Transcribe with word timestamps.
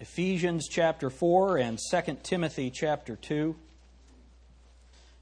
Ephesians 0.00 0.68
chapter 0.68 1.10
4 1.10 1.56
and 1.56 1.76
2 1.90 2.18
Timothy 2.22 2.70
chapter 2.70 3.16
2. 3.16 3.56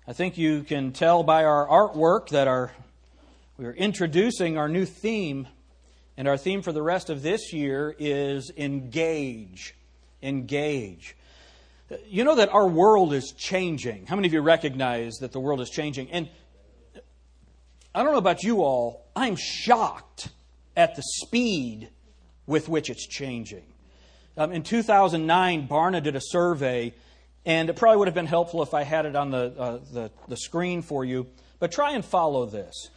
I 0.07 0.13
think 0.13 0.37
you 0.37 0.65
can 0.65 0.93
tell 0.93 1.23
by 1.23 1.45
our 1.45 1.67
artwork 1.67 2.29
that 2.29 2.47
our, 2.47 2.73
we 3.57 3.65
are 3.65 3.73
introducing 3.73 4.59
our 4.59 4.69
new 4.69 4.85
theme, 4.85 5.49
and 6.19 6.29
our 6.29 6.37
theme 6.37 6.61
for 6.61 6.73
the 6.73 6.83
rest 6.83 7.09
of 7.09 7.23
this 7.23 7.55
year 7.55 7.97
is 7.99 8.53
engage. 8.55 9.75
Engage. 10.23 11.17
You 12.07 12.25
know 12.25 12.35
that 12.35 12.51
our 12.51 12.69
world 12.69 13.15
is 13.15 13.33
changing. 13.33 14.05
How 14.05 14.17
many 14.17 14.29
of 14.29 14.35
you 14.35 14.43
recognize 14.43 15.15
that 15.21 15.33
the 15.33 15.41
world 15.41 15.63
is 15.63 15.71
changing? 15.71 16.11
And 16.11 16.29
I 17.95 18.03
don't 18.03 18.13
know 18.13 18.19
about 18.19 18.43
you 18.43 18.63
all, 18.63 19.07
I'm 19.17 19.37
shocked 19.37 20.29
at 20.77 20.97
the 20.97 21.03
speed 21.03 21.89
with 22.47 22.69
which 22.69 22.91
it's 22.91 23.07
changing. 23.07 23.65
Um, 24.37 24.53
in 24.53 24.63
2009, 24.63 25.67
Barna 25.69 26.03
did 26.03 26.15
a 26.15 26.21
survey, 26.21 26.93
and 27.45 27.71
it 27.71 27.77
probably 27.77 27.99
would 27.99 28.09
have 28.09 28.15
been 28.15 28.27
helpful 28.27 28.63
if 28.63 28.75
I 28.75 28.83
had 28.83 29.07
it 29.07 29.17
on 29.17 29.31
the, 29.31 29.55
uh, 29.59 29.79
the, 29.93 30.11
the, 30.29 30.37
screen 30.37 30.83
for 30.83 31.05
you, 31.05 31.27
but 31.59 31.73
try 31.73 31.93
and 31.93 32.05
follow 32.05 32.45
this. 32.45 32.91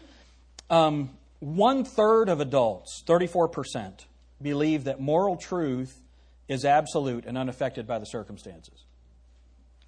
Um, 0.70 1.12
one 1.40 1.86
third 1.86 2.27
of 2.27 2.41
adults, 2.41 3.04
34%, 3.08 4.05
believe 4.41 4.84
that 4.84 4.99
moral 4.99 5.38
truth 5.38 6.02
is 6.49 6.66
absolute 6.66 7.26
and 7.26 7.38
unaffected 7.38 7.88
by 7.88 7.99
the 7.99 8.05
circumstances. 8.05 8.84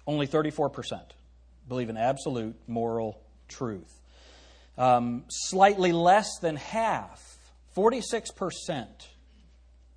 Only 0.06 0.26
34% 0.26 1.00
believe 1.68 1.90
in 1.90 1.96
absolute 1.96 2.56
moral 2.66 3.20
truth. 3.48 3.92
Um, 4.78 5.24
slightly 5.28 5.92
less 5.92 6.38
than 6.40 6.56
half, 6.56 7.38
46%, 7.76 8.86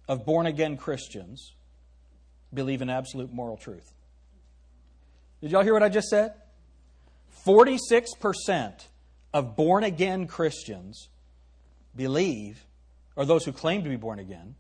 of 0.08 0.26
born 0.26 0.46
again 0.46 0.78
Christians 0.78 1.54
believe 2.54 2.82
in 2.82 2.90
absolute 2.90 3.34
moral 3.34 3.58
truth. 3.58 3.92
Did 5.42 5.52
y'all 5.52 5.64
hear 5.64 5.74
what 5.74 5.84
I 5.84 5.90
just 5.90 6.08
said? 6.08 6.34
46% 7.46 8.86
of 9.34 9.56
born 9.56 9.84
again 9.84 10.28
Christians 10.28 11.10
believe, 11.96 12.66
or 13.16 13.26
those 13.26 13.46
who 13.46 13.52
claim 13.52 13.84
to 13.84 13.90
be 13.90 13.96
born 13.96 14.20
again, 14.20 14.56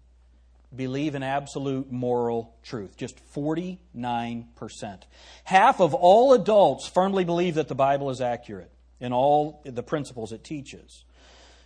believe 0.75 1.15
in 1.15 1.23
absolute 1.23 1.91
moral 1.91 2.55
truth. 2.61 2.97
Just 2.97 3.15
49%. 3.33 5.01
Half 5.45 5.79
of 5.79 5.93
all 5.93 6.33
adults 6.33 6.87
firmly 6.87 7.23
believe 7.23 7.55
that 7.55 7.67
the 7.67 7.75
Bible 7.75 8.09
is 8.09 8.21
accurate 8.21 8.71
in 8.99 9.13
all 9.13 9.61
the 9.65 9.83
principles 9.83 10.31
it 10.31 10.43
teaches. 10.43 11.05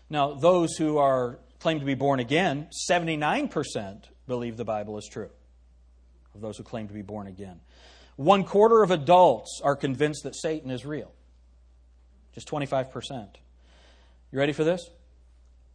Now, 0.09 0.33
those 0.33 0.75
who 0.75 0.97
are 0.97 1.39
claim 1.59 1.79
to 1.79 1.85
be 1.85 1.95
born 1.95 2.19
again, 2.19 2.67
79% 2.89 4.03
believe 4.27 4.57
the 4.57 4.65
Bible 4.65 4.97
is 4.97 5.07
true 5.07 5.29
of 6.35 6.41
those 6.41 6.57
who 6.57 6.63
claim 6.63 6.87
to 6.87 6.93
be 6.93 7.01
born 7.01 7.27
again. 7.27 7.59
One 8.15 8.43
quarter 8.43 8.83
of 8.83 8.91
adults 8.91 9.61
are 9.63 9.75
convinced 9.75 10.23
that 10.23 10.35
Satan 10.35 10.71
is 10.71 10.85
real. 10.85 11.11
Just 12.33 12.49
25%. 12.49 13.27
You 14.31 14.39
ready 14.39 14.53
for 14.53 14.63
this? 14.63 14.89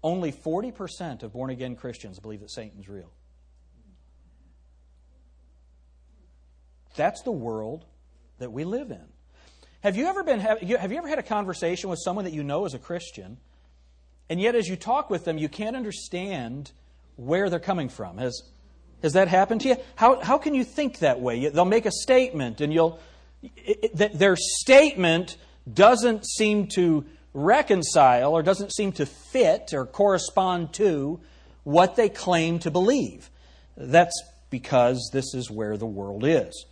Only 0.03 0.33
40% 0.33 1.23
of 1.23 1.33
born 1.33 1.51
again 1.51 1.77
Christians 1.77 2.19
believe 2.21 2.41
that 2.41 2.51
Satan's 2.51 2.89
real. 2.89 3.11
That's 6.97 7.23
the 7.23 7.33
world 7.33 7.85
that 8.39 8.53
we 8.53 8.65
live 8.65 8.91
in. 8.91 9.05
Have 9.81 9.97
you 9.97 10.07
ever 10.07 10.23
been 10.23 10.41
have 10.41 10.63
you 10.63 10.77
ever 10.79 11.09
had 11.09 11.19
a 11.19 11.23
conversation 11.23 11.91
with 11.91 11.99
someone 12.03 12.25
that 12.25 12.33
you 12.33 12.43
know 12.43 12.65
is 12.65 12.73
a 12.73 12.79
Christian 12.79 13.39
and 14.29 14.41
yet, 14.41 14.55
as 14.55 14.69
you 14.69 14.77
talk 14.77 15.11
with 15.11 15.25
them, 15.25 15.39
you 15.39 15.49
can't 15.49 15.77
understand 15.77 16.73
where 17.17 17.51
they're 17.51 17.61
coming 17.61 17.89
from. 17.89 18.19
Has, 18.19 18.43
has 19.03 19.13
that 19.13 19.29
happened 19.29 19.61
to 19.63 19.69
you? 19.69 19.77
How, 19.97 20.21
how 20.21 20.39
can 20.39 20.55
you 20.55 20.65
think 20.65 21.01
that 21.01 21.21
way? 21.21 21.49
They'll 21.49 21.65
make 21.65 21.87
a 21.87 21.93
statement, 21.93 22.61
and 22.61 22.73
you'll, 22.73 22.99
it, 23.43 24.01
it, 24.01 24.19
their 24.19 24.37
statement 24.37 25.37
doesn't 25.73 26.27
seem 26.27 26.69
to 26.69 27.05
reconcile 27.35 28.33
or 28.33 28.43
doesn't 28.43 28.73
seem 28.73 28.93
to 28.93 29.07
fit 29.07 29.71
or 29.73 29.87
correspond 29.87 30.73
to 30.75 31.21
what 31.65 31.97
they 31.97 32.09
claim 32.09 32.59
to 32.61 32.71
believe. 32.71 33.31
That's 33.77 34.23
because 34.51 35.11
this 35.13 35.35
is 35.35 35.51
where 35.51 35.77
the 35.77 35.87
world 35.87 36.25
is. 36.25 36.67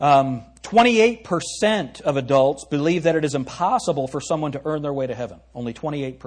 Um, 0.00 0.44
28% 0.62 2.00
of 2.02 2.16
adults 2.16 2.64
believe 2.64 3.04
that 3.04 3.16
it 3.16 3.24
is 3.24 3.34
impossible 3.34 4.06
for 4.06 4.20
someone 4.20 4.52
to 4.52 4.62
earn 4.64 4.82
their 4.82 4.92
way 4.92 5.06
to 5.06 5.14
heaven. 5.14 5.40
Only 5.54 5.74
28%. 5.74 6.20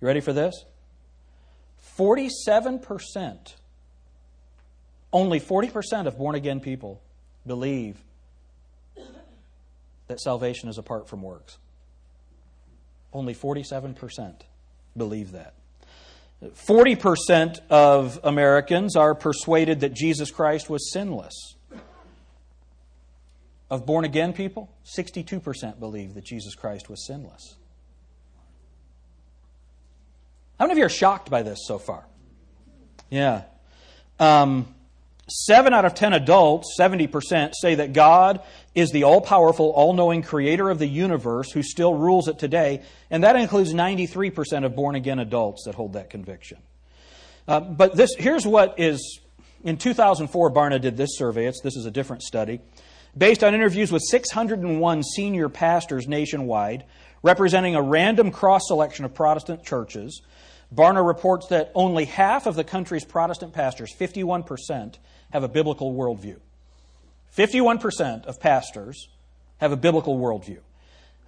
You 0.00 0.06
ready 0.06 0.20
for 0.20 0.32
this? 0.32 0.64
47%, 1.96 3.54
only 5.12 5.40
40% 5.40 6.06
of 6.06 6.18
born 6.18 6.34
again 6.34 6.60
people 6.60 7.00
believe 7.46 7.96
that 10.08 10.20
salvation 10.20 10.68
is 10.68 10.78
apart 10.78 11.08
from 11.08 11.22
works. 11.22 11.58
Only 13.12 13.34
47% 13.34 14.42
believe 14.96 15.32
that. 15.32 15.54
40% 16.44 17.60
of 17.70 18.20
Americans 18.22 18.94
are 18.94 19.14
persuaded 19.14 19.80
that 19.80 19.94
Jesus 19.94 20.30
Christ 20.30 20.68
was 20.68 20.92
sinless. 20.92 21.55
Of 23.68 23.84
born 23.84 24.04
again 24.04 24.32
people, 24.32 24.70
62% 24.84 25.80
believe 25.80 26.14
that 26.14 26.24
Jesus 26.24 26.54
Christ 26.54 26.88
was 26.88 27.04
sinless. 27.04 27.56
How 30.58 30.66
many 30.66 30.72
of 30.72 30.78
you 30.78 30.86
are 30.86 30.90
shocked 30.90 31.30
by 31.30 31.42
this 31.42 31.58
so 31.66 31.78
far? 31.78 32.06
Yeah. 33.10 33.42
Um, 34.20 34.74
seven 35.28 35.74
out 35.74 35.84
of 35.84 35.94
ten 35.94 36.12
adults, 36.12 36.76
70%, 36.78 37.52
say 37.60 37.74
that 37.76 37.92
God 37.92 38.40
is 38.74 38.90
the 38.90 39.04
all 39.04 39.20
powerful, 39.20 39.70
all 39.70 39.92
knowing 39.92 40.22
creator 40.22 40.70
of 40.70 40.78
the 40.78 40.86
universe 40.86 41.50
who 41.50 41.62
still 41.62 41.94
rules 41.94 42.28
it 42.28 42.38
today. 42.38 42.82
And 43.10 43.24
that 43.24 43.36
includes 43.36 43.74
93% 43.74 44.64
of 44.64 44.76
born 44.76 44.94
again 44.94 45.18
adults 45.18 45.64
that 45.64 45.74
hold 45.74 45.94
that 45.94 46.08
conviction. 46.08 46.58
Uh, 47.48 47.60
but 47.60 47.96
this, 47.96 48.14
here's 48.16 48.46
what 48.46 48.78
is 48.78 49.20
in 49.64 49.76
2004, 49.76 50.52
Barna 50.52 50.80
did 50.80 50.96
this 50.96 51.16
survey. 51.16 51.46
It's, 51.46 51.60
this 51.60 51.76
is 51.76 51.86
a 51.86 51.90
different 51.90 52.22
study 52.22 52.60
based 53.16 53.42
on 53.42 53.54
interviews 53.54 53.90
with 53.90 54.02
601 54.02 55.02
senior 55.02 55.48
pastors 55.48 56.06
nationwide, 56.06 56.84
representing 57.22 57.74
a 57.74 57.82
random 57.82 58.30
cross 58.30 58.62
selection 58.66 59.04
of 59.04 59.14
Protestant 59.14 59.64
churches. 59.64 60.22
Barna 60.74 61.06
reports 61.06 61.48
that 61.48 61.70
only 61.74 62.04
half 62.04 62.46
of 62.46 62.56
the 62.56 62.64
country's 62.64 63.04
Protestant 63.04 63.52
pastors, 63.52 63.94
51%, 63.94 64.96
have 65.30 65.42
a 65.42 65.48
biblical 65.48 65.94
worldview. 65.94 66.36
51% 67.36 68.24
of 68.26 68.40
pastors 68.40 69.08
have 69.58 69.72
a 69.72 69.76
biblical 69.76 70.18
worldview. 70.18 70.58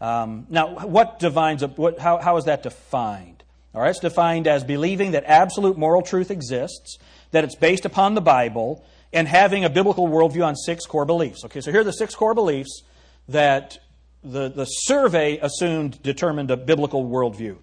Um, 0.00 0.46
now, 0.48 0.86
what 0.86 1.18
defines 1.18 1.62
a, 1.62 1.68
what, 1.68 1.98
how, 1.98 2.18
how 2.18 2.36
is 2.36 2.44
that 2.44 2.62
defined? 2.62 3.42
All 3.74 3.82
right, 3.82 3.90
it's 3.90 3.98
defined 3.98 4.46
as 4.46 4.64
believing 4.64 5.12
that 5.12 5.24
absolute 5.26 5.76
moral 5.76 6.02
truth 6.02 6.30
exists, 6.30 6.98
that 7.32 7.44
it's 7.44 7.54
based 7.54 7.84
upon 7.84 8.14
the 8.14 8.20
Bible, 8.20 8.84
and 9.12 9.26
having 9.26 9.64
a 9.64 9.70
biblical 9.70 10.08
worldview 10.08 10.44
on 10.44 10.54
six 10.54 10.86
core 10.86 11.04
beliefs. 11.04 11.44
Okay, 11.44 11.60
so 11.60 11.70
here 11.70 11.80
are 11.80 11.84
the 11.84 11.92
six 11.92 12.14
core 12.14 12.34
beliefs 12.34 12.82
that 13.28 13.78
the, 14.22 14.48
the 14.48 14.64
survey 14.64 15.38
assumed 15.38 16.02
determined 16.02 16.50
a 16.50 16.56
biblical 16.56 17.04
worldview. 17.04 17.56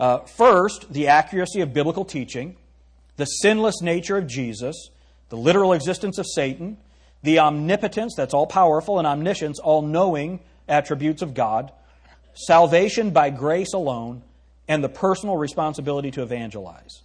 Uh, 0.00 0.18
first, 0.20 0.92
the 0.92 1.08
accuracy 1.08 1.60
of 1.60 1.72
biblical 1.72 2.04
teaching, 2.04 2.56
the 3.16 3.24
sinless 3.24 3.82
nature 3.82 4.16
of 4.16 4.26
Jesus, 4.26 4.90
the 5.28 5.36
literal 5.36 5.72
existence 5.72 6.18
of 6.18 6.26
Satan, 6.26 6.78
the 7.22 7.40
omnipotence, 7.40 8.14
that's 8.16 8.34
all 8.34 8.46
powerful, 8.46 8.98
and 8.98 9.06
omniscience, 9.06 9.58
all 9.58 9.82
knowing 9.82 10.40
attributes 10.68 11.22
of 11.22 11.34
God, 11.34 11.72
salvation 12.34 13.10
by 13.10 13.30
grace 13.30 13.72
alone, 13.72 14.22
and 14.68 14.84
the 14.84 14.88
personal 14.88 15.36
responsibility 15.36 16.10
to 16.12 16.22
evangelize. 16.22 17.02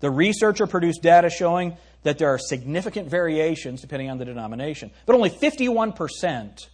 The 0.00 0.10
researcher 0.10 0.66
produced 0.66 1.02
data 1.02 1.28
showing 1.30 1.76
that 2.02 2.18
there 2.18 2.28
are 2.28 2.38
significant 2.38 3.08
variations 3.08 3.80
depending 3.80 4.10
on 4.10 4.18
the 4.18 4.24
denomination. 4.24 4.90
But 5.06 5.14
only 5.14 5.30
51% 5.30 6.66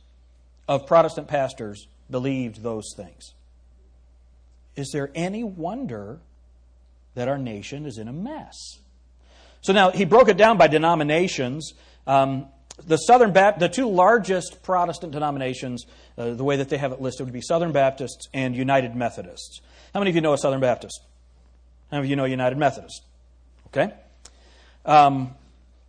of 0.66 0.86
Protestant 0.86 1.28
pastors 1.28 1.86
believed 2.10 2.62
those 2.62 2.92
things. 2.96 3.34
Is 4.76 4.90
there 4.92 5.10
any 5.14 5.44
wonder 5.44 6.20
that 7.14 7.28
our 7.28 7.38
nation 7.38 7.84
is 7.84 7.98
in 7.98 8.08
a 8.08 8.12
mess? 8.12 8.78
So 9.60 9.72
now 9.72 9.90
he 9.90 10.04
broke 10.04 10.28
it 10.28 10.36
down 10.36 10.56
by 10.56 10.68
denominations. 10.68 11.72
Um, 12.06 12.46
the 12.86 12.96
Southern 12.96 13.32
Baptist, 13.32 13.60
the 13.60 13.68
two 13.68 13.88
largest 13.90 14.62
Protestant 14.62 15.12
denominations, 15.12 15.84
uh, 16.16 16.34
the 16.34 16.44
way 16.44 16.56
that 16.56 16.68
they 16.68 16.78
have 16.78 16.92
it 16.92 17.00
listed 17.00 17.26
would 17.26 17.32
be 17.32 17.40
Southern 17.40 17.72
Baptists 17.72 18.28
and 18.32 18.54
United 18.54 18.94
Methodists. 18.94 19.60
How 19.92 20.00
many 20.00 20.10
of 20.10 20.16
you 20.16 20.22
know 20.22 20.32
a 20.32 20.38
Southern 20.38 20.60
Baptist? 20.60 21.00
How 21.90 21.96
many 21.96 22.06
of 22.06 22.10
you 22.10 22.16
know 22.16 22.24
a 22.24 22.28
United 22.28 22.56
Methodist? 22.56 23.02
Okay? 23.68 23.92
Um, 24.88 25.34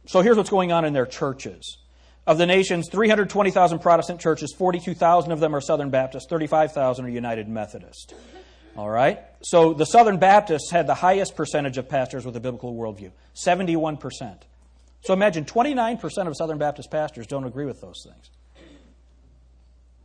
so 0.06 0.22
here's 0.22 0.36
what's 0.36 0.50
going 0.50 0.72
on 0.74 0.84
in 0.84 0.92
their 0.94 1.06
churches. 1.06 1.78
Of 2.28 2.38
the 2.38 2.46
nation's 2.46 2.90
320,000 2.90 3.80
Protestant 3.80 4.20
churches, 4.20 4.54
42,000 4.56 5.32
of 5.32 5.40
them 5.40 5.56
are 5.56 5.62
Southern 5.62 5.90
Baptist, 5.90 6.30
35,000 6.30 7.06
are 7.06 7.10
United 7.10 7.48
Methodist. 7.48 8.14
All 8.76 8.90
right? 8.90 9.22
So 9.42 9.74
the 9.74 9.86
Southern 9.86 10.18
Baptists 10.18 10.70
had 10.70 10.86
the 10.86 10.94
highest 10.94 11.36
percentage 11.36 11.78
of 11.78 11.88
pastors 11.88 12.26
with 12.26 12.36
a 12.36 12.40
biblical 12.40 12.76
worldview 12.76 13.12
71%. 13.36 14.38
So 15.02 15.14
imagine 15.14 15.46
29% 15.46 16.28
of 16.28 16.36
Southern 16.36 16.58
Baptist 16.58 16.92
pastors 16.92 17.26
don't 17.26 17.46
agree 17.46 17.66
with 17.66 17.80
those 17.80 18.06
things. 18.06 18.30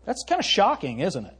That's 0.06 0.24
kind 0.28 0.38
of 0.38 0.46
shocking, 0.46 1.00
isn't 1.00 1.26
it? 1.26 1.36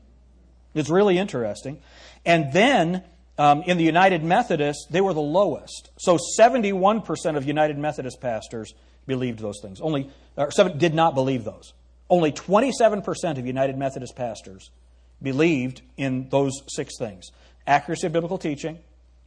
It's 0.75 0.91
really 0.91 1.19
interesting. 1.19 1.81
And 2.27 2.53
then 2.53 3.05
um, 3.39 3.63
in 3.63 3.79
the 3.79 3.85
United 3.85 4.23
Methodists, 4.23 4.87
they 4.91 5.01
were 5.01 5.15
the 5.15 5.21
lowest. 5.21 5.91
So 5.99 6.19
71% 6.39 7.37
of 7.37 7.47
United 7.47 7.79
Methodist 7.79 8.21
pastors 8.21 8.75
believed 9.07 9.41
those 9.41 9.61
things. 9.61 9.81
Only 9.81 10.11
or 10.37 10.51
seven, 10.51 10.79
did 10.79 10.95
not 10.95 11.15
believe 11.15 11.45
those. 11.45 11.73
Only 12.09 12.33
27% 12.33 13.39
of 13.39 13.47
United 13.47 13.79
Methodist 13.79 14.15
pastors 14.15 14.71
believed 15.23 15.83
in 15.97 16.29
those 16.29 16.53
six 16.69 16.99
things 16.99 17.31
accuracy 17.67 18.07
of 18.07 18.13
biblical 18.13 18.37
teaching, 18.37 18.79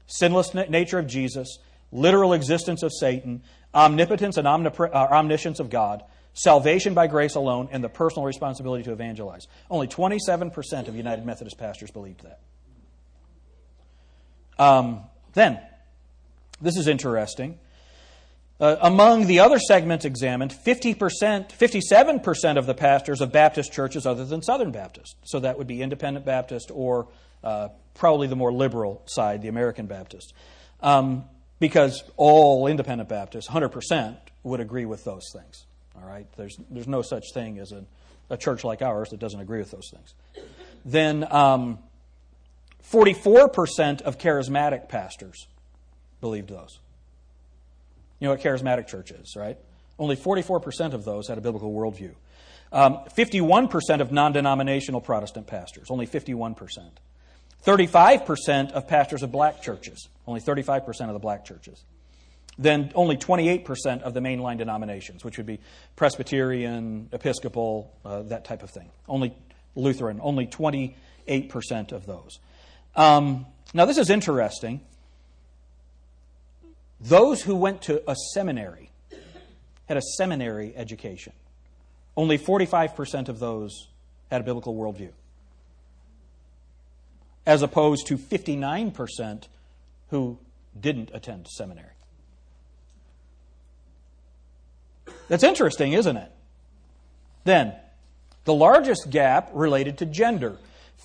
sinless 0.05 0.53
nature 0.53 0.99
of 0.99 1.07
Jesus, 1.07 1.57
literal 1.91 2.33
existence 2.33 2.83
of 2.83 2.91
Satan, 2.93 3.41
omnipotence 3.73 4.37
and 4.37 4.47
omnipre- 4.47 4.93
uh, 4.93 5.07
omniscience 5.11 5.59
of 5.59 5.71
God, 5.71 6.03
salvation 6.33 6.93
by 6.93 7.07
grace 7.07 7.33
alone, 7.33 7.67
and 7.71 7.83
the 7.83 7.89
personal 7.89 8.25
responsibility 8.25 8.83
to 8.83 8.91
evangelize. 8.91 9.47
Only 9.71 9.87
27% 9.87 10.87
of 10.87 10.95
United 10.95 11.25
Methodist 11.25 11.57
pastors 11.57 11.89
believed 11.89 12.23
that. 12.23 12.39
Um, 14.59 15.01
then, 15.33 15.59
this 16.61 16.77
is 16.77 16.87
interesting. 16.87 17.59
Uh, 18.59 18.75
among 18.81 19.27
the 19.27 19.39
other 19.39 19.59
segments 19.59 20.03
examined, 20.03 20.51
50%, 20.51 20.97
57% 20.97 22.57
of 22.57 22.65
the 22.65 22.73
pastors 22.73 23.21
of 23.21 23.31
Baptist 23.31 23.71
churches 23.71 24.07
other 24.07 24.25
than 24.25 24.41
Southern 24.41 24.71
Baptist. 24.71 25.15
So 25.25 25.39
that 25.41 25.59
would 25.59 25.67
be 25.67 25.83
Independent 25.83 26.25
Baptist 26.25 26.71
or 26.73 27.07
uh, 27.43 27.69
probably 27.93 28.25
the 28.27 28.35
more 28.35 28.51
liberal 28.51 29.03
side, 29.05 29.43
the 29.43 29.47
American 29.47 29.85
Baptist. 29.85 30.33
Um, 30.81 31.25
because 31.59 32.03
all 32.17 32.65
Independent 32.65 33.09
Baptists, 33.09 33.47
100%, 33.47 34.17
would 34.43 34.59
agree 34.59 34.85
with 34.85 35.03
those 35.03 35.29
things. 35.33 35.65
All 35.95 36.07
right? 36.07 36.25
There's, 36.35 36.57
there's 36.71 36.87
no 36.87 37.03
such 37.03 37.25
thing 37.33 37.59
as 37.59 37.71
a, 37.71 37.85
a 38.31 38.37
church 38.37 38.63
like 38.63 38.81
ours 38.81 39.09
that 39.09 39.19
doesn't 39.19 39.39
agree 39.39 39.59
with 39.59 39.71
those 39.71 39.91
things. 39.93 40.15
Then 40.83 41.27
um, 41.29 41.79
44% 42.91 44.01
of 44.01 44.17
charismatic 44.17 44.87
pastors 44.89 45.47
believed 46.21 46.49
those. 46.49 46.79
You 48.19 48.27
know 48.27 48.31
what 48.31 48.41
charismatic 48.41 48.87
church 48.87 49.11
is, 49.11 49.35
right? 49.35 49.57
Only 49.99 50.15
44% 50.15 50.93
of 50.93 51.03
those 51.03 51.27
had 51.27 51.37
a 51.37 51.41
biblical 51.41 51.71
worldview. 51.73 52.13
Um, 52.71 52.99
51% 53.15 54.01
of 54.01 54.11
non 54.11 54.31
denominational 54.31 55.01
Protestant 55.01 55.47
pastors, 55.47 55.87
only 55.89 56.07
51%. 56.07 56.55
35% 57.65 58.71
of 58.71 58.87
pastors 58.87 59.23
of 59.23 59.31
black 59.31 59.61
churches, 59.61 60.07
only 60.25 60.39
35% 60.39 61.07
of 61.07 61.13
the 61.13 61.19
black 61.19 61.45
churches. 61.45 61.83
Then 62.57 62.91
only 62.95 63.17
28% 63.17 64.01
of 64.01 64.13
the 64.13 64.19
mainline 64.19 64.57
denominations, 64.57 65.23
which 65.23 65.37
would 65.37 65.45
be 65.45 65.59
Presbyterian, 65.95 67.09
Episcopal, 67.11 67.93
uh, 68.03 68.23
that 68.23 68.45
type 68.45 68.63
of 68.63 68.69
thing. 68.69 68.89
Only 69.07 69.35
Lutheran, 69.75 70.19
only 70.21 70.47
28% 70.47 70.95
of 71.91 72.05
those. 72.05 72.39
Um, 72.97 73.45
now, 73.73 73.85
this 73.85 73.97
is 73.97 74.09
interesting 74.09 74.81
those 76.99 77.43
who 77.43 77.55
went 77.55 77.83
to 77.83 78.01
a 78.09 78.15
seminary 78.33 78.89
had 79.87 79.97
a 79.97 80.01
seminary 80.01 80.73
education. 80.75 81.33
Only 82.15 82.37
45% 82.37 83.29
of 83.29 83.39
those 83.39 83.87
had 84.29 84.41
a 84.41 84.43
biblical 84.43 84.75
worldview, 84.75 85.11
as 87.45 87.61
opposed 87.61 88.07
to 88.07 88.17
59% 88.17 89.47
who 90.09 90.37
didn't 90.79 91.11
attend 91.13 91.47
seminary. 91.47 91.87
That's 95.29 95.43
interesting, 95.43 95.93
isn't 95.93 96.17
it? 96.17 96.31
Then, 97.43 97.73
the 98.43 98.53
largest 98.53 99.09
gap 99.09 99.49
related 99.53 99.97
to 99.99 100.05
gender. 100.05 100.57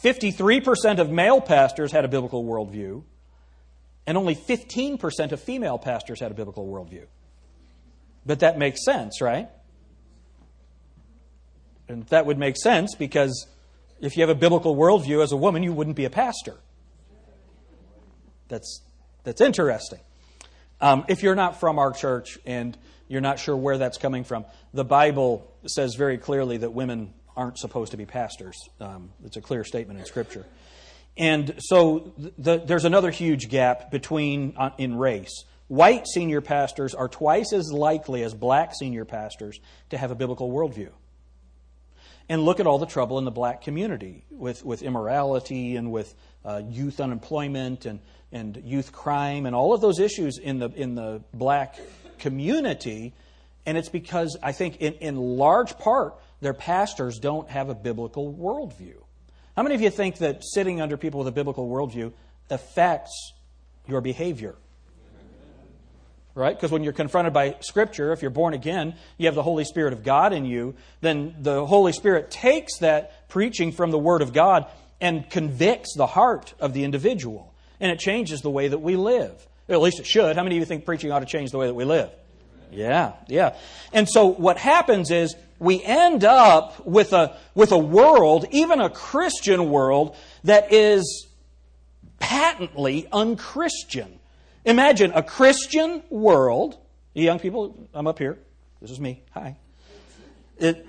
53% 0.03 0.99
of 0.99 1.11
male 1.11 1.41
pastors 1.41 1.93
had 1.93 2.05
a 2.05 2.09
biblical 2.09 2.45
worldview, 2.45 3.05
and 4.07 4.19
only 4.19 4.35
15% 4.35 5.33
of 5.33 5.41
female 5.41 5.79
pastors 5.79 6.21
had 6.21 6.31
a 6.31 6.35
biblical 6.35 6.67
worldview. 6.67 7.07
But 8.27 8.41
that 8.41 8.59
makes 8.59 8.85
sense, 8.85 9.21
right? 9.21 9.49
And 11.89 12.05
that 12.07 12.27
would 12.27 12.39
make 12.39 12.57
sense 12.57 12.95
because 12.95 13.47
if 14.01 14.17
you 14.17 14.23
have 14.23 14.31
a 14.31 14.35
biblical 14.35 14.75
worldview 14.75 15.23
as 15.23 15.33
a 15.33 15.37
woman, 15.37 15.63
you 15.63 15.73
wouldn't 15.73 15.97
be 15.97 16.05
a 16.05 16.11
pastor. 16.11 16.57
That's, 18.49 18.83
that's 19.25 19.41
interesting. 19.41 20.01
Um, 20.81 21.05
if 21.09 21.23
you're 21.23 21.37
not 21.37 21.61
from 21.61 21.79
our 21.79 21.93
church 21.93 22.39
and 22.45 22.77
you're 23.09 23.21
not 23.21 23.39
sure 23.39 23.57
where 23.57 23.79
that's 23.79 23.99
coming 23.99 24.25
from, 24.25 24.45
the 24.75 24.85
Bible 24.85 25.49
says 25.67 25.95
very 25.95 26.19
clearly 26.19 26.57
that 26.59 26.73
women 26.73 27.15
aren't 27.37 27.59
supposed 27.59 27.93
to 27.93 27.97
be 27.97 28.07
pastors. 28.07 28.57
Um, 28.81 29.11
it's 29.25 29.37
a 29.37 29.41
clear 29.41 29.65
statement 29.65 29.99
in 29.99 30.07
Scripture. 30.07 30.47
And 31.17 31.55
so 31.59 32.13
the, 32.39 32.59
there's 32.59 32.85
another 32.85 33.11
huge 33.11 33.49
gap 33.49 33.91
between 33.91 34.55
uh, 34.57 34.71
in 34.79 34.97
race. 34.97 35.45
White 35.69 36.07
senior 36.07 36.41
pastors 36.41 36.95
are 36.95 37.09
twice 37.09 37.53
as 37.53 37.73
likely 37.73 38.23
as 38.23 38.35
black 38.35 38.75
senior 38.75 39.05
pastors 39.05 39.61
to 39.91 39.99
have 39.99 40.11
a 40.11 40.15
biblical 40.15 40.51
worldview. 40.51 40.91
And 42.29 42.43
look 42.43 42.61
at 42.61 42.67
all 42.67 42.79
the 42.79 42.87
trouble 42.87 43.19
in 43.19 43.25
the 43.25 43.31
black 43.31 43.63
community 43.63 44.25
with, 44.31 44.65
with 44.65 44.83
immorality 44.83 45.77
and 45.77 45.91
with 45.91 46.15
uh, 46.45 46.63
youth 46.69 47.01
unemployment 47.01 47.85
and, 47.85 48.01
and 48.31 48.63
youth 48.65 48.93
crime 48.93 49.45
and 49.45 49.55
all 49.55 49.75
of 49.75 49.81
those 49.81 49.99
issues 49.99 50.39
in 50.39 50.59
the, 50.59 50.69
in 50.71 50.95
the 50.95 51.23
black 51.35 51.79
community. 52.19 53.13
And 53.67 53.77
it's 53.77 53.89
because 53.89 54.37
I 54.43 54.53
think, 54.53 54.77
in, 54.81 54.95
in 54.95 55.17
large 55.17 55.79
part, 55.79 56.15
their 56.43 56.53
pastors 56.53 57.19
don't 57.21 57.49
have 57.49 57.71
a 57.71 57.75
biblical 57.75 58.35
worldview. 58.35 58.97
How 59.57 59.63
many 59.63 59.77
of 59.77 59.81
you 59.81 59.91
think 59.91 60.19
that 60.19 60.43
sitting 60.45 60.81
under 60.81 60.97
people 60.97 61.19
with 61.19 61.29
a 61.29 61.33
biblical 61.33 61.69
worldview 61.69 62.13
affects 62.51 63.33
your 63.87 64.01
behavior? 64.01 64.57
Right? 66.35 66.57
Because 66.57 66.73
when 66.73 66.83
you're 66.83 66.95
confronted 66.95 67.33
by 67.33 67.57
Scripture, 67.61 68.13
if 68.13 68.23
you're 68.23 68.31
born 68.31 68.55
again, 68.55 68.97
you 69.19 69.27
have 69.27 69.35
the 69.35 69.43
Holy 69.43 69.65
Spirit 69.65 69.93
of 69.93 70.03
God 70.03 70.33
in 70.33 70.45
you, 70.45 70.75
then 71.01 71.37
the 71.39 71.65
Holy 71.65 71.93
Spirit 71.93 72.31
takes 72.31 72.79
that 72.79 73.29
preaching 73.29 73.71
from 73.71 73.91
the 73.91 73.99
Word 73.99 74.21
of 74.21 74.33
God 74.33 74.67
and 75.01 75.29
convicts 75.31 75.95
the 75.95 76.07
heart 76.07 76.55
of 76.59 76.73
the 76.73 76.83
individual. 76.85 77.55
And 77.79 77.93
it 77.93 77.99
changes 77.99 78.41
the 78.41 78.51
way 78.51 78.67
that 78.67 78.79
we 78.79 78.97
live. 78.97 79.47
At 79.69 79.81
least 79.81 80.01
it 80.01 80.07
should. 80.07 80.37
How 80.37 80.43
many 80.43 80.57
of 80.57 80.61
you 80.61 80.67
think 80.67 80.87
preaching 80.87 81.13
ought 81.13 81.21
to 81.21 81.27
change 81.27 81.51
the 81.51 81.59
way 81.59 81.67
that 81.67 81.75
we 81.75 81.85
live? 81.85 82.11
Yeah, 82.73 83.13
yeah. 83.29 83.57
And 83.93 84.09
so 84.09 84.27
what 84.27 84.57
happens 84.57 85.11
is 85.11 85.37
we 85.63 85.81
end 85.85 86.25
up 86.25 86.85
with 86.85 87.13
a, 87.13 87.37
with 87.55 87.71
a 87.71 87.79
world, 87.79 88.47
even 88.51 88.81
a 88.81 88.91
Christian 88.91 89.71
world, 89.71 90.17
that 90.43 90.73
is 90.73 91.29
patently 92.19 93.07
unchristian. 93.13 94.19
Imagine 94.65 95.13
a 95.15 95.23
Christian 95.23 96.03
world. 96.11 96.79
young 97.15 97.39
people, 97.39 97.89
I'm 97.95 98.09
up 98.09 98.19
here. 98.19 98.41
This 98.81 98.91
is 98.91 98.99
me. 98.99 99.23
Hi. 99.35 99.57
It, 100.59 100.85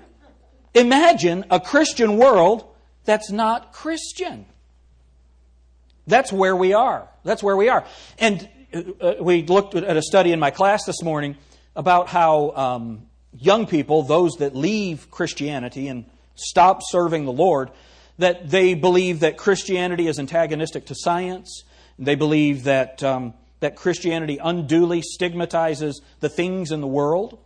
imagine 0.74 1.44
a 1.50 1.60
Christian 1.60 2.16
world 2.16 2.66
that's 3.04 3.30
not 3.30 3.72
Christian. 3.72 4.44
That's 6.08 6.32
where 6.32 6.56
we 6.56 6.72
are. 6.72 7.08
That's 7.22 7.44
where 7.44 7.56
we 7.56 7.68
are. 7.68 7.84
And 8.18 8.48
uh, 9.00 9.14
we 9.20 9.44
looked 9.44 9.76
at 9.76 9.96
a 9.96 10.02
study 10.02 10.32
in 10.32 10.40
my 10.40 10.50
class 10.50 10.84
this 10.84 11.00
morning 11.00 11.36
about 11.76 12.08
how 12.08 12.50
um, 12.56 13.06
young 13.38 13.66
people, 13.66 14.02
those 14.02 14.32
that 14.38 14.54
leave 14.54 15.10
Christianity 15.10 15.88
and 15.88 16.04
stop 16.34 16.80
serving 16.82 17.24
the 17.24 17.32
Lord, 17.32 17.70
that 18.18 18.48
they 18.48 18.74
believe 18.74 19.20
that 19.20 19.36
Christianity 19.36 20.06
is 20.06 20.18
antagonistic 20.18 20.86
to 20.86 20.94
science. 20.96 21.64
They 21.98 22.14
believe 22.14 22.64
that, 22.64 23.02
um, 23.02 23.34
that 23.60 23.76
Christianity 23.76 24.38
unduly 24.42 25.02
stigmatizes 25.02 26.00
the 26.20 26.28
things 26.28 26.70
in 26.70 26.80
the 26.80 26.86
world. 26.86 27.38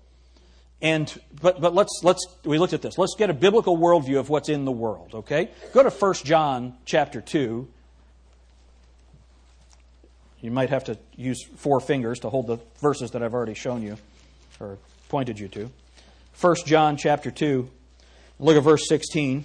And, 0.81 1.13
but, 1.41 1.61
but 1.61 1.75
let's, 1.75 2.01
let's, 2.05 2.25
we 2.45 2.59
looked 2.59 2.73
at 2.73 2.83
this. 2.83 2.99
Let's 2.99 3.17
get 3.17 3.31
a 3.31 3.35
biblical 3.35 3.77
worldview 3.77 4.19
of 4.19 4.29
what's 4.29 4.49
in 4.49 4.65
the 4.65 4.73
world, 4.73 5.11
okay? 5.13 5.51
Go 5.73 5.83
to 5.83 5.91
1 5.91 6.15
John 6.25 6.77
chapter 6.85 7.21
2. 7.21 7.67
You 10.41 10.51
might 10.53 10.71
have 10.71 10.85
to 10.85 10.97
use 11.17 11.45
four 11.57 11.81
fingers 11.81 12.21
to 12.21 12.31
hold 12.31 12.47
the 12.47 12.59
verses 12.81 13.11
that 13.11 13.25
I've 13.25 13.35
already 13.35 13.55
shown 13.55 13.83
you 13.83 13.97
or 14.61 14.79
pointed 15.09 15.39
you 15.39 15.49
to. 15.49 15.71
1 16.41 16.57
John 16.67 16.97
chapter 16.97 17.31
2, 17.31 17.69
look 18.39 18.57
at 18.57 18.63
verse 18.63 18.89
16. 18.89 19.45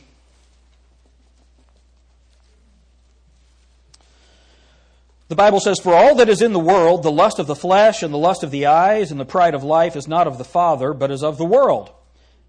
The 5.29 5.35
Bible 5.35 5.59
says, 5.59 5.79
For 5.79 5.95
all 5.95 6.15
that 6.15 6.29
is 6.29 6.41
in 6.43 6.53
the 6.53 6.59
world, 6.59 7.01
the 7.01 7.11
lust 7.11 7.39
of 7.39 7.47
the 7.47 7.55
flesh 7.55 8.03
and 8.03 8.13
the 8.13 8.19
lust 8.19 8.43
of 8.43 8.51
the 8.51 8.67
eyes 8.67 9.09
and 9.09 9.19
the 9.19 9.25
pride 9.25 9.55
of 9.55 9.63
life 9.63 9.95
is 9.95 10.07
not 10.07 10.27
of 10.27 10.37
the 10.37 10.43
Father, 10.43 10.93
but 10.93 11.09
is 11.09 11.23
of 11.23 11.39
the 11.39 11.45
world. 11.45 11.89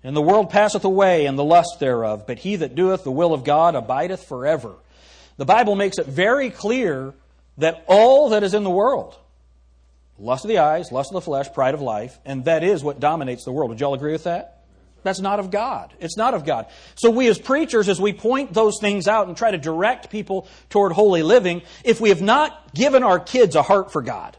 And 0.02 0.14
the 0.14 0.21
world 0.21 0.50
passeth 0.50 0.85
away, 0.85 1.25
and 1.25 1.38
the 1.38 1.44
lust 1.44 1.78
thereof, 1.80 2.26
but 2.26 2.40
he 2.40 2.56
that 2.56 2.75
doeth 2.75 3.04
the 3.04 3.11
will 3.11 3.33
of 3.33 3.42
God 3.42 3.75
abideth 3.75 4.25
forever. 4.25 4.75
The 5.38 5.47
Bible 5.47 5.76
makes 5.76 5.97
it 5.97 6.06
very 6.06 6.50
clear 6.50 7.14
that 7.56 7.85
all 7.87 8.28
that 8.28 8.42
is 8.42 8.52
in 8.52 8.64
the 8.64 8.71
world, 8.71 9.16
lust 10.18 10.44
of 10.44 10.49
the 10.49 10.59
eyes, 10.59 10.92
lust 10.92 11.11
of 11.11 11.14
the 11.14 11.21
flesh, 11.21 11.52
pride 11.52 11.75
of 11.75 11.80
life, 11.80 12.18
and 12.25 12.44
that 12.44 12.62
is 12.62 12.85
what 12.85 13.00
dominates 13.00 13.44
the 13.44 13.52
world. 13.52 13.71
Would 13.71 13.80
y'all 13.80 13.94
agree 13.94 14.12
with 14.12 14.25
that? 14.25 14.62
That's 15.02 15.21
not 15.21 15.38
of 15.38 15.50
God. 15.50 15.92
It's 16.00 16.16
not 16.16 16.33
of 16.33 16.47
God. 16.47 16.66
So 16.94 17.11
we 17.11 17.28
as 17.28 17.38
preachers, 17.38 17.88
as 17.90 18.00
we 18.00 18.14
point 18.14 18.54
those 18.54 18.78
things 18.80 19.06
out 19.06 19.28
and 19.28 19.37
try 19.37 19.50
to 19.50 19.59
direct 19.59 20.11
people 20.11 20.49
toward 20.71 20.92
holy 20.92 21.23
living, 21.23 21.62
if 21.85 22.00
we 22.00 22.09
have 22.09 22.23
not 22.23 22.75
given 22.75 23.02
our 23.02 23.21
kids 23.21 23.54
a 23.54 23.62
heart 23.62 23.92
for 23.92 24.00
God, 24.00 24.37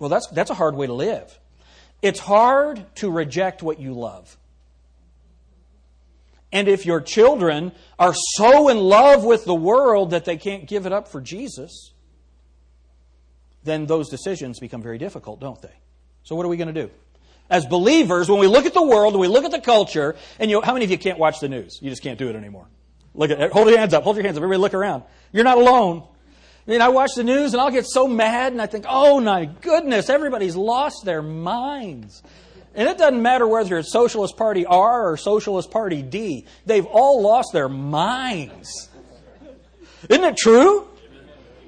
well, 0.00 0.08
that's, 0.08 0.26
that's 0.28 0.50
a 0.50 0.54
hard 0.54 0.74
way 0.74 0.86
to 0.86 0.92
live. 0.92 1.38
It's 2.02 2.20
hard 2.20 2.84
to 2.96 3.10
reject 3.10 3.62
what 3.62 3.80
you 3.80 3.94
love. 3.94 4.36
And 6.52 6.66
if 6.68 6.86
your 6.86 7.00
children 7.00 7.72
are 7.98 8.14
so 8.14 8.68
in 8.68 8.78
love 8.78 9.24
with 9.24 9.44
the 9.44 9.54
world 9.54 10.10
that 10.10 10.24
they 10.24 10.36
can't 10.36 10.66
give 10.66 10.86
it 10.86 10.92
up 10.92 11.08
for 11.08 11.20
Jesus, 11.20 11.92
then 13.68 13.86
those 13.86 14.08
decisions 14.08 14.58
become 14.58 14.82
very 14.82 14.98
difficult, 14.98 15.40
don't 15.40 15.60
they? 15.60 15.74
So, 16.22 16.34
what 16.34 16.44
are 16.44 16.48
we 16.48 16.56
going 16.56 16.72
to 16.72 16.86
do? 16.86 16.90
As 17.50 17.64
believers, 17.64 18.30
when 18.30 18.40
we 18.40 18.46
look 18.46 18.66
at 18.66 18.74
the 18.74 18.82
world 18.82 19.16
we 19.16 19.26
look 19.26 19.44
at 19.44 19.50
the 19.50 19.60
culture, 19.60 20.16
and 20.38 20.50
you, 20.50 20.60
how 20.60 20.74
many 20.74 20.84
of 20.84 20.90
you 20.90 20.98
can't 20.98 21.18
watch 21.18 21.40
the 21.40 21.48
news? 21.48 21.78
You 21.80 21.88
just 21.88 22.02
can't 22.02 22.18
do 22.18 22.28
it 22.28 22.36
anymore. 22.36 22.66
Look 23.14 23.30
at, 23.30 23.52
hold 23.52 23.68
your 23.68 23.78
hands 23.78 23.94
up, 23.94 24.04
hold 24.04 24.16
your 24.16 24.24
hands 24.24 24.36
up. 24.36 24.42
Everybody 24.42 24.60
look 24.60 24.74
around. 24.74 25.02
You're 25.32 25.44
not 25.44 25.58
alone. 25.58 26.06
I 26.66 26.70
mean, 26.70 26.82
I 26.82 26.88
watch 26.90 27.12
the 27.16 27.24
news 27.24 27.54
and 27.54 27.60
I'll 27.62 27.70
get 27.70 27.86
so 27.86 28.06
mad 28.06 28.52
and 28.52 28.60
I 28.60 28.66
think, 28.66 28.84
oh 28.86 29.20
my 29.20 29.46
goodness, 29.46 30.10
everybody's 30.10 30.54
lost 30.54 31.06
their 31.06 31.22
minds. 31.22 32.22
And 32.74 32.86
it 32.86 32.98
doesn't 32.98 33.22
matter 33.22 33.46
whether 33.46 33.78
it's 33.78 33.90
Socialist 33.90 34.36
Party 34.36 34.66
R 34.66 35.10
or 35.10 35.16
Socialist 35.16 35.70
Party 35.70 36.02
D, 36.02 36.44
they've 36.66 36.84
all 36.84 37.22
lost 37.22 37.54
their 37.54 37.68
minds. 37.68 38.90
Isn't 40.08 40.24
it 40.24 40.36
true? 40.36 40.86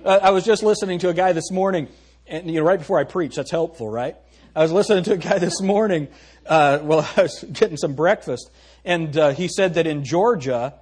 Uh, 0.02 0.18
I 0.22 0.30
was 0.30 0.44
just 0.44 0.62
listening 0.62 0.98
to 1.00 1.10
a 1.10 1.14
guy 1.14 1.32
this 1.32 1.50
morning, 1.50 1.86
and 2.26 2.50
you 2.50 2.60
know, 2.60 2.66
right 2.66 2.78
before 2.78 2.98
I 2.98 3.04
preach, 3.04 3.36
that's 3.36 3.50
helpful, 3.50 3.88
right? 3.90 4.16
I 4.56 4.62
was 4.62 4.72
listening 4.72 5.04
to 5.04 5.12
a 5.12 5.16
guy 5.18 5.38
this 5.38 5.60
morning. 5.60 6.08
Uh, 6.46 6.78
well, 6.82 7.08
I 7.16 7.22
was 7.22 7.44
getting 7.52 7.76
some 7.76 7.94
breakfast, 7.94 8.50
and 8.82 9.14
uh, 9.16 9.30
he 9.30 9.46
said 9.46 9.74
that 9.74 9.86
in 9.86 10.02
Georgia, 10.02 10.74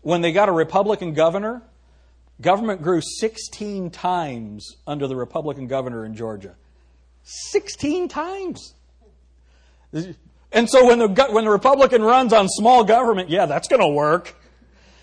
when 0.00 0.22
they 0.22 0.32
got 0.32 0.48
a 0.48 0.52
Republican 0.52 1.12
governor, 1.12 1.62
government 2.40 2.82
grew 2.82 3.02
16 3.02 3.90
times 3.90 4.76
under 4.86 5.06
the 5.06 5.16
Republican 5.16 5.66
governor 5.66 6.06
in 6.06 6.14
Georgia. 6.14 6.54
16 7.24 8.08
times. 8.08 8.74
And 10.50 10.68
so 10.68 10.86
when 10.86 10.98
the, 10.98 11.26
when 11.30 11.44
the 11.44 11.50
Republican 11.50 12.02
runs 12.02 12.32
on 12.32 12.48
small 12.48 12.84
government, 12.84 13.28
yeah, 13.28 13.44
that's 13.44 13.68
going 13.68 13.82
to 13.82 13.88
work. 13.88 14.34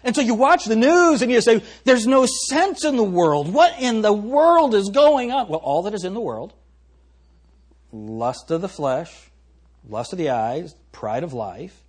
And 0.03 0.15
so 0.15 0.22
you 0.22 0.34
watch 0.34 0.65
the 0.65 0.75
news 0.75 1.22
and 1.22 1.32
you 1.32 1.41
say, 1.41 1.62
there's 1.84 2.08
no 2.08 2.25
sense 2.48 2.86
in 2.86 2.96
the 2.96 3.03
world. 3.03 3.53
What 3.53 3.79
in 3.79 4.01
the 4.01 4.13
world 4.13 4.74
is 4.74 4.89
going 4.89 5.32
on? 5.32 5.48
Well, 5.50 5.60
all 5.60 5.84
that 5.84 5.94
is 5.94 6.03
in 6.03 6.13
the 6.13 6.22
world 6.22 6.53
lust 7.91 8.51
of 8.51 8.62
the 8.62 8.70
flesh, 8.70 9.12
lust 9.88 10.13
of 10.13 10.20
the 10.20 10.29
eyes, 10.29 10.75
pride 10.91 11.24
of 11.24 11.34
life. 11.34 11.84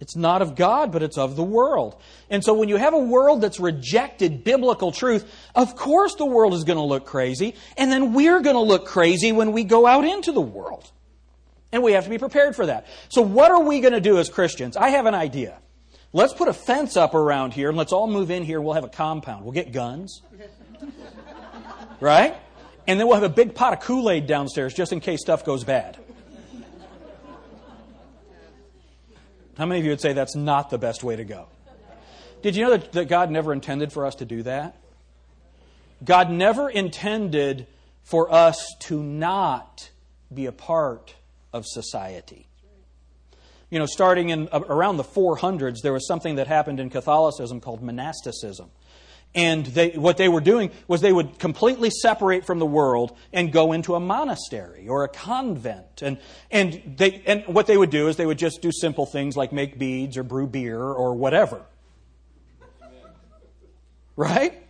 It's 0.00 0.16
not 0.16 0.40
of 0.40 0.56
God, 0.56 0.92
but 0.92 1.02
it's 1.02 1.18
of 1.18 1.36
the 1.36 1.42
world. 1.42 2.00
And 2.30 2.42
so 2.42 2.54
when 2.54 2.70
you 2.70 2.76
have 2.76 2.94
a 2.94 2.98
world 2.98 3.42
that's 3.42 3.60
rejected 3.60 4.44
biblical 4.44 4.92
truth, 4.92 5.30
of 5.54 5.76
course 5.76 6.14
the 6.14 6.24
world 6.24 6.54
is 6.54 6.64
going 6.64 6.78
to 6.78 6.84
look 6.84 7.04
crazy, 7.04 7.54
and 7.76 7.92
then 7.92 8.14
we're 8.14 8.40
going 8.40 8.56
to 8.56 8.62
look 8.62 8.86
crazy 8.86 9.30
when 9.30 9.52
we 9.52 9.62
go 9.62 9.86
out 9.86 10.06
into 10.06 10.32
the 10.32 10.40
world. 10.40 10.90
And 11.70 11.82
we 11.82 11.92
have 11.92 12.04
to 12.04 12.10
be 12.10 12.18
prepared 12.18 12.56
for 12.56 12.66
that. 12.66 12.86
So 13.10 13.22
what 13.22 13.50
are 13.52 13.62
we 13.62 13.80
going 13.80 13.92
to 13.92 14.00
do 14.00 14.18
as 14.18 14.28
Christians? 14.28 14.76
I 14.76 14.88
have 14.88 15.06
an 15.06 15.14
idea. 15.14 15.58
Let's 16.12 16.32
put 16.32 16.48
a 16.48 16.52
fence 16.52 16.96
up 16.96 17.14
around 17.14 17.52
here 17.52 17.68
and 17.68 17.78
let's 17.78 17.92
all 17.92 18.08
move 18.08 18.30
in 18.30 18.42
here. 18.42 18.60
We'll 18.60 18.74
have 18.74 18.84
a 18.84 18.88
compound. 18.88 19.44
We'll 19.44 19.52
get 19.52 19.72
guns. 19.72 20.22
Right? 22.00 22.34
And 22.86 22.98
then 22.98 23.06
we'll 23.06 23.16
have 23.16 23.30
a 23.30 23.34
big 23.34 23.54
pot 23.54 23.74
of 23.74 23.80
Kool 23.80 24.08
Aid 24.08 24.26
downstairs 24.26 24.72
just 24.72 24.90
in 24.90 25.00
case 25.00 25.20
stuff 25.20 25.44
goes 25.44 25.64
bad. 25.64 25.98
How 29.58 29.66
many 29.66 29.80
of 29.80 29.84
you 29.84 29.90
would 29.90 30.00
say 30.00 30.14
that's 30.14 30.34
not 30.34 30.70
the 30.70 30.78
best 30.78 31.04
way 31.04 31.16
to 31.16 31.24
go? 31.24 31.48
Did 32.40 32.56
you 32.56 32.64
know 32.64 32.70
that, 32.70 32.92
that 32.92 33.08
God 33.08 33.30
never 33.30 33.52
intended 33.52 33.92
for 33.92 34.06
us 34.06 34.14
to 34.16 34.24
do 34.24 34.42
that? 34.44 34.76
God 36.02 36.30
never 36.30 36.70
intended 36.70 37.66
for 38.02 38.32
us 38.32 38.66
to 38.80 39.02
not 39.02 39.90
be 40.32 40.46
a 40.46 40.52
part 40.52 41.14
of 41.52 41.66
society 41.66 42.49
you 43.70 43.78
know, 43.78 43.86
starting 43.86 44.30
in 44.30 44.48
uh, 44.52 44.60
around 44.60 44.96
the 44.96 45.04
400s, 45.04 45.76
there 45.82 45.92
was 45.92 46.06
something 46.06 46.36
that 46.36 46.46
happened 46.46 46.80
in 46.80 46.90
Catholicism 46.90 47.60
called 47.60 47.82
monasticism. 47.82 48.70
And 49.32 49.64
they, 49.66 49.90
what 49.90 50.16
they 50.16 50.28
were 50.28 50.40
doing 50.40 50.72
was 50.88 51.00
they 51.00 51.12
would 51.12 51.38
completely 51.38 51.90
separate 51.90 52.44
from 52.44 52.58
the 52.58 52.66
world 52.66 53.16
and 53.32 53.52
go 53.52 53.72
into 53.72 53.94
a 53.94 54.00
monastery 54.00 54.88
or 54.88 55.04
a 55.04 55.08
convent. 55.08 56.02
And, 56.02 56.18
and, 56.50 56.94
they, 56.96 57.22
and 57.26 57.44
what 57.46 57.68
they 57.68 57.76
would 57.76 57.90
do 57.90 58.08
is 58.08 58.16
they 58.16 58.26
would 58.26 58.38
just 58.38 58.60
do 58.60 58.72
simple 58.72 59.06
things 59.06 59.36
like 59.36 59.52
make 59.52 59.78
beads 59.78 60.16
or 60.16 60.24
brew 60.24 60.48
beer 60.48 60.80
or 60.80 61.14
whatever. 61.14 61.62
Right? 64.16 64.60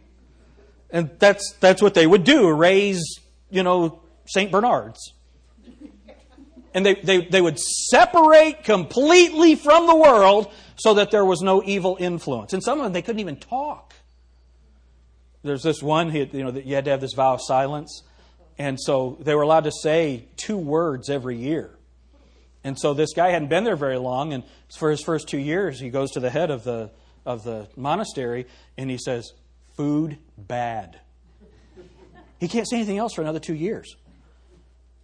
And 0.90 1.10
that's, 1.18 1.54
that's 1.60 1.80
what 1.80 1.94
they 1.94 2.06
would 2.06 2.24
do 2.24 2.52
raise, 2.52 3.18
you 3.48 3.62
know, 3.62 4.02
St. 4.26 4.52
Bernards 4.52 5.14
and 6.74 6.86
they, 6.86 6.94
they, 6.94 7.26
they 7.26 7.40
would 7.40 7.58
separate 7.58 8.64
completely 8.64 9.54
from 9.54 9.86
the 9.86 9.94
world 9.94 10.52
so 10.76 10.94
that 10.94 11.10
there 11.10 11.24
was 11.24 11.42
no 11.42 11.62
evil 11.64 11.96
influence. 12.00 12.52
And 12.52 12.62
some 12.62 12.78
of 12.78 12.84
them, 12.84 12.92
they 12.92 13.02
couldn't 13.02 13.20
even 13.20 13.36
talk. 13.36 13.94
There's 15.42 15.62
this 15.62 15.82
one, 15.82 16.14
you 16.14 16.26
know, 16.32 16.50
that 16.50 16.66
you 16.66 16.74
had 16.74 16.84
to 16.84 16.90
have 16.90 17.00
this 17.00 17.14
vow 17.14 17.34
of 17.34 17.40
silence. 17.42 18.02
And 18.58 18.78
so 18.78 19.18
they 19.20 19.34
were 19.34 19.42
allowed 19.42 19.64
to 19.64 19.72
say 19.72 20.26
two 20.36 20.58
words 20.58 21.08
every 21.08 21.36
year. 21.36 21.70
And 22.62 22.78
so 22.78 22.92
this 22.92 23.14
guy 23.14 23.30
hadn't 23.30 23.48
been 23.48 23.64
there 23.64 23.76
very 23.76 23.96
long, 23.96 24.34
and 24.34 24.44
for 24.78 24.90
his 24.90 25.02
first 25.02 25.28
two 25.28 25.38
years, 25.38 25.80
he 25.80 25.88
goes 25.88 26.10
to 26.10 26.20
the 26.20 26.28
head 26.28 26.50
of 26.50 26.62
the, 26.62 26.90
of 27.24 27.42
the 27.42 27.68
monastery 27.74 28.46
and 28.76 28.90
he 28.90 28.98
says, 28.98 29.32
Food 29.76 30.18
bad. 30.36 31.00
He 32.38 32.48
can't 32.48 32.68
say 32.68 32.76
anything 32.76 32.98
else 32.98 33.14
for 33.14 33.22
another 33.22 33.38
two 33.38 33.54
years 33.54 33.96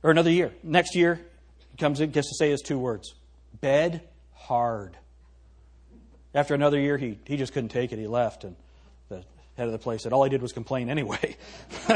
or 0.03 0.11
another 0.11 0.31
year. 0.31 0.53
Next 0.63 0.95
year, 0.95 1.21
comes 1.77 2.01
in, 2.01 2.11
gets 2.11 2.29
to 2.29 2.35
say 2.35 2.51
his 2.51 2.63
two 2.63 2.79
words 2.79 3.15
bed 3.61 4.03
hard. 4.35 4.97
After 6.35 6.55
another 6.55 6.79
year, 6.79 6.99
he, 6.99 7.19
he 7.25 7.37
just 7.37 7.53
couldn't 7.53 7.71
take 7.71 7.93
it. 7.93 7.99
He 7.99 8.07
left, 8.07 8.45
and 8.45 8.57
the 9.09 9.25
head 9.57 9.67
of 9.67 9.73
the 9.73 9.79
place 9.79 10.03
said, 10.03 10.13
All 10.13 10.25
I 10.25 10.29
did 10.29 10.43
was 10.43 10.53
complain 10.53 10.91
anyway. 10.91 11.37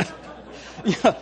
yeah, 0.84 1.18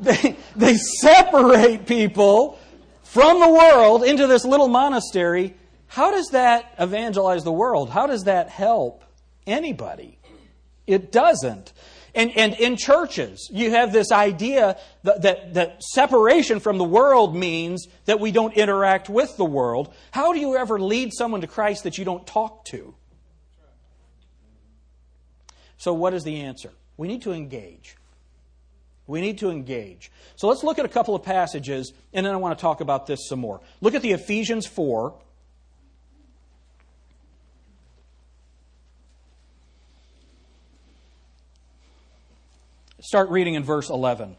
they, 0.00 0.36
they 0.56 0.76
separate 0.76 1.86
people 1.86 2.58
from 3.02 3.40
the 3.40 3.48
world 3.48 4.04
into 4.04 4.26
this 4.26 4.44
little 4.44 4.68
monastery. 4.68 5.54
How 5.86 6.10
does 6.10 6.28
that 6.30 6.74
evangelize 6.78 7.44
the 7.44 7.52
world? 7.52 7.90
How 7.90 8.06
does 8.06 8.24
that 8.24 8.48
help 8.48 9.04
anybody? 9.46 10.18
It 10.86 11.12
doesn't. 11.12 11.72
And, 12.16 12.34
and 12.34 12.54
in 12.54 12.76
churches, 12.76 13.50
you 13.52 13.72
have 13.72 13.92
this 13.92 14.10
idea 14.10 14.78
that, 15.02 15.20
that, 15.20 15.54
that 15.54 15.82
separation 15.82 16.60
from 16.60 16.78
the 16.78 16.84
world 16.84 17.36
means 17.36 17.86
that 18.06 18.18
we 18.20 18.32
don't 18.32 18.54
interact 18.54 19.10
with 19.10 19.36
the 19.36 19.44
world. 19.44 19.92
How 20.12 20.32
do 20.32 20.40
you 20.40 20.56
ever 20.56 20.80
lead 20.80 21.12
someone 21.12 21.42
to 21.42 21.46
Christ 21.46 21.84
that 21.84 21.98
you 21.98 22.06
don't 22.06 22.26
talk 22.26 22.64
to? 22.66 22.94
So, 25.76 25.92
what 25.92 26.14
is 26.14 26.24
the 26.24 26.40
answer? 26.40 26.72
We 26.96 27.06
need 27.06 27.20
to 27.22 27.32
engage. 27.32 27.96
We 29.06 29.20
need 29.20 29.38
to 29.38 29.50
engage. 29.50 30.10
So 30.36 30.48
let's 30.48 30.64
look 30.64 30.78
at 30.78 30.86
a 30.86 30.88
couple 30.88 31.14
of 31.14 31.22
passages, 31.22 31.92
and 32.14 32.24
then 32.24 32.32
I 32.32 32.36
want 32.36 32.58
to 32.58 32.62
talk 32.62 32.80
about 32.80 33.06
this 33.06 33.28
some 33.28 33.38
more. 33.38 33.60
Look 33.80 33.94
at 33.94 34.02
the 34.02 34.12
Ephesians 34.12 34.66
4, 34.66 35.14
Start 43.06 43.30
reading 43.30 43.54
in 43.54 43.62
verse 43.62 43.88
11. 43.88 44.34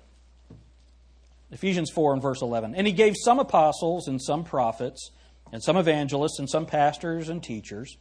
Ephesians 1.51 1.89
4 1.89 2.12
and 2.12 2.21
verse 2.21 2.41
11. 2.41 2.75
And 2.75 2.86
he 2.86 2.91
gave 2.91 3.13
some 3.15 3.39
apostles 3.39 4.09
and 4.09 4.21
some 4.21 4.43
prophets 4.43 5.12
and 5.53 5.63
some 5.63 5.77
evangelists 5.77 6.38
and 6.38 6.50
some 6.50 6.65
pastors 6.65 7.29
and 7.29 7.41
teachers 7.41 7.95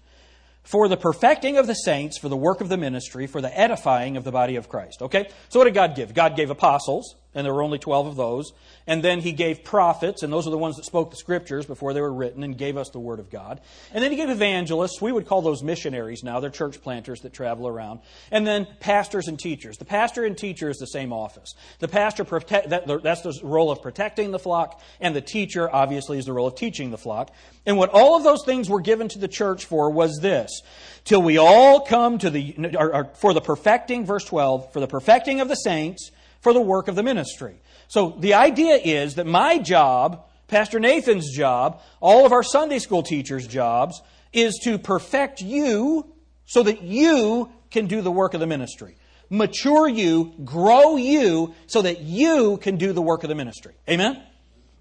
for 0.64 0.88
the 0.88 0.96
perfecting 0.96 1.56
of 1.56 1.68
the 1.68 1.74
saints, 1.74 2.18
for 2.18 2.28
the 2.28 2.36
work 2.36 2.60
of 2.60 2.68
the 2.68 2.76
ministry, 2.76 3.28
for 3.28 3.40
the 3.40 3.56
edifying 3.56 4.16
of 4.16 4.24
the 4.24 4.32
body 4.32 4.56
of 4.56 4.68
Christ. 4.68 5.02
Okay? 5.02 5.28
So 5.50 5.60
what 5.60 5.66
did 5.66 5.74
God 5.74 5.94
give? 5.94 6.12
God 6.12 6.34
gave 6.34 6.50
apostles, 6.50 7.14
and 7.36 7.44
there 7.44 7.52
were 7.52 7.62
only 7.62 7.78
12 7.78 8.06
of 8.06 8.16
those. 8.16 8.52
And 8.86 9.02
then 9.02 9.20
he 9.20 9.32
gave 9.32 9.62
prophets, 9.62 10.22
and 10.22 10.32
those 10.32 10.46
are 10.46 10.50
the 10.50 10.58
ones 10.58 10.76
that 10.76 10.86
spoke 10.86 11.10
the 11.10 11.16
scriptures 11.16 11.66
before 11.66 11.92
they 11.92 12.00
were 12.00 12.12
written 12.12 12.42
and 12.42 12.56
gave 12.56 12.78
us 12.78 12.88
the 12.88 12.98
word 12.98 13.20
of 13.20 13.30
God. 13.30 13.60
And 13.92 14.02
then 14.02 14.10
he 14.10 14.16
gave 14.16 14.30
evangelists. 14.30 15.02
We 15.02 15.12
would 15.12 15.26
call 15.26 15.42
those 15.42 15.62
missionaries 15.62 16.24
now. 16.24 16.40
They're 16.40 16.50
church 16.50 16.80
planters 16.80 17.20
that 17.20 17.34
travel 17.34 17.68
around. 17.68 18.00
And 18.30 18.46
then 18.46 18.66
pastors 18.80 19.28
and 19.28 19.38
teachers. 19.38 19.76
The 19.76 19.84
pastor 19.84 20.24
and 20.24 20.36
teacher 20.36 20.70
is 20.70 20.78
the 20.78 20.86
same 20.86 21.12
office. 21.12 21.54
The 21.78 21.88
pastor, 21.88 22.24
protect, 22.24 22.70
that, 22.70 22.86
that's 23.02 23.20
the 23.20 23.38
role 23.42 23.70
of 23.70 23.82
protecting 23.82 24.30
the 24.30 24.38
flock, 24.38 24.80
and 24.98 25.14
the 25.14 25.20
teacher, 25.20 25.72
obviously, 25.72 26.18
is 26.18 26.24
the 26.24 26.32
role 26.32 26.46
of 26.46 26.54
teaching 26.54 26.90
the 26.90 26.98
flock. 26.98 27.34
And 27.66 27.76
what 27.76 27.90
all 27.90 28.16
of 28.16 28.24
those 28.24 28.44
things 28.46 28.70
were 28.70 28.80
given 28.80 29.08
to 29.08 29.18
the 29.18 29.28
church 29.28 29.66
for 29.66 29.90
was 29.90 30.20
this 30.22 30.62
till 31.04 31.22
we 31.22 31.36
all 31.36 31.82
come 31.82 32.16
to 32.18 32.30
the, 32.30 32.76
or, 32.78 32.94
or 32.94 33.04
for 33.14 33.34
the 33.34 33.42
perfecting, 33.42 34.06
verse 34.06 34.24
12, 34.24 34.72
for 34.72 34.80
the 34.80 34.86
perfecting 34.86 35.40
of 35.40 35.48
the 35.48 35.54
saints 35.54 36.10
for 36.40 36.52
the 36.52 36.60
work 36.60 36.88
of 36.88 36.94
the 36.94 37.02
ministry. 37.02 37.60
So 37.88 38.16
the 38.18 38.34
idea 38.34 38.76
is 38.76 39.14
that 39.14 39.26
my 39.26 39.58
job, 39.58 40.24
Pastor 40.48 40.78
Nathan's 40.80 41.34
job, 41.34 41.80
all 42.00 42.26
of 42.26 42.32
our 42.32 42.42
Sunday 42.42 42.78
school 42.78 43.02
teachers' 43.02 43.46
jobs, 43.46 44.00
is 44.32 44.58
to 44.64 44.78
perfect 44.78 45.40
you 45.40 46.12
so 46.44 46.62
that 46.62 46.82
you 46.82 47.50
can 47.70 47.86
do 47.86 48.00
the 48.00 48.10
work 48.10 48.34
of 48.34 48.40
the 48.40 48.46
ministry. 48.46 48.96
Mature 49.28 49.88
you, 49.88 50.34
grow 50.44 50.96
you, 50.96 51.54
so 51.66 51.82
that 51.82 52.00
you 52.00 52.58
can 52.58 52.76
do 52.76 52.92
the 52.92 53.02
work 53.02 53.24
of 53.24 53.28
the 53.28 53.34
ministry. 53.34 53.74
Amen? 53.88 54.22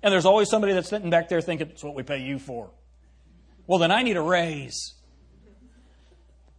And 0.04 0.12
there's 0.14 0.26
always 0.26 0.50
somebody 0.50 0.74
that's 0.74 0.90
sitting 0.90 1.10
back 1.10 1.30
there 1.30 1.42
thinking, 1.42 1.70
it's 1.70 1.84
what 1.84 1.96
we 1.96 2.04
pay 2.04 2.20
you 2.20 2.38
for. 2.38 2.70
Well, 3.66 3.80
then 3.80 3.92
I 3.92 4.04
need 4.04 4.18
a 4.18 4.22
raise. 4.22 4.94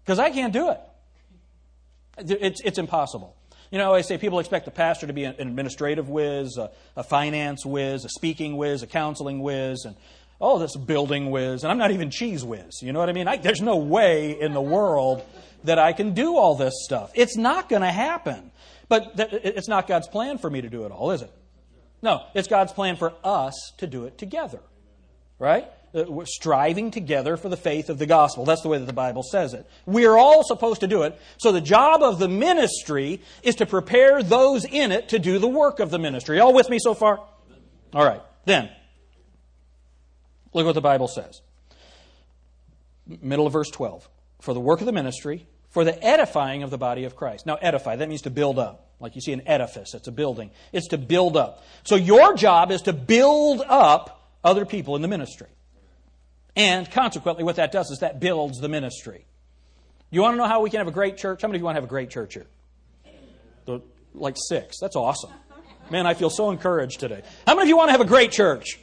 Because 0.04 0.18
I 0.18 0.30
can't 0.30 0.52
do 0.52 0.70
it. 0.70 0.80
It's, 2.18 2.60
it's 2.64 2.78
impossible. 2.78 3.36
You 3.70 3.78
know, 3.78 3.94
I 3.94 4.02
say 4.02 4.18
people 4.18 4.38
expect 4.38 4.64
the 4.64 4.70
pastor 4.70 5.06
to 5.06 5.12
be 5.12 5.24
an 5.24 5.34
administrative 5.38 6.08
whiz, 6.08 6.56
a, 6.56 6.70
a, 6.96 7.02
finance 7.02 7.66
whiz, 7.66 8.04
a 8.04 8.08
speaking 8.08 8.56
whiz, 8.56 8.82
a 8.82 8.86
counseling 8.86 9.40
whiz, 9.40 9.84
and 9.84 9.96
oh, 10.40 10.58
this 10.58 10.76
building 10.76 11.30
whiz, 11.30 11.62
and 11.62 11.70
I'm 11.70 11.78
not 11.78 11.90
even 11.90 12.10
cheese 12.10 12.44
whiz. 12.44 12.80
You 12.82 12.92
know 12.92 12.98
what 12.98 13.08
I 13.08 13.12
mean? 13.12 13.26
I, 13.28 13.36
there's 13.36 13.62
no 13.62 13.76
way 13.76 14.38
in 14.40 14.52
the 14.52 14.60
world 14.60 15.22
that 15.64 15.78
I 15.78 15.92
can 15.92 16.14
do 16.14 16.36
all 16.36 16.54
this 16.54 16.74
stuff. 16.84 17.10
It's 17.14 17.36
not 17.36 17.68
going 17.68 17.82
to 17.82 17.90
happen. 17.90 18.52
But 18.88 19.16
th- 19.16 19.32
it's 19.32 19.68
not 19.68 19.86
God's 19.86 20.08
plan 20.08 20.38
for 20.38 20.48
me 20.48 20.60
to 20.60 20.68
do 20.68 20.84
it 20.84 20.92
all, 20.92 21.10
is 21.10 21.22
it? 21.22 21.30
No, 22.02 22.24
it's 22.34 22.48
God's 22.48 22.72
plan 22.72 22.96
for 22.96 23.14
us 23.24 23.72
to 23.78 23.86
do 23.86 24.04
it 24.04 24.18
together. 24.18 24.60
Right? 25.38 25.66
Uh, 25.96 26.24
striving 26.26 26.90
together 26.90 27.38
for 27.38 27.48
the 27.48 27.56
faith 27.56 27.88
of 27.88 27.98
the 27.98 28.04
gospel. 28.04 28.44
That's 28.44 28.60
the 28.60 28.68
way 28.68 28.76
that 28.76 28.84
the 28.84 28.92
Bible 28.92 29.22
says 29.22 29.54
it. 29.54 29.66
We're 29.86 30.14
all 30.14 30.44
supposed 30.44 30.80
to 30.80 30.86
do 30.86 31.04
it. 31.04 31.18
So 31.38 31.52
the 31.52 31.60
job 31.62 32.02
of 32.02 32.18
the 32.18 32.28
ministry 32.28 33.22
is 33.42 33.54
to 33.56 33.66
prepare 33.66 34.22
those 34.22 34.66
in 34.66 34.92
it 34.92 35.08
to 35.08 35.18
do 35.18 35.38
the 35.38 35.48
work 35.48 35.80
of 35.80 35.88
the 35.88 35.98
ministry. 35.98 36.38
All 36.38 36.52
with 36.52 36.68
me 36.68 36.78
so 36.78 36.92
far? 36.92 37.26
All 37.94 38.04
right. 38.04 38.20
Then, 38.44 38.68
look 40.52 40.66
what 40.66 40.74
the 40.74 40.82
Bible 40.82 41.08
says. 41.08 41.40
Middle 43.06 43.46
of 43.46 43.54
verse 43.54 43.70
12. 43.70 44.06
For 44.42 44.52
the 44.52 44.60
work 44.60 44.80
of 44.80 44.86
the 44.86 44.92
ministry, 44.92 45.46
for 45.70 45.82
the 45.82 46.04
edifying 46.04 46.62
of 46.62 46.68
the 46.68 46.78
body 46.78 47.04
of 47.04 47.16
Christ. 47.16 47.46
Now, 47.46 47.54
edify, 47.54 47.96
that 47.96 48.08
means 48.10 48.22
to 48.22 48.30
build 48.30 48.58
up. 48.58 48.90
Like 49.00 49.14
you 49.14 49.22
see 49.22 49.32
an 49.32 49.42
edifice, 49.46 49.94
it's 49.94 50.08
a 50.08 50.12
building. 50.12 50.50
It's 50.74 50.88
to 50.88 50.98
build 50.98 51.38
up. 51.38 51.64
So 51.84 51.96
your 51.96 52.34
job 52.34 52.70
is 52.70 52.82
to 52.82 52.92
build 52.92 53.62
up 53.66 54.30
other 54.44 54.66
people 54.66 54.94
in 54.94 55.00
the 55.00 55.08
ministry. 55.08 55.48
And 56.56 56.90
consequently, 56.90 57.44
what 57.44 57.56
that 57.56 57.70
does 57.70 57.90
is 57.90 57.98
that 57.98 58.18
builds 58.18 58.58
the 58.58 58.68
ministry. 58.68 59.26
You 60.10 60.22
want 60.22 60.34
to 60.34 60.38
know 60.38 60.48
how 60.48 60.62
we 60.62 60.70
can 60.70 60.78
have 60.78 60.88
a 60.88 60.92
great 60.92 61.18
church? 61.18 61.42
How 61.42 61.48
many 61.48 61.58
of 61.58 61.60
you 61.60 61.64
want 61.66 61.76
to 61.76 61.82
have 61.82 61.88
a 61.88 61.90
great 61.90 62.10
church 62.10 62.34
here? 62.34 62.46
The, 63.66 63.82
like 64.14 64.36
six. 64.48 64.78
That's 64.80 64.96
awesome. 64.96 65.30
Man, 65.90 66.06
I 66.06 66.14
feel 66.14 66.30
so 66.30 66.50
encouraged 66.50 66.98
today. 67.00 67.22
How 67.46 67.54
many 67.54 67.64
of 67.64 67.68
you 67.68 67.76
want 67.76 67.88
to 67.88 67.92
have 67.92 68.00
a 68.00 68.06
great 68.06 68.32
church? 68.32 68.78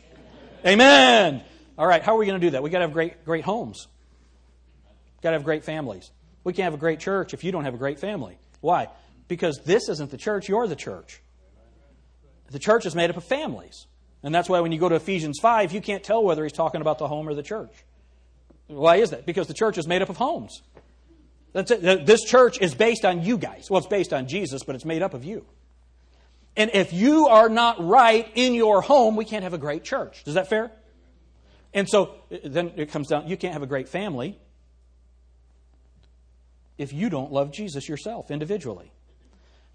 Amen. 0.66 1.44
All 1.78 1.88
right, 1.88 2.04
how 2.04 2.16
are 2.16 2.20
we 2.20 2.26
going 2.26 2.40
to 2.40 2.46
do 2.46 2.52
that? 2.52 2.64
we 2.64 2.70
got 2.70 2.80
to 2.80 2.86
have 2.86 2.94
great, 2.94 3.26
great 3.26 3.44
homes. 3.44 3.88
got 5.22 5.32
to 5.32 5.38
have 5.38 5.44
great 5.44 5.64
families. 5.64 6.12
We 6.44 6.54
can't 6.54 6.66
have 6.66 6.74
a 6.76 6.78
great 6.78 7.00
church 7.00 7.34
if 7.34 7.44
you 7.44 7.52
don't 7.52 7.66
have 7.66 7.74
a 7.74 7.78
great 7.78 8.00
family. 8.00 8.38
Why? 8.62 8.90
Because 9.28 9.60
this 9.66 9.90
isn't 9.90 10.12
the 10.12 10.18
church, 10.18 10.48
you're 10.48 10.68
the 10.68 10.76
church. 10.76 11.22
The 12.52 12.60
church 12.60 12.86
is 12.86 12.96
made 12.96 13.10
up 13.10 13.18
of 13.18 13.24
families. 13.24 13.88
And 14.24 14.34
that's 14.34 14.50
why 14.50 14.62
when 14.62 14.72
you 14.72 14.80
go 14.80 14.90
to 14.90 14.96
Ephesians 14.96 15.40
5, 15.42 15.74
you 15.74 15.82
can't 15.82 16.04
tell 16.04 16.24
whether 16.24 16.44
he's 16.44 16.54
talking 16.54 16.82
about 16.82 16.98
the 16.98 17.08
home 17.08 17.28
or 17.28 17.34
the 17.34 17.44
church. 17.44 17.74
Why 18.68 18.96
is 18.96 19.10
that? 19.10 19.26
Because 19.26 19.48
the 19.48 19.54
church 19.54 19.78
is 19.78 19.86
made 19.86 20.02
up 20.02 20.10
of 20.10 20.18
homes. 20.18 20.62
That's 21.52 21.70
it. 21.70 22.06
This 22.06 22.24
church 22.24 22.60
is 22.62 22.74
based 22.74 23.06
on 23.06 23.22
you 23.24 23.38
guys. 23.38 23.70
Well, 23.70 23.78
it's 23.78 23.88
based 23.88 24.14
on 24.14 24.28
Jesus, 24.28 24.64
but 24.64 24.76
it's 24.76 24.86
made 24.86 25.04
up 25.04 25.14
of 25.14 25.24
you. 25.24 25.46
And 26.56 26.72
if 26.74 26.94
you 26.94 27.28
are 27.28 27.50
not 27.50 27.84
right 27.84 28.28
in 28.36 28.54
your 28.54 28.82
home, 28.82 29.16
we 29.16 29.26
can't 29.26 29.44
have 29.44 29.54
a 29.54 29.58
great 29.58 29.84
church. 29.84 30.24
Is 30.26 30.36
that 30.36 30.50
fair? 30.50 30.72
And 31.74 31.90
so 31.90 32.16
uh, 32.32 32.38
then 32.44 32.74
it 32.76 32.92
comes 32.92 33.08
down 33.08 33.28
you 33.28 33.38
can't 33.38 33.54
have 33.54 33.64
a 33.64 33.68
great 33.68 33.90
family 33.90 34.40
if 36.78 36.94
you 36.94 37.10
don't 37.10 37.32
love 37.32 37.52
Jesus 37.52 37.90
yourself 37.90 38.32
individually. 38.32 38.92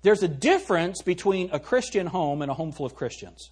There's 0.02 0.22
a 0.22 0.28
difference 0.28 1.02
between 1.02 1.50
a 1.52 1.58
Christian 1.58 2.06
home 2.06 2.42
and 2.42 2.50
a 2.50 2.54
home 2.54 2.72
full 2.72 2.86
of 2.86 2.94
Christians. 2.94 3.50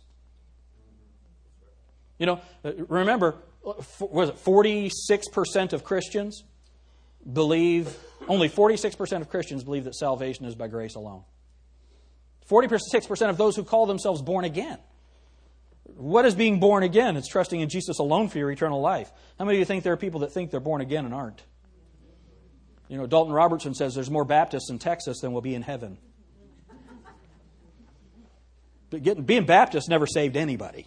You 2.19 2.27
know, 2.27 2.41
uh, 2.65 2.73
remember, 2.89 3.37
was 4.01 4.31
it 4.31 4.37
46% 4.37 5.73
of 5.73 5.85
Christians 5.85 6.45
believe, 7.31 7.97
only 8.29 8.49
46% 8.49 9.21
of 9.21 9.29
Christians 9.29 9.65
believe 9.65 9.85
that 9.85 9.95
salvation 9.95 10.45
is 10.47 10.55
by 10.55 10.69
grace 10.69 10.95
alone. 10.95 11.25
46% 12.49 13.29
of 13.29 13.37
those 13.37 13.57
who 13.57 13.65
call 13.65 13.87
themselves 13.87 14.23
born 14.23 14.45
again. 14.45 14.79
What 15.85 16.25
is 16.27 16.35
being 16.35 16.61
born 16.61 16.83
again? 16.83 17.17
It's 17.17 17.29
trusting 17.29 17.61
in 17.61 17.69
Jesus 17.69 17.99
alone 17.99 18.29
for 18.29 18.39
your 18.39 18.51
eternal 18.51 18.81
life. 18.81 19.11
How 19.39 19.45
many 19.45 19.57
of 19.57 19.61
you 19.61 19.65
think 19.65 19.83
there 19.83 19.93
are 19.93 19.99
people 19.99 20.21
that 20.21 20.33
think 20.33 20.51
they're 20.51 20.61
born 20.61 20.81
again 20.81 21.05
and 21.05 21.15
aren't? 21.15 21.43
You 22.89 22.99
know, 22.99 23.07
Dalton 23.07 23.33
Robertson 23.33 23.75
says 23.75 23.95
there's 23.95 24.11
more 24.11 24.25
Baptists 24.25 24.71
in 24.71 24.79
Texas 24.79 25.21
than 25.21 25.33
will 25.33 25.41
be 25.41 25.55
in 25.55 25.63
heaven. 25.63 25.99
But 28.91 29.03
getting, 29.03 29.25
being 29.25 29.45
Baptist 29.45 29.89
never 29.89 30.07
saved 30.07 30.37
anybody. 30.37 30.87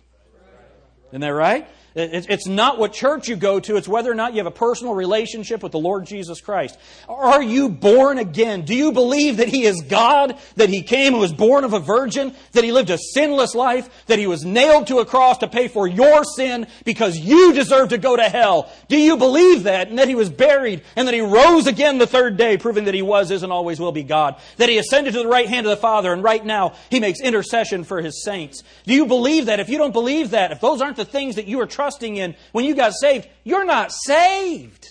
Isn't 1.12 1.22
that 1.22 1.30
right? 1.30 1.68
It's 1.96 2.48
not 2.48 2.78
what 2.78 2.94
church 2.94 3.28
you 3.28 3.36
go 3.36 3.60
to, 3.60 3.76
it's 3.76 3.88
whether 3.88 4.12
or 4.12 4.16
not 4.16 4.34
you 4.34 4.38
have 4.38 4.46
a 4.46 4.52
personal 4.52 4.94
relationship 4.94 5.64
with 5.64 5.72
the 5.72 5.80
Lord 5.80 6.06
Jesus 6.06 6.40
Christ. 6.40 6.78
Are 7.10 7.42
you 7.42 7.68
born 7.68 8.20
again? 8.20 8.62
Do 8.62 8.76
you 8.76 8.92
believe 8.92 9.38
that 9.38 9.48
He 9.48 9.64
is 9.64 9.82
God, 9.82 10.38
that 10.56 10.70
He 10.70 10.84
came 10.84 11.14
and 11.14 11.20
was 11.20 11.34
born 11.34 11.64
of 11.64 11.74
a 11.74 11.80
virgin, 11.80 12.36
that 12.52 12.64
He 12.64 12.72
lived 12.72 12.92
a 12.92 12.98
sinless 12.98 13.56
life, 13.56 14.06
that 14.06 14.20
He 14.20 14.28
was 14.28 14.46
nailed 14.46 14.86
to 14.88 15.00
a 15.00 15.06
cross 15.06 15.40
to 15.40 15.48
pay 15.48 15.68
for 15.68 15.88
your 15.88 16.24
sin 16.24 16.68
because 16.86 17.18
you 17.18 17.54
deserve 17.54 17.90
to 17.90 17.98
go 17.98 18.16
to 18.16 18.30
hell? 18.30 18.72
Do 18.88 18.98
you 18.98 19.18
believe 19.18 19.64
that? 19.64 19.90
And 19.90 19.98
that 19.98 20.08
He 20.08 20.16
was 20.16 20.30
buried 20.30 20.84
and 20.96 21.08
that 21.08 21.16
He 21.16 21.22
rose 21.22 21.66
again 21.66 21.98
the 21.98 22.08
third 22.08 22.38
day, 22.38 22.58
proving 22.58 22.86
that 22.86 22.94
He 22.94 23.02
was, 23.02 23.32
is, 23.32 23.42
and 23.42 23.52
always 23.52 23.80
will 23.80 23.92
be 23.92 24.04
God? 24.04 24.40
That 24.58 24.70
He 24.70 24.78
ascended 24.78 25.14
to 25.14 25.24
the 25.24 25.28
right 25.28 25.50
hand 25.50 25.66
of 25.66 25.72
the 25.72 25.78
Father 25.78 26.14
and 26.14 26.24
right 26.24 26.46
now 26.46 26.76
He 26.92 27.00
makes 27.00 27.20
intercession 27.20 27.84
for 27.84 28.00
His 28.00 28.24
saints? 28.24 28.64
Do 28.86 28.94
you 28.94 29.08
believe 29.08 29.48
that? 29.48 29.60
If 29.60 29.70
you 29.70 29.80
don't 29.80 29.92
believe 29.92 30.30
that, 30.30 30.52
if 30.52 30.62
those 30.62 30.82
aren't 30.82 30.99
the 31.00 31.06
things 31.06 31.38
that 31.38 31.48
you 31.48 31.60
are 31.62 31.66
trusting 31.66 32.18
in 32.18 32.36
when 32.52 32.66
you 32.66 32.76
got 32.76 32.94
saved, 32.94 33.28
you're 33.44 33.66
not 33.66 33.92
saved. 33.92 34.88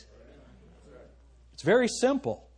It's 1.52 1.62
very 1.62 1.88
simple. 1.88 2.48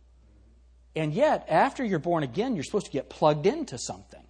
And 0.95 1.13
yet, 1.13 1.45
after 1.49 1.83
you're 1.83 1.99
born 1.99 2.23
again, 2.23 2.55
you're 2.55 2.63
supposed 2.63 2.87
to 2.87 2.91
get 2.91 3.09
plugged 3.09 3.45
into 3.45 3.77
something. 3.77 4.23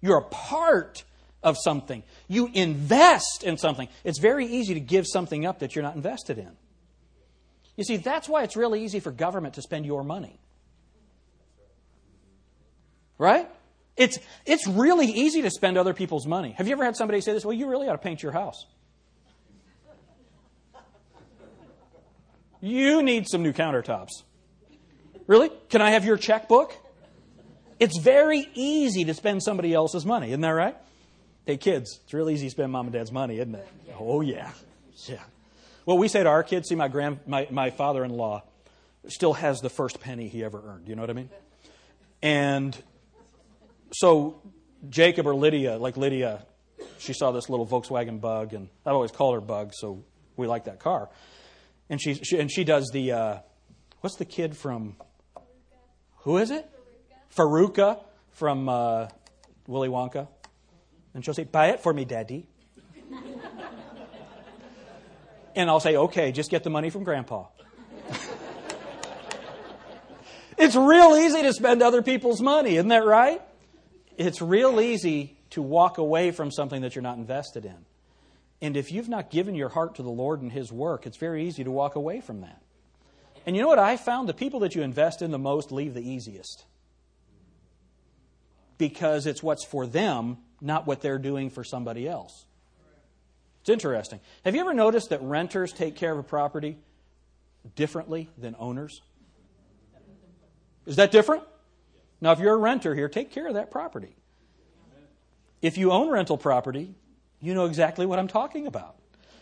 You're 0.00 0.18
a 0.18 0.24
part 0.24 1.04
of 1.42 1.56
something. 1.62 2.02
You 2.28 2.50
invest 2.52 3.44
in 3.44 3.56
something. 3.56 3.88
It's 4.04 4.18
very 4.18 4.46
easy 4.46 4.74
to 4.74 4.80
give 4.80 5.06
something 5.06 5.44
up 5.46 5.60
that 5.60 5.74
you're 5.74 5.82
not 5.82 5.94
invested 5.94 6.38
in. 6.38 6.50
You 7.76 7.84
see, 7.84 7.96
that's 7.96 8.28
why 8.28 8.42
it's 8.42 8.56
really 8.56 8.84
easy 8.84 9.00
for 9.00 9.10
government 9.10 9.54
to 9.54 9.62
spend 9.62 9.86
your 9.86 10.04
money. 10.04 10.38
Right? 13.18 13.48
It's, 13.96 14.18
it's 14.46 14.66
really 14.66 15.06
easy 15.06 15.42
to 15.42 15.50
spend 15.50 15.76
other 15.76 15.92
people's 15.92 16.26
money. 16.26 16.52
Have 16.52 16.66
you 16.66 16.72
ever 16.72 16.84
had 16.84 16.96
somebody 16.96 17.20
say 17.20 17.32
this? 17.32 17.44
Well, 17.44 17.52
you 17.52 17.68
really 17.68 17.88
ought 17.88 17.92
to 17.92 17.98
paint 17.98 18.22
your 18.22 18.32
house. 18.32 18.66
You 22.60 23.02
need 23.02 23.28
some 23.28 23.42
new 23.42 23.52
countertops. 23.52 24.22
Really? 25.26 25.50
Can 25.68 25.82
I 25.82 25.90
have 25.90 26.04
your 26.04 26.16
checkbook? 26.16 26.74
It's 27.80 27.98
very 27.98 28.48
easy 28.54 29.04
to 29.04 29.14
spend 29.14 29.42
somebody 29.42 29.74
else's 29.74 30.06
money, 30.06 30.28
isn't 30.28 30.40
that 30.40 30.50
right? 30.50 30.76
Hey, 31.44 31.56
kids, 31.56 31.98
it's 32.04 32.14
real 32.14 32.30
easy 32.30 32.46
to 32.46 32.50
spend 32.50 32.70
mom 32.70 32.86
and 32.86 32.92
dad's 32.92 33.10
money, 33.10 33.40
isn't 33.40 33.54
it? 33.54 33.68
Oh, 33.98 34.20
yeah. 34.20 34.52
Yeah. 35.06 35.18
Well, 35.84 35.98
we 35.98 36.06
say 36.06 36.22
to 36.22 36.28
our 36.28 36.44
kids, 36.44 36.68
see, 36.68 36.76
my, 36.76 36.86
grand, 36.86 37.18
my, 37.26 37.48
my 37.50 37.70
father 37.70 38.04
in 38.04 38.12
law 38.12 38.44
still 39.08 39.32
has 39.32 39.60
the 39.60 39.68
first 39.68 40.00
penny 40.00 40.28
he 40.28 40.44
ever 40.44 40.62
earned. 40.64 40.86
You 40.86 40.94
know 40.94 41.02
what 41.02 41.10
I 41.10 41.14
mean? 41.14 41.30
And 42.22 42.80
so 43.92 44.40
Jacob 44.88 45.26
or 45.26 45.34
Lydia, 45.34 45.78
like 45.78 45.96
Lydia, 45.96 46.44
she 46.98 47.12
saw 47.12 47.30
this 47.30 47.48
little 47.48 47.66
Volkswagen 47.66 48.20
bug, 48.20 48.52
and 48.52 48.68
I've 48.84 48.94
always 48.94 49.12
called 49.12 49.34
her 49.34 49.40
bug, 49.40 49.72
so 49.74 50.04
we 50.36 50.46
like 50.46 50.64
that 50.64 50.80
car 50.80 51.08
and 51.92 52.00
she, 52.00 52.14
she 52.14 52.38
and 52.38 52.50
she 52.50 52.64
does 52.64 52.90
the 52.90 53.12
uh, 53.12 53.38
what's 54.00 54.16
the 54.16 54.24
kid 54.24 54.56
from 54.56 54.96
who 56.20 56.38
is 56.38 56.50
it 56.50 56.66
Veruca 57.36 58.02
from 58.30 58.66
uh, 58.68 59.08
Willy 59.66 59.88
Wonka, 59.90 60.26
and 61.12 61.22
she'll 61.22 61.34
say, 61.34 61.44
"Buy 61.44 61.68
it 61.68 61.80
for 61.80 61.92
me, 61.92 62.06
Daddy." 62.06 62.46
and 65.54 65.68
I'll 65.68 65.80
say, 65.80 65.96
"Okay, 65.96 66.32
just 66.32 66.50
get 66.50 66.64
the 66.64 66.70
money 66.70 66.88
from 66.88 67.04
Grandpa." 67.04 67.48
it's 70.56 70.74
real 70.74 71.14
easy 71.16 71.42
to 71.42 71.52
spend 71.52 71.82
other 71.82 72.00
people's 72.00 72.40
money, 72.40 72.76
isn't 72.76 72.88
that 72.88 73.04
right? 73.04 73.42
It's 74.26 74.40
real 74.40 74.80
easy 74.80 75.36
to 75.50 75.60
walk 75.60 75.98
away 75.98 76.30
from 76.30 76.50
something 76.50 76.82
that 76.82 76.94
you're 76.94 77.02
not 77.02 77.16
invested 77.18 77.64
in. 77.64 77.76
And 78.60 78.76
if 78.76 78.92
you've 78.92 79.08
not 79.08 79.30
given 79.30 79.54
your 79.54 79.68
heart 79.68 79.96
to 79.96 80.02
the 80.02 80.10
Lord 80.10 80.40
and 80.40 80.52
His 80.52 80.70
work, 80.70 81.06
it's 81.06 81.16
very 81.16 81.46
easy 81.46 81.64
to 81.64 81.70
walk 81.70 81.96
away 81.96 82.20
from 82.20 82.42
that. 82.42 82.62
And 83.44 83.56
you 83.56 83.62
know 83.62 83.68
what 83.68 83.78
I 83.80 83.96
found? 83.96 84.28
The 84.28 84.34
people 84.34 84.60
that 84.60 84.74
you 84.74 84.82
invest 84.82 85.20
in 85.22 85.32
the 85.32 85.38
most 85.38 85.72
leave 85.72 85.94
the 85.94 86.08
easiest. 86.08 86.64
because 88.82 89.26
it's 89.26 89.44
what's 89.44 89.64
for 89.64 89.86
them, 89.86 90.38
not 90.60 90.88
what 90.88 91.00
they're 91.00 91.16
doing 91.16 91.50
for 91.50 91.62
somebody 91.62 92.08
else. 92.08 92.46
It's 93.60 93.70
interesting. 93.70 94.18
Have 94.44 94.56
you 94.56 94.60
ever 94.60 94.74
noticed 94.74 95.10
that 95.10 95.22
renters 95.22 95.72
take 95.72 95.94
care 95.94 96.10
of 96.10 96.18
a 96.18 96.24
property 96.24 96.78
differently 97.76 98.28
than 98.36 98.56
owners? 98.58 99.00
Is 100.84 100.96
that 100.96 101.12
different? 101.12 101.44
Now, 102.22 102.30
if 102.30 102.38
you're 102.38 102.54
a 102.54 102.56
renter 102.56 102.94
here, 102.94 103.08
take 103.08 103.32
care 103.32 103.48
of 103.48 103.54
that 103.54 103.72
property. 103.72 104.14
If 105.60 105.76
you 105.76 105.90
own 105.90 106.08
rental 106.08 106.38
property, 106.38 106.94
you 107.40 107.52
know 107.52 107.66
exactly 107.66 108.06
what 108.06 108.20
I'm 108.20 108.28
talking 108.28 108.68
about. 108.68 108.94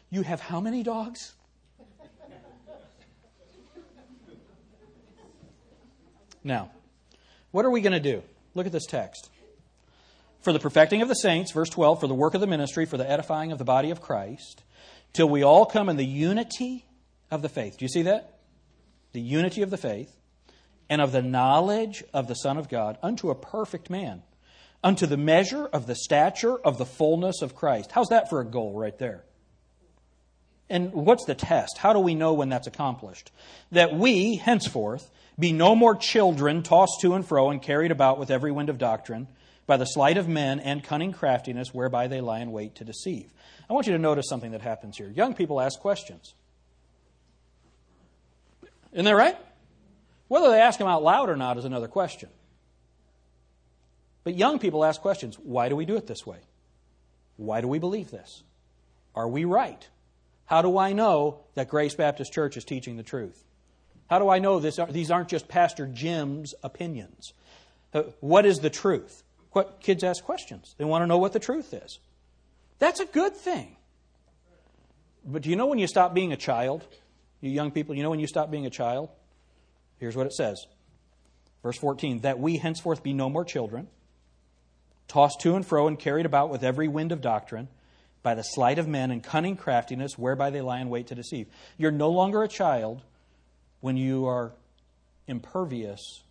You 0.09 0.23
have 0.23 0.41
how 0.41 0.61
many 0.63 0.83
dogs? 0.83 1.35
Now, 6.43 6.71
what 7.51 7.67
are 7.67 7.71
we 7.71 7.83
going 7.83 7.93
to 7.93 8.01
do? 8.01 8.23
Look 8.55 8.65
at 8.65 8.73
this 8.73 8.87
text. 8.87 9.29
For 10.41 10.55
the 10.55 10.59
perfecting 10.59 11.03
of 11.03 11.09
the 11.09 11.15
saints, 11.15 11.53
verse 11.53 11.69
12, 11.69 12.01
for 12.01 12.07
the 12.07 12.15
work 12.15 12.33
of 12.33 12.41
the 12.41 12.47
ministry, 12.47 12.87
for 12.87 12.97
the 12.97 13.09
edifying 13.09 13.53
of 13.53 13.59
the 13.59 13.65
body 13.65 13.91
of 13.91 14.01
Christ, 14.01 14.63
till 15.13 15.29
we 15.29 15.43
all 15.43 15.67
come 15.67 15.91
in 15.91 15.99
the 15.99 16.07
unity 16.07 16.87
of 17.31 17.43
the 17.43 17.51
faith. 17.51 17.77
Do 17.77 17.85
you 17.85 17.91
see 17.91 18.03
that? 18.03 18.39
The 19.13 19.21
unity 19.21 19.61
of 19.61 19.69
the 19.69 19.77
faith 19.77 20.17
and 20.91 21.01
of 21.01 21.13
the 21.13 21.23
knowledge 21.23 22.05
of 22.13 22.27
the 22.27 22.35
Son 22.35 22.59
of 22.59 22.69
God 22.69 22.99
unto 23.03 23.31
a 23.31 23.35
perfect 23.35 23.89
man, 23.89 24.23
unto 24.83 25.07
the 25.07 25.17
measure 25.17 25.67
of 25.67 25.87
the 25.87 25.95
stature 25.95 26.59
of 26.59 26.77
the 26.77 26.85
fullness 26.85 27.41
of 27.41 27.55
Christ. 27.55 27.93
How's 27.93 28.09
that 28.09 28.29
for 28.29 28.41
a 28.41 28.45
goal 28.45 28.75
right 28.75 28.99
there? 28.99 29.25
And 30.69 30.93
what's 30.93 31.25
the 31.25 31.35
test? 31.35 31.79
How 31.79 31.93
do 31.93 32.01
we 32.01 32.15
know 32.15 32.35
when 32.35 32.49
that's 32.49 32.67
accomplished? 32.67 33.31
That 33.73 33.95
we, 33.95 34.37
henceforth, 34.37 35.11
be 35.39 35.53
no 35.53 35.75
more 35.75 35.95
children 35.95 36.63
tossed 36.63 37.01
to 37.01 37.15
and 37.15 37.27
fro 37.27 37.51
and 37.51 37.63
carried 37.63 37.93
about 37.93 38.19
with 38.19 38.31
every 38.31 38.53
wind 38.53 38.69
of 38.69 38.79
doctrine 38.79 39.29
by 39.67 39.77
the 39.77 39.85
sleight 39.85 40.17
of 40.17 40.29
men 40.29 40.59
and 40.59 40.83
cunning 40.83 41.13
craftiness 41.13 41.73
whereby 41.73 42.09
they 42.09 42.21
lie 42.21 42.41
in 42.41 42.51
wait 42.51 42.75
to 42.77 42.85
deceive. 42.85 43.33
I 43.69 43.73
want 43.73 43.87
you 43.87 43.93
to 43.93 43.99
notice 43.99 44.29
something 44.29 44.51
that 44.51 44.63
happens 44.63 44.97
here. 44.97 45.09
Young 45.09 45.35
people 45.35 45.61
ask 45.61 45.79
questions. 45.79 46.35
Isn't 48.93 49.05
that 49.05 49.15
right? 49.15 49.37
Whether 50.31 50.51
they 50.51 50.61
ask 50.61 50.79
them 50.79 50.87
out 50.87 51.03
loud 51.03 51.29
or 51.29 51.35
not 51.35 51.59
is 51.59 51.65
another 51.65 51.89
question. 51.89 52.29
But 54.23 54.37
young 54.37 54.61
people 54.61 54.85
ask 54.85 55.01
questions. 55.01 55.37
Why 55.41 55.69
do 55.69 55.75
we 55.75 55.85
do 55.85 55.97
it 55.97 56.07
this 56.07 56.25
way? 56.25 56.39
Why 57.37 57.61
do 57.61 57.67
we 57.67 57.81
believe 57.81 58.13
this? 58.13 58.45
Are 59.17 59.27
we 59.27 59.45
right? 59.45 59.89
How 60.45 60.63
do 60.63 60.79
I 60.79 60.93
know 60.93 61.41
that 61.55 61.69
Grace 61.69 61.97
Baptist 61.97 62.33
Church 62.33 62.57
is 62.57 62.65
teaching 62.65 62.97
the 62.97 63.03
truth? 63.03 63.43
How 64.09 64.21
do 64.21 64.29
I 64.29 64.39
know 64.39 64.61
this, 64.61 64.79
these 64.91 65.11
aren't 65.11 65.31
just 65.31 65.49
Pastor 65.49 65.89
Jim's 65.89 66.55
opinions? 66.63 67.33
Uh, 67.93 68.05
what 68.21 68.47
is 68.47 68.61
the 68.61 68.71
truth? 68.71 69.25
What 69.51 69.81
kids 69.81 70.05
ask 70.05 70.23
questions. 70.23 70.77
They 70.79 70.85
want 70.85 71.03
to 71.03 71.09
know 71.09 71.19
what 71.19 71.33
the 71.33 71.41
truth 71.41 71.75
is. 71.75 71.99
That's 72.79 73.01
a 73.01 73.05
good 73.05 73.35
thing. 73.35 73.75
But 75.25 75.43
do 75.43 75.51
you 75.51 75.57
know 75.57 75.67
when 75.67 75.81
you 75.81 75.89
stop 75.89 76.15
being 76.15 76.33
a 76.33 76.37
child? 76.37 76.87
You 77.41 77.51
young 77.51 77.73
people, 77.73 77.97
you 77.97 78.05
know 78.05 78.11
when 78.11 78.21
you 78.21 78.29
stop 78.29 78.49
being 78.49 78.67
a 78.67 78.71
child? 78.71 79.09
Here's 80.01 80.17
what 80.17 80.27
it 80.27 80.33
says. 80.33 80.67
Verse 81.63 81.79
14 81.79 82.23
that 82.23 82.41
we 82.41 82.57
henceforth 82.57 83.03
be 83.03 83.13
no 83.13 83.29
more 83.29 83.45
children, 83.45 83.87
tossed 85.07 85.41
to 85.43 85.55
and 85.55 85.65
fro 85.65 85.87
and 85.87 85.99
carried 85.99 86.27
about 86.27 86.51
with 86.51 86.65
every 86.65 86.89
wind 86.89 87.13
of 87.13 87.21
doctrine, 87.21 87.69
by 88.23 88.35
the 88.35 88.43
sleight 88.43 88.79
of 88.79 88.89
men 88.89 89.11
and 89.11 89.23
cunning 89.23 89.57
craftiness 89.57 90.19
whereby 90.19 90.51
they 90.51 90.61
lie 90.61 90.81
in 90.81 90.89
wait 90.89 91.07
to 91.09 91.15
deceive. 91.15 91.47
You're 91.79 91.91
no 91.91 92.11
longer 92.11 92.43
a 92.43 92.49
child 92.49 93.03
when 93.81 93.97
you 93.97 94.27
are 94.27 94.53
impervious 95.27 96.23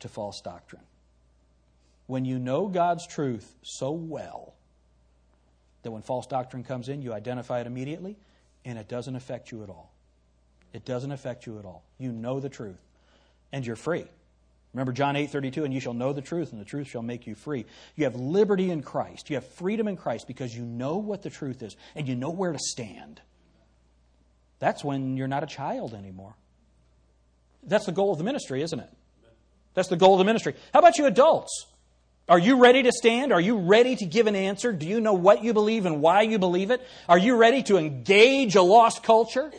to 0.00 0.08
false 0.08 0.40
doctrine. 0.40 0.82
When 2.06 2.24
you 2.24 2.38
know 2.38 2.68
God's 2.68 3.06
truth 3.06 3.54
so 3.62 3.92
well 3.92 4.54
that 5.82 5.90
when 5.90 6.02
false 6.02 6.26
doctrine 6.26 6.64
comes 6.64 6.88
in, 6.88 7.02
you 7.02 7.12
identify 7.12 7.60
it 7.60 7.66
immediately 7.66 8.16
and 8.64 8.78
it 8.78 8.88
doesn't 8.88 9.16
affect 9.16 9.50
you 9.50 9.62
at 9.62 9.68
all. 9.68 9.92
It 10.72 10.84
doesn't 10.84 11.10
affect 11.10 11.46
you 11.46 11.58
at 11.58 11.64
all. 11.64 11.82
You 11.98 12.12
know 12.12 12.40
the 12.40 12.48
truth 12.48 12.80
and 13.52 13.66
you're 13.66 13.76
free. 13.76 14.06
Remember 14.72 14.92
John 14.92 15.16
8:32 15.16 15.64
and 15.64 15.74
you 15.74 15.80
shall 15.80 15.94
know 15.94 16.12
the 16.12 16.22
truth 16.22 16.52
and 16.52 16.60
the 16.60 16.64
truth 16.64 16.86
shall 16.86 17.02
make 17.02 17.26
you 17.26 17.34
free. 17.34 17.66
You 17.96 18.04
have 18.04 18.14
liberty 18.14 18.70
in 18.70 18.82
Christ. 18.82 19.28
You 19.28 19.36
have 19.36 19.44
freedom 19.44 19.88
in 19.88 19.96
Christ 19.96 20.26
because 20.28 20.56
you 20.56 20.64
know 20.64 20.96
what 20.98 21.22
the 21.22 21.30
truth 21.30 21.62
is 21.62 21.76
and 21.96 22.06
you 22.06 22.14
know 22.14 22.30
where 22.30 22.52
to 22.52 22.58
stand. 22.58 23.20
That's 24.60 24.84
when 24.84 25.16
you're 25.16 25.28
not 25.28 25.42
a 25.42 25.46
child 25.46 25.94
anymore. 25.94 26.36
That's 27.62 27.86
the 27.86 27.92
goal 27.92 28.12
of 28.12 28.18
the 28.18 28.24
ministry, 28.24 28.62
isn't 28.62 28.78
it? 28.78 28.90
That's 29.74 29.88
the 29.88 29.96
goal 29.96 30.14
of 30.14 30.18
the 30.18 30.24
ministry. 30.24 30.54
How 30.72 30.78
about 30.78 30.98
you 30.98 31.06
adults? 31.06 31.66
Are 32.28 32.38
you 32.38 32.58
ready 32.58 32.84
to 32.84 32.92
stand? 32.92 33.32
Are 33.32 33.40
you 33.40 33.58
ready 33.58 33.96
to 33.96 34.06
give 34.06 34.28
an 34.28 34.36
answer? 34.36 34.72
Do 34.72 34.86
you 34.86 35.00
know 35.00 35.14
what 35.14 35.42
you 35.42 35.52
believe 35.52 35.84
and 35.84 36.00
why 36.00 36.22
you 36.22 36.38
believe 36.38 36.70
it? 36.70 36.80
Are 37.08 37.18
you 37.18 37.36
ready 37.36 37.64
to 37.64 37.76
engage 37.76 38.54
a 38.54 38.62
lost 38.62 39.02
culture? 39.02 39.50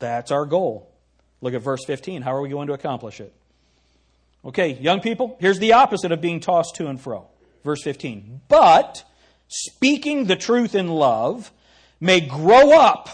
That's 0.00 0.32
our 0.32 0.44
goal. 0.44 0.90
Look 1.40 1.54
at 1.54 1.62
verse 1.62 1.84
15. 1.86 2.22
How 2.22 2.34
are 2.34 2.40
we 2.40 2.48
going 2.48 2.66
to 2.66 2.72
accomplish 2.72 3.20
it? 3.20 3.32
Okay, 4.44 4.72
young 4.72 5.00
people, 5.00 5.36
here's 5.40 5.58
the 5.58 5.74
opposite 5.74 6.12
of 6.12 6.20
being 6.20 6.40
tossed 6.40 6.74
to 6.76 6.88
and 6.88 7.00
fro. 7.00 7.28
Verse 7.62 7.82
15. 7.82 8.40
But 8.48 9.04
speaking 9.48 10.24
the 10.24 10.36
truth 10.36 10.74
in 10.74 10.88
love 10.88 11.52
may 12.00 12.20
grow 12.20 12.72
up 12.72 13.08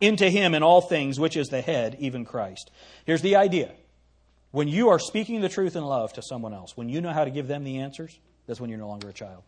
into 0.00 0.28
him 0.28 0.54
in 0.54 0.62
all 0.62 0.80
things, 0.80 1.20
which 1.20 1.36
is 1.36 1.48
the 1.48 1.60
head, 1.60 1.96
even 2.00 2.24
Christ. 2.24 2.70
Here's 3.04 3.22
the 3.22 3.36
idea. 3.36 3.72
When 4.50 4.68
you 4.68 4.88
are 4.90 4.98
speaking 4.98 5.40
the 5.40 5.48
truth 5.48 5.76
in 5.76 5.84
love 5.84 6.12
to 6.14 6.22
someone 6.22 6.54
else, 6.54 6.76
when 6.76 6.88
you 6.88 7.00
know 7.00 7.12
how 7.12 7.24
to 7.24 7.30
give 7.30 7.48
them 7.48 7.64
the 7.64 7.80
answers, 7.80 8.18
that's 8.46 8.60
when 8.60 8.70
you're 8.70 8.78
no 8.78 8.88
longer 8.88 9.08
a 9.08 9.12
child. 9.12 9.42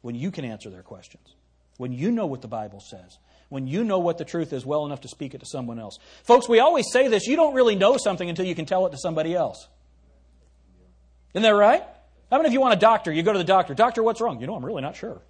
When 0.00 0.14
you 0.14 0.30
can 0.30 0.44
answer 0.44 0.70
their 0.70 0.82
questions. 0.82 1.34
When 1.76 1.92
you 1.92 2.10
know 2.10 2.26
what 2.26 2.42
the 2.42 2.48
Bible 2.48 2.80
says. 2.80 3.18
When 3.48 3.66
you 3.66 3.82
know 3.82 3.98
what 3.98 4.18
the 4.18 4.24
truth 4.24 4.52
is 4.52 4.66
well 4.66 4.84
enough 4.84 5.00
to 5.02 5.08
speak 5.08 5.34
it 5.34 5.38
to 5.38 5.46
someone 5.46 5.78
else. 5.78 5.98
Folks, 6.24 6.48
we 6.48 6.60
always 6.60 6.86
say 6.92 7.08
this 7.08 7.26
you 7.26 7.36
don't 7.36 7.54
really 7.54 7.76
know 7.76 7.96
something 7.96 8.28
until 8.28 8.44
you 8.44 8.54
can 8.54 8.66
tell 8.66 8.86
it 8.86 8.90
to 8.90 8.98
somebody 8.98 9.34
else. 9.34 9.68
Isn't 11.34 11.42
that 11.42 11.50
right? 11.50 11.82
How 12.30 12.36
many 12.36 12.48
of 12.48 12.52
you 12.52 12.60
want 12.60 12.74
a 12.74 12.78
doctor? 12.78 13.10
You 13.10 13.22
go 13.22 13.32
to 13.32 13.38
the 13.38 13.44
doctor. 13.44 13.74
Doctor, 13.74 14.02
what's 14.02 14.20
wrong? 14.20 14.40
You 14.40 14.46
know, 14.46 14.54
I'm 14.54 14.64
really 14.64 14.82
not 14.82 14.96
sure. 14.96 15.22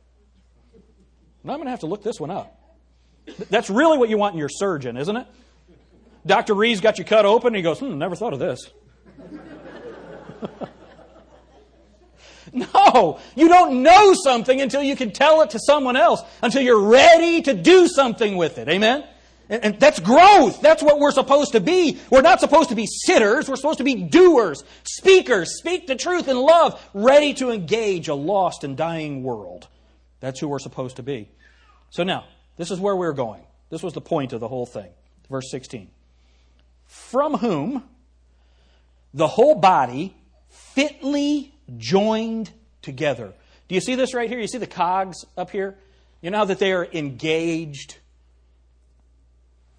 I'm 1.45 1.57
going 1.57 1.65
to 1.65 1.71
have 1.71 1.81
to 1.81 1.87
look 1.87 2.03
this 2.03 2.21
one 2.21 2.31
up. 2.31 2.55
That's 3.51 3.71
really 3.71 3.99
what 3.99 4.09
you 4.09 4.19
want 4.19 4.35
in 4.35 4.39
your 4.39 4.49
surgeon, 4.49 4.97
isn't 4.97 5.17
it? 5.17 5.27
Dr. 6.27 6.55
Reeves 6.55 6.81
got 6.81 6.99
you 6.99 7.05
cut 7.05 7.25
open 7.25 7.49
and 7.49 7.57
he 7.57 7.63
goes, 7.63 7.79
hmm, 7.79 7.97
never 7.99 8.17
thought 8.17 8.33
of 8.33 8.39
this. 8.39 8.71
no, 12.75 13.21
you 13.35 13.49
don't 13.49 13.83
know 13.83 14.15
something 14.15 14.61
until 14.61 14.83
you 14.83 14.97
can 14.97 15.11
tell 15.11 15.43
it 15.43 15.51
to 15.51 15.59
someone 15.59 15.97
else, 15.97 16.23
until 16.43 16.63
you're 16.63 16.89
ready 16.89 17.43
to 17.43 17.55
do 17.55 17.89
something 17.89 18.37
with 18.37 18.59
it. 18.59 18.69
Amen? 18.69 19.05
And, 19.49 19.65
and 19.65 19.81
that's 19.81 20.01
growth. 20.01 20.61
That's 20.61 20.83
what 20.83 20.99
we're 20.99 21.13
supposed 21.13 21.53
to 21.53 21.61
be. 21.61 21.99
We're 22.11 22.23
not 22.23 22.41
supposed 22.41 22.69
to 22.69 22.75
be 22.75 22.87
sitters. 22.87 23.49
We're 23.49 23.57
supposed 23.57 23.79
to 23.79 23.85
be 23.85 23.95
doers, 23.95 24.63
speakers, 24.85 25.59
speak 25.59 25.87
the 25.87 25.97
truth 25.97 26.29
in 26.29 26.37
love, 26.37 26.81
ready 26.95 27.35
to 27.35 27.51
engage 27.51 28.09
a 28.09 28.15
lost 28.15 28.65
and 28.65 28.77
dying 28.77 29.23
world. 29.23 29.69
That's 30.21 30.41
who 30.41 30.49
we're 30.49 30.59
supposed 30.59 30.97
to 30.97 31.03
be. 31.03 31.29
So 31.91 32.03
now, 32.03 32.25
this 32.57 32.71
is 32.71 32.81
where 32.81 32.97
we're 32.97 33.13
going. 33.13 33.43
This 33.71 33.83
was 33.83 33.93
the 33.93 34.01
point 34.01 34.33
of 34.33 34.41
the 34.41 34.49
whole 34.49 34.67
thing. 34.67 34.91
Verse 35.31 35.51
16. 35.51 35.89
From 36.87 37.35
whom 37.35 37.85
the 39.15 39.29
whole 39.29 39.55
body 39.55 40.15
fitly 40.49 41.55
joined 41.77 42.51
together. 42.83 43.33
Do 43.69 43.75
you 43.75 43.81
see 43.81 43.95
this 43.95 44.15
right 44.15 44.29
here? 44.29 44.39
You 44.39 44.49
see 44.49 44.59
the 44.59 44.67
cogs 44.67 45.25
up 45.37 45.51
here? 45.51 45.77
You 46.21 46.31
know 46.31 46.45
that 46.45 46.59
they 46.59 46.73
are 46.73 46.85
engaged? 46.85 47.99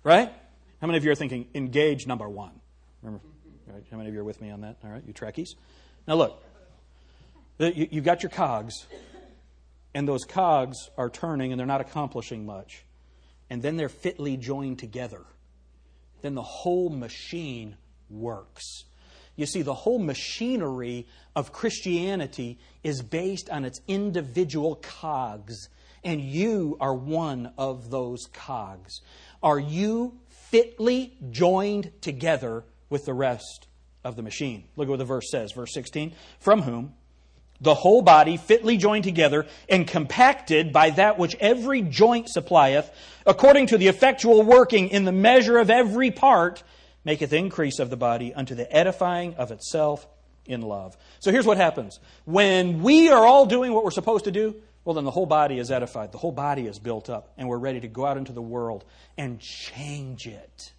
Right? 0.04 0.32
How 0.80 0.88
many 0.88 0.98
of 0.98 1.04
you 1.04 1.12
are 1.12 1.16
thinking 1.16 1.48
engaged 1.54 2.08
number 2.08 2.30
one? 2.30 2.52
Remember? 3.02 3.24
Right? 3.68 3.84
How 3.92 3.98
many 3.98 4.10
of 4.10 4.16
you 4.16 4.22
are 4.22 4.26
with 4.26 4.42
me 4.42 4.50
on 4.50 4.62
that? 4.62 4.78
All 4.84 4.90
right, 4.90 5.04
you 5.06 5.14
Trekkies. 5.14 5.50
Now 6.08 6.16
look, 6.16 6.44
you've 7.60 8.06
got 8.06 8.24
your 8.24 8.30
cogs, 8.30 8.86
and 9.94 10.08
those 10.08 10.24
cogs 10.24 10.90
are 10.98 11.10
turning 11.10 11.52
and 11.52 11.60
they're 11.60 11.68
not 11.68 11.82
accomplishing 11.82 12.46
much, 12.46 12.86
and 13.50 13.62
then 13.62 13.76
they're 13.76 13.90
fitly 13.90 14.38
joined 14.38 14.80
together, 14.80 15.22
then 16.22 16.36
the 16.36 16.42
whole 16.42 16.90
machine 16.90 17.76
works. 18.10 18.86
You 19.40 19.46
see, 19.46 19.62
the 19.62 19.74
whole 19.74 20.00
machinery 20.00 21.08
of 21.34 21.54
Christianity 21.54 22.60
is 22.84 23.02
based 23.02 23.50
on 23.50 23.64
its 23.64 23.80
individual 23.88 24.76
cogs, 24.76 25.70
and 26.04 26.20
you 26.20 26.76
are 26.82 26.94
one 26.94 27.54
of 27.58 27.90
those 27.90 28.28
cogs. 28.34 29.00
Are 29.42 29.58
you 29.58 30.20
fitly 30.28 31.16
joined 31.32 31.94
together 32.02 32.66
with 32.90 33.06
the 33.06 33.14
rest 33.14 33.68
of 34.04 34.18
the 34.18 34.24
machine? 34.24 34.66
Look 34.76 34.90
at 34.90 34.92
what 34.92 35.00
the 35.00 35.06
verse 35.06 35.32
says, 35.32 35.54
verse 35.54 35.74
16. 35.74 36.12
From 36.42 36.64
whom 36.64 36.96
the 37.62 37.76
whole 37.76 38.02
body 38.02 38.36
fitly 38.36 38.76
joined 38.76 39.06
together 39.06 39.46
and 39.70 39.88
compacted 39.88 40.74
by 40.74 40.90
that 40.90 41.18
which 41.18 41.38
every 41.40 41.82
joint 41.82 42.28
supplieth, 42.28 42.92
according 43.26 43.68
to 43.68 43.78
the 43.78 43.88
effectual 43.88 44.44
working 44.44 44.90
in 44.90 45.06
the 45.06 45.14
measure 45.14 45.58
of 45.58 45.70
every 45.70 46.12
part, 46.12 46.62
maketh 47.04 47.34
increase 47.34 47.80
of 47.80 47.90
the 47.90 47.98
body 47.98 48.34
unto 48.34 48.56
the 48.56 48.72
edifying 48.76 49.36
of 49.36 49.52
itself 49.52 50.08
in 50.46 50.62
love. 50.62 50.98
So 51.20 51.32
here's 51.32 51.46
what 51.46 51.58
happens 51.58 52.00
when 52.26 52.82
we 52.82 53.10
are 53.10 53.26
all 53.26 53.46
doing 53.46 53.72
what 53.72 53.84
we're 53.84 53.92
supposed 53.92 54.26
to 54.26 54.32
do, 54.32 54.56
well, 54.84 54.96
then 54.96 55.06
the 55.06 55.12
whole 55.12 55.26
body 55.26 55.60
is 55.60 55.72
edified, 55.72 56.12
the 56.12 56.18
whole 56.18 56.32
body 56.32 56.66
is 56.66 56.80
built 56.80 57.10
up, 57.10 57.34
and 57.38 57.48
we're 57.48 57.58
ready 57.58 57.80
to 57.82 57.88
go 57.88 58.06
out 58.06 58.18
into 58.18 58.32
the 58.32 58.42
world 58.42 58.84
and 59.18 59.40
change 59.40 60.28
it. 60.28 60.74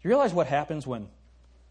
Do 0.00 0.08
you 0.08 0.10
realize 0.10 0.32
what 0.32 0.46
happens 0.46 0.86
when, 0.86 1.08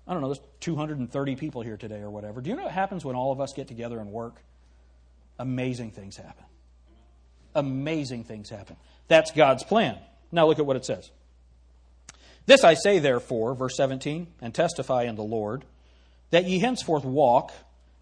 I 0.07 0.13
don't 0.13 0.21
know, 0.21 0.27
there's 0.27 0.45
230 0.62 1.36
people 1.36 1.62
here 1.62 1.77
today 1.77 1.99
or 1.99 2.10
whatever? 2.10 2.41
Do 2.41 2.49
you 2.49 2.55
know 2.55 2.63
what 2.63 2.71
happens 2.71 3.03
when 3.03 3.15
all 3.15 3.31
of 3.31 3.41
us 3.41 3.53
get 3.53 3.67
together 3.67 3.99
and 3.99 4.12
work? 4.12 4.41
Amazing 5.39 5.91
things 5.91 6.17
happen. 6.17 6.45
Amazing 7.55 8.23
things 8.23 8.49
happen. 8.49 8.75
That's 9.07 9.31
God's 9.31 9.63
plan. 9.63 9.97
Now 10.31 10.47
look 10.47 10.60
at 10.60 10.65
what 10.65 10.75
it 10.75 10.86
says. 10.86 11.10
This 12.47 12.63
I 12.63 12.73
say, 12.73 12.97
therefore, 12.99 13.53
verse 13.53 13.75
17, 13.77 14.25
and 14.41 14.55
testify 14.55 15.03
in 15.03 15.15
the 15.15 15.23
Lord, 15.23 15.65
that 16.31 16.45
ye 16.45 16.60
henceforth 16.60 17.05
walk, 17.05 17.51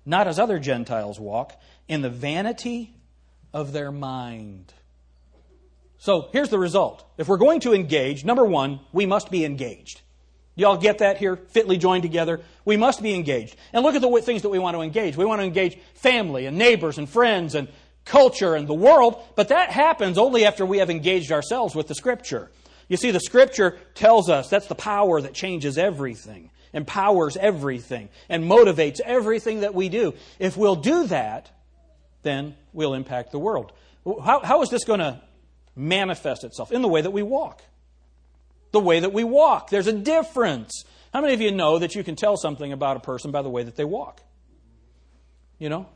not 0.06 0.28
as 0.28 0.40
other 0.40 0.60
Gentiles 0.60 1.20
walk, 1.20 1.60
in 1.88 2.02
the 2.02 2.10
vanity 2.10 2.94
of 3.54 3.74
their 3.74 3.92
mind. 3.92 4.72
So 5.98 6.30
here's 6.32 6.50
the 6.50 6.60
result. 6.60 7.04
If 7.18 7.28
we're 7.28 7.38
going 7.38 7.62
to 7.62 7.74
engage, 7.74 8.24
number 8.24 8.46
one, 8.46 8.80
we 8.94 9.08
must 9.08 9.32
be 9.32 9.44
engaged. 9.44 10.02
Y'all 10.56 10.78
get 10.78 11.00
that 11.00 11.18
here? 11.18 11.36
Fitly 11.36 11.78
joined 11.78 12.04
together. 12.04 12.42
We 12.64 12.78
must 12.78 13.02
be 13.02 13.14
engaged. 13.16 13.56
And 13.74 13.84
look 13.84 13.96
at 13.96 14.02
the 14.02 14.22
things 14.22 14.44
that 14.44 14.50
we 14.50 14.60
want 14.60 14.78
to 14.78 14.82
engage. 14.82 15.18
We 15.18 15.26
want 15.26 15.42
to 15.42 15.46
engage 15.46 15.78
family 15.96 16.46
and 16.46 16.58
neighbors 16.58 16.98
and 16.98 17.10
friends 17.10 17.56
and 17.56 17.68
culture 18.06 18.54
and 18.54 18.68
the 18.68 18.76
world, 18.76 19.22
but 19.36 19.50
that 19.50 19.72
happens 19.72 20.20
only 20.20 20.46
after 20.46 20.66
we 20.66 20.78
have 20.78 20.92
engaged 20.92 21.32
ourselves 21.32 21.74
with 21.74 21.88
the 21.88 21.96
Scripture. 21.96 22.52
You 22.88 22.98
see, 22.98 23.12
the 23.12 23.20
Scripture 23.20 23.78
tells 23.94 24.30
us 24.30 24.50
that's 24.50 24.68
the 24.68 24.76
power 24.76 25.22
that 25.22 25.34
changes 25.34 25.78
everything, 25.78 26.52
empowers 26.74 27.36
everything, 27.38 28.10
and 28.30 28.44
motivates 28.44 29.00
everything 29.00 29.62
that 29.62 29.74
we 29.74 29.90
do. 29.90 30.14
If 30.40 30.56
we'll 30.56 30.76
do 30.76 31.08
that, 31.08 31.50
then 32.24 32.56
we'll 32.74 32.94
impact 32.94 33.32
the 33.32 33.40
world. 33.40 33.72
How, 34.06 34.42
how 34.44 34.62
is 34.62 34.70
this 34.70 34.84
going 34.84 35.00
to 35.00 35.22
manifest 35.76 36.44
itself? 36.44 36.72
In 36.72 36.82
the 36.82 36.88
way 36.88 37.02
that 37.02 37.12
we 37.12 37.24
walk. 37.24 37.64
The 38.72 38.80
way 38.80 39.00
that 39.00 39.14
we 39.14 39.24
walk. 39.24 39.70
There's 39.70 39.88
a 39.88 39.94
difference. 39.94 40.84
How 41.14 41.22
many 41.22 41.34
of 41.34 41.42
you 41.42 41.52
know 41.52 41.80
that 41.80 41.96
you 41.96 42.04
can 42.04 42.16
tell 42.16 42.38
something 42.38 42.72
about 42.72 42.98
a 42.98 43.00
person 43.00 43.32
by 43.32 43.42
the 43.42 43.50
way 43.50 43.64
that 43.64 43.76
they 43.76 43.86
walk? 43.86 44.22
You 45.58 45.70
know? 45.70 45.88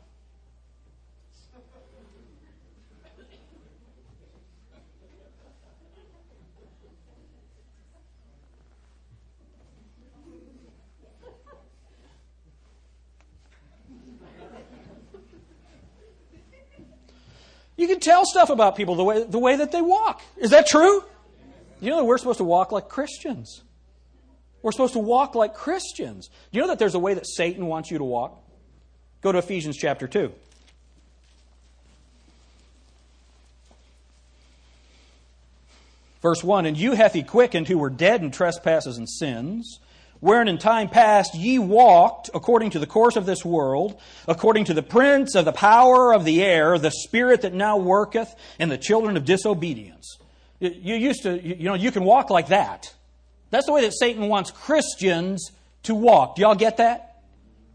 You 17.80 17.88
can 17.88 17.98
tell 17.98 18.26
stuff 18.26 18.50
about 18.50 18.76
people 18.76 18.94
the 18.94 19.04
way, 19.04 19.24
the 19.24 19.38
way 19.38 19.56
that 19.56 19.72
they 19.72 19.80
walk. 19.80 20.20
Is 20.36 20.50
that 20.50 20.66
true? 20.66 21.02
You 21.80 21.88
know 21.88 21.96
that 21.96 22.04
we're 22.04 22.18
supposed 22.18 22.36
to 22.36 22.44
walk 22.44 22.72
like 22.72 22.90
Christians. 22.90 23.62
We're 24.60 24.72
supposed 24.72 24.92
to 24.92 24.98
walk 24.98 25.34
like 25.34 25.54
Christians. 25.54 26.28
Do 26.52 26.58
you 26.58 26.60
know 26.60 26.68
that 26.68 26.78
there's 26.78 26.94
a 26.94 26.98
way 26.98 27.14
that 27.14 27.26
Satan 27.26 27.64
wants 27.64 27.90
you 27.90 27.96
to 27.96 28.04
walk? 28.04 28.38
Go 29.22 29.32
to 29.32 29.38
Ephesians 29.38 29.78
chapter 29.78 30.06
2. 30.06 30.30
Verse 36.20 36.44
1 36.44 36.66
And 36.66 36.76
you 36.76 36.92
hath 36.92 37.14
he 37.14 37.22
quickened 37.22 37.66
who 37.66 37.78
were 37.78 37.88
dead 37.88 38.20
in 38.20 38.30
trespasses 38.30 38.98
and 38.98 39.08
sins 39.08 39.80
wherein 40.20 40.48
in 40.48 40.58
time 40.58 40.88
past 40.88 41.34
ye 41.34 41.58
walked 41.58 42.30
according 42.34 42.70
to 42.70 42.78
the 42.78 42.86
course 42.86 43.16
of 43.16 43.26
this 43.26 43.44
world, 43.44 44.00
according 44.28 44.64
to 44.66 44.74
the 44.74 44.82
prince 44.82 45.34
of 45.34 45.44
the 45.44 45.52
power 45.52 46.12
of 46.12 46.24
the 46.24 46.42
air, 46.42 46.78
the 46.78 46.90
spirit 46.90 47.42
that 47.42 47.54
now 47.54 47.76
worketh 47.76 48.34
in 48.58 48.68
the 48.68 48.78
children 48.78 49.16
of 49.16 49.24
disobedience. 49.24 50.18
You 50.60 50.94
used 50.94 51.22
to, 51.22 51.42
you 51.42 51.64
know, 51.64 51.74
you 51.74 51.90
can 51.90 52.04
walk 52.04 52.30
like 52.30 52.48
that. 52.48 52.94
That's 53.48 53.66
the 53.66 53.72
way 53.72 53.82
that 53.82 53.92
Satan 53.92 54.28
wants 54.28 54.50
Christians 54.50 55.50
to 55.84 55.94
walk. 55.94 56.36
Do 56.36 56.42
y'all 56.42 56.54
get 56.54 56.76
that? 56.76 57.22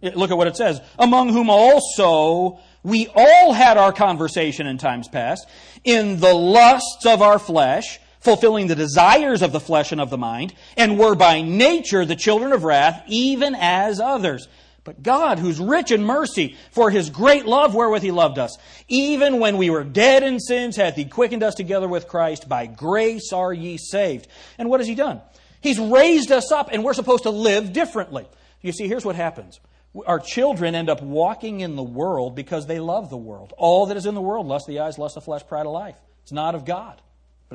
Look 0.02 0.30
at 0.30 0.38
what 0.38 0.48
it 0.48 0.56
says. 0.56 0.80
Among 1.00 1.30
whom 1.30 1.50
also 1.50 2.60
we 2.84 3.08
all 3.16 3.54
had 3.54 3.78
our 3.78 3.92
conversation 3.92 4.68
in 4.68 4.78
times 4.78 5.08
past, 5.08 5.48
in 5.84 6.20
the 6.20 6.34
lusts 6.34 7.08
of 7.08 7.24
our 7.24 7.40
flesh, 7.40 8.00
fulfilling 8.26 8.68
the 8.68 8.76
desires 8.76 9.42
of 9.42 9.54
the 9.54 9.60
flesh 9.60 9.92
and 9.92 10.02
of 10.02 10.10
the 10.10 10.18
mind, 10.18 10.54
and 10.76 11.00
were 11.00 11.16
by 11.16 11.42
nature 11.42 12.04
the 12.04 12.16
children 12.16 12.52
of 12.52 12.64
wrath, 12.64 13.04
even 13.08 13.56
as 13.56 14.00
others. 14.02 14.48
But 14.84 15.02
God, 15.02 15.40
who's 15.40 15.60
rich 15.60 15.92
in 15.92 16.04
mercy, 16.04 16.56
for 16.72 16.90
his 16.90 17.10
great 17.10 17.46
love 17.46 17.74
wherewith 17.74 18.04
he 18.04 18.12
loved 18.12 18.38
us, 18.38 18.58
even 18.88 19.40
when 19.40 19.58
we 19.58 19.70
were 19.70 19.84
dead 19.84 20.24
in 20.24 20.40
sins, 20.40 20.76
hath 20.76 20.96
he 20.96 21.06
quickened 21.06 21.44
us 21.44 21.56
together 21.56 21.88
with 21.88 22.08
Christ. 22.08 22.50
By 22.50 22.66
grace 22.66 23.32
are 23.32 23.54
ye 23.54 23.78
saved. 23.78 24.28
And 24.58 24.70
what 24.70 24.80
has 24.80 24.88
he 24.88 24.96
done? 24.96 25.22
He's 25.62 25.80
raised 25.80 26.32
us 26.32 26.52
up, 26.52 26.70
and 26.72 26.84
we're 26.84 26.94
supposed 26.94 27.24
to 27.24 27.32
live 27.32 27.74
differently. 27.74 28.28
You 28.62 28.72
see, 28.72 28.88
here's 28.88 29.06
what 29.06 29.16
happens. 29.16 29.60
Our 30.06 30.20
children 30.20 30.76
end 30.76 30.90
up 30.90 31.02
walking 31.02 31.62
in 31.62 31.76
the 31.76 31.84
world 31.84 32.36
because 32.36 32.68
they 32.68 32.80
love 32.80 33.10
the 33.10 33.18
world. 33.18 33.54
All 33.58 33.88
that 33.88 33.98
is 33.98 34.06
in 34.06 34.14
the 34.14 34.22
world, 34.22 34.46
lust 34.46 34.68
of 34.68 34.74
the 34.74 34.82
eyes, 34.82 35.00
lust 35.00 35.16
of 35.16 35.24
the 35.24 35.26
flesh, 35.26 35.48
pride 35.48 35.66
of 35.66 35.72
life. 35.72 35.98
It's 36.24 36.32
not 36.32 36.54
of 36.54 36.66
God 36.66 37.02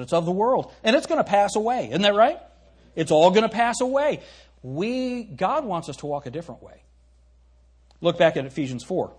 but 0.01 0.05
it's 0.05 0.15
of 0.15 0.25
the 0.25 0.33
world. 0.33 0.73
And 0.83 0.97
it's 0.97 1.07
going 1.07 1.23
to 1.23 1.29
pass 1.29 1.57
away. 1.57 1.89
Isn't 1.91 2.01
that 2.01 2.15
right? 2.15 2.39
It's 2.97 3.11
all 3.11 3.31
going 3.31 3.43
to 3.43 3.51
pass 3.51 3.83
away. 3.83 4.23
We, 4.63 5.25
God 5.25 5.67
wants 5.67 5.91
us 5.91 5.97
to 5.97 6.07
walk 6.07 6.25
a 6.25 6.31
different 6.31 6.63
way. 6.63 6.83
Look 8.01 8.17
back 8.17 8.39
at 8.39 8.47
Ephesians 8.47 8.83
4. 8.83 9.13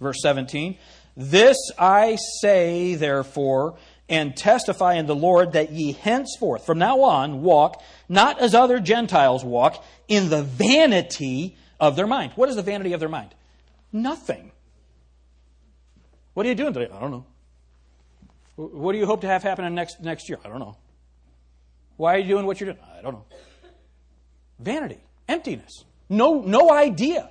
Verse 0.00 0.16
17. 0.22 0.78
This 1.14 1.58
I 1.78 2.16
say, 2.40 2.94
therefore, 2.94 3.76
and 4.08 4.34
testify 4.34 4.94
in 4.94 5.04
the 5.04 5.14
Lord 5.14 5.52
that 5.52 5.70
ye 5.70 5.92
henceforth, 5.92 6.64
from 6.64 6.78
now 6.78 7.02
on, 7.02 7.42
walk 7.42 7.82
not 8.08 8.40
as 8.40 8.54
other 8.54 8.80
Gentiles 8.80 9.44
walk, 9.44 9.84
in 10.08 10.30
the 10.30 10.42
vanity 10.42 11.58
of 11.78 11.96
their 11.96 12.06
mind. 12.06 12.32
What 12.34 12.48
is 12.48 12.56
the 12.56 12.62
vanity 12.62 12.94
of 12.94 13.00
their 13.00 13.10
mind? 13.10 13.34
Nothing. 13.92 14.52
What 16.32 16.46
are 16.46 16.48
you 16.48 16.54
doing 16.54 16.72
today? 16.72 16.90
I 16.90 16.98
don't 16.98 17.10
know. 17.10 17.26
What 18.56 18.92
do 18.92 18.98
you 18.98 19.06
hope 19.06 19.22
to 19.22 19.26
have 19.26 19.42
happen 19.42 19.64
in 19.64 19.74
next, 19.74 20.00
next 20.00 20.28
year? 20.28 20.38
I 20.44 20.48
don't 20.48 20.60
know. 20.60 20.76
Why 21.96 22.14
are 22.14 22.18
you 22.18 22.28
doing 22.28 22.46
what 22.46 22.60
you're 22.60 22.72
doing? 22.72 22.84
I 22.96 23.02
don't 23.02 23.14
know. 23.14 23.24
Vanity, 24.58 25.00
emptiness, 25.28 25.84
no, 26.08 26.40
no 26.40 26.72
idea. 26.72 27.30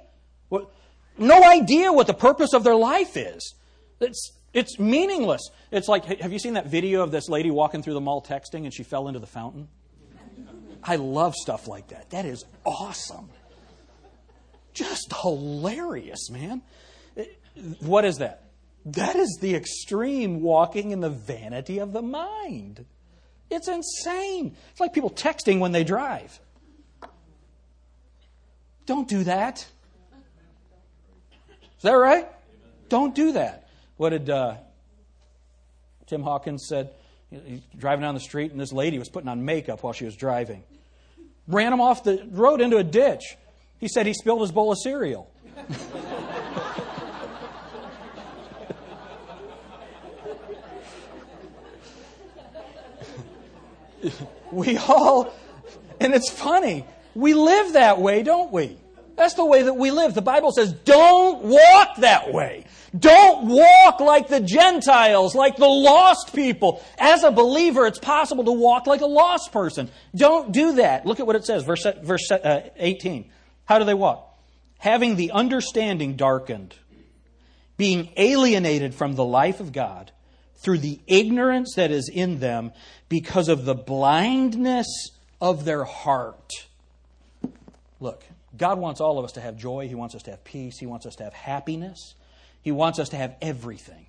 No 1.18 1.44
idea 1.44 1.94
what 1.94 2.08
the 2.08 2.14
purpose 2.14 2.54
of 2.54 2.64
their 2.64 2.76
life 2.76 3.16
is. 3.18 3.54
It's, 4.00 4.32
it's 4.52 4.80
meaningless. 4.80 5.48
It's 5.72 5.88
like, 5.88 6.06
have 6.06 6.34
you 6.34 6.40
seen 6.40 6.56
that 6.56 6.68
video 6.68 7.04
of 7.04 7.12
this 7.12 7.30
lady 7.30 7.52
walking 7.52 7.84
through 7.84 7.94
the 7.94 8.02
mall 8.02 8.22
texting 8.22 8.64
and 8.64 8.74
she 8.74 8.84
fell 8.84 9.08
into 9.08 9.20
the 9.20 9.28
fountain? 9.28 9.68
I 10.84 10.96
love 10.96 11.36
stuff 11.36 11.68
like 11.68 11.90
that. 11.90 12.10
That 12.10 12.26
is 12.26 12.44
awesome. 12.66 13.30
Just 14.74 15.14
hilarious, 15.22 16.30
man. 16.32 16.62
What 17.80 18.06
is 18.06 18.18
that? 18.18 18.43
That 18.86 19.16
is 19.16 19.38
the 19.40 19.56
extreme 19.56 20.42
walking 20.42 20.92
in 20.92 21.00
the 21.00 21.10
vanity 21.10 21.80
of 21.80 21.94
the 21.94 22.02
mind. 22.02 22.86
It's 23.50 23.68
insane. 23.68 24.56
It's 24.72 24.80
like 24.80 24.94
people 24.94 25.10
texting 25.10 25.60
when 25.60 25.72
they 25.72 25.84
drive. 25.84 26.40
Don't 28.86 29.08
do 29.08 29.24
that. 29.24 29.66
Is 31.78 31.84
that 31.84 31.94
right? 31.94 32.28
Don't 32.90 33.16
do 33.16 33.34
that. 33.34 33.70
What 33.98 34.10
did 34.10 34.30
uh, 34.30 34.56
Tim 36.08 36.22
Hawkins 36.24 36.66
said? 36.68 36.92
He's 37.30 37.62
driving 37.78 38.02
down 38.02 38.14
the 38.14 38.20
street, 38.20 38.52
and 38.52 38.60
this 38.60 38.74
lady 38.74 39.00
was 39.00 39.10
putting 39.10 39.30
on 39.30 39.44
makeup 39.46 39.82
while 39.84 39.94
she 39.94 40.06
was 40.06 40.16
driving. 40.16 40.64
Ran 41.48 41.74
him 41.74 41.82
off 41.82 42.04
the 42.04 42.28
road 42.32 42.62
into 42.62 42.78
a 42.78 42.84
ditch. 42.84 43.38
He 43.80 43.88
said 43.88 44.06
he 44.06 44.14
spilled 44.14 44.42
his 44.42 44.52
bowl 44.52 44.72
of 44.72 44.78
cereal. 44.80 45.30
we 54.52 54.78
all, 54.78 55.34
and 56.00 56.14
it's 56.14 56.30
funny, 56.30 56.86
we 57.16 57.34
live 57.34 57.74
that 57.74 58.00
way, 58.00 58.24
don't 58.24 58.52
we? 58.52 58.78
That's 59.16 59.36
the 59.36 59.46
way 59.46 59.64
that 59.64 59.76
we 59.76 59.92
live. 59.92 60.16
The 60.16 60.24
Bible 60.24 60.52
says, 60.52 60.74
don't 60.74 61.44
walk 61.44 61.98
that 61.98 62.34
way. 62.34 62.66
Don't 62.98 63.48
walk 63.48 64.00
like 64.00 64.28
the 64.28 64.40
Gentiles, 64.40 65.36
like 65.36 65.56
the 65.56 65.68
lost 65.68 66.34
people. 66.34 66.84
As 66.98 67.24
a 67.24 67.32
believer, 67.32 67.86
it's 67.86 68.00
possible 68.00 68.44
to 68.46 68.52
walk 68.52 68.88
like 68.88 69.02
a 69.02 69.08
lost 69.08 69.52
person. 69.52 69.90
Don't 70.16 70.52
do 70.52 70.74
that. 70.74 71.06
Look 71.06 71.20
at 71.20 71.28
what 71.28 71.36
it 71.36 71.46
says, 71.46 71.64
verse, 71.64 71.86
verse 72.02 72.32
uh, 72.32 72.70
18. 72.76 73.30
How 73.66 73.78
do 73.78 73.86
they 73.86 73.94
walk? 73.94 74.30
Having 74.80 75.16
the 75.16 75.32
understanding 75.32 76.16
darkened, 76.16 76.76
being 77.78 78.12
alienated 78.18 78.96
from 78.96 79.16
the 79.16 79.24
life 79.24 79.60
of 79.60 79.72
God 79.72 80.12
through 80.56 80.80
the 80.80 81.00
ignorance 81.08 81.76
that 81.76 81.92
is 81.92 82.10
in 82.10 82.40
them 82.40 82.72
because 83.10 83.50
of 83.50 83.66
the 83.66 83.76
blindness 83.76 84.88
of 85.42 85.66
their 85.66 85.84
heart. 85.84 86.52
Look, 88.00 88.24
God 88.56 88.80
wants 88.80 89.02
all 89.02 89.20
of 89.20 89.26
us 89.26 89.34
to 89.34 89.42
have 89.42 89.58
joy. 89.58 89.88
He 89.88 89.96
wants 89.96 90.16
us 90.16 90.24
to 90.24 90.32
have 90.32 90.44
peace. 90.44 90.78
He 90.80 90.86
wants 90.86 91.06
us 91.06 91.16
to 91.16 91.24
have 91.24 91.34
happiness. 91.34 92.16
He 92.62 92.72
wants 92.72 93.00
us 93.00 93.10
to 93.10 93.18
have 93.18 93.36
everything. 93.42 94.06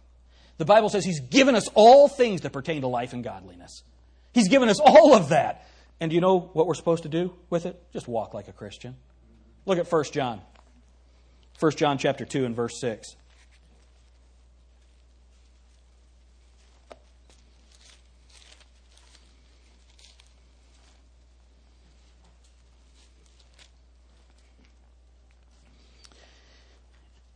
The 0.59 0.65
Bible 0.65 0.89
says 0.89 1.05
He's 1.05 1.21
given 1.21 1.55
us 1.55 1.69
all 1.75 2.09
things 2.09 2.43
that 2.43 2.51
pertain 2.51 2.83
to 2.83 2.87
life 2.87 3.13
and 3.13 3.25
godliness. 3.25 3.83
He's 4.33 4.49
given 4.49 4.69
us 4.69 4.81
all 4.81 5.15
of 5.15 5.31
that. 5.31 5.67
And 6.01 6.11
do 6.11 6.15
you 6.15 6.21
know 6.21 6.39
what 6.39 6.67
we're 6.67 6.75
supposed 6.75 7.05
to 7.05 7.09
do 7.09 7.35
with 7.51 7.67
it? 7.67 7.81
Just 7.93 8.09
walk 8.09 8.35
like 8.35 8.49
a 8.49 8.53
Christian. 8.53 8.97
Look 9.65 9.79
at 9.79 9.91
1 9.91 10.05
John. 10.13 10.41
1 11.61 11.73
John 11.73 11.99
chapter 11.99 12.25
2 12.25 12.45
and 12.45 12.55
verse 12.55 12.81
6. 12.81 13.17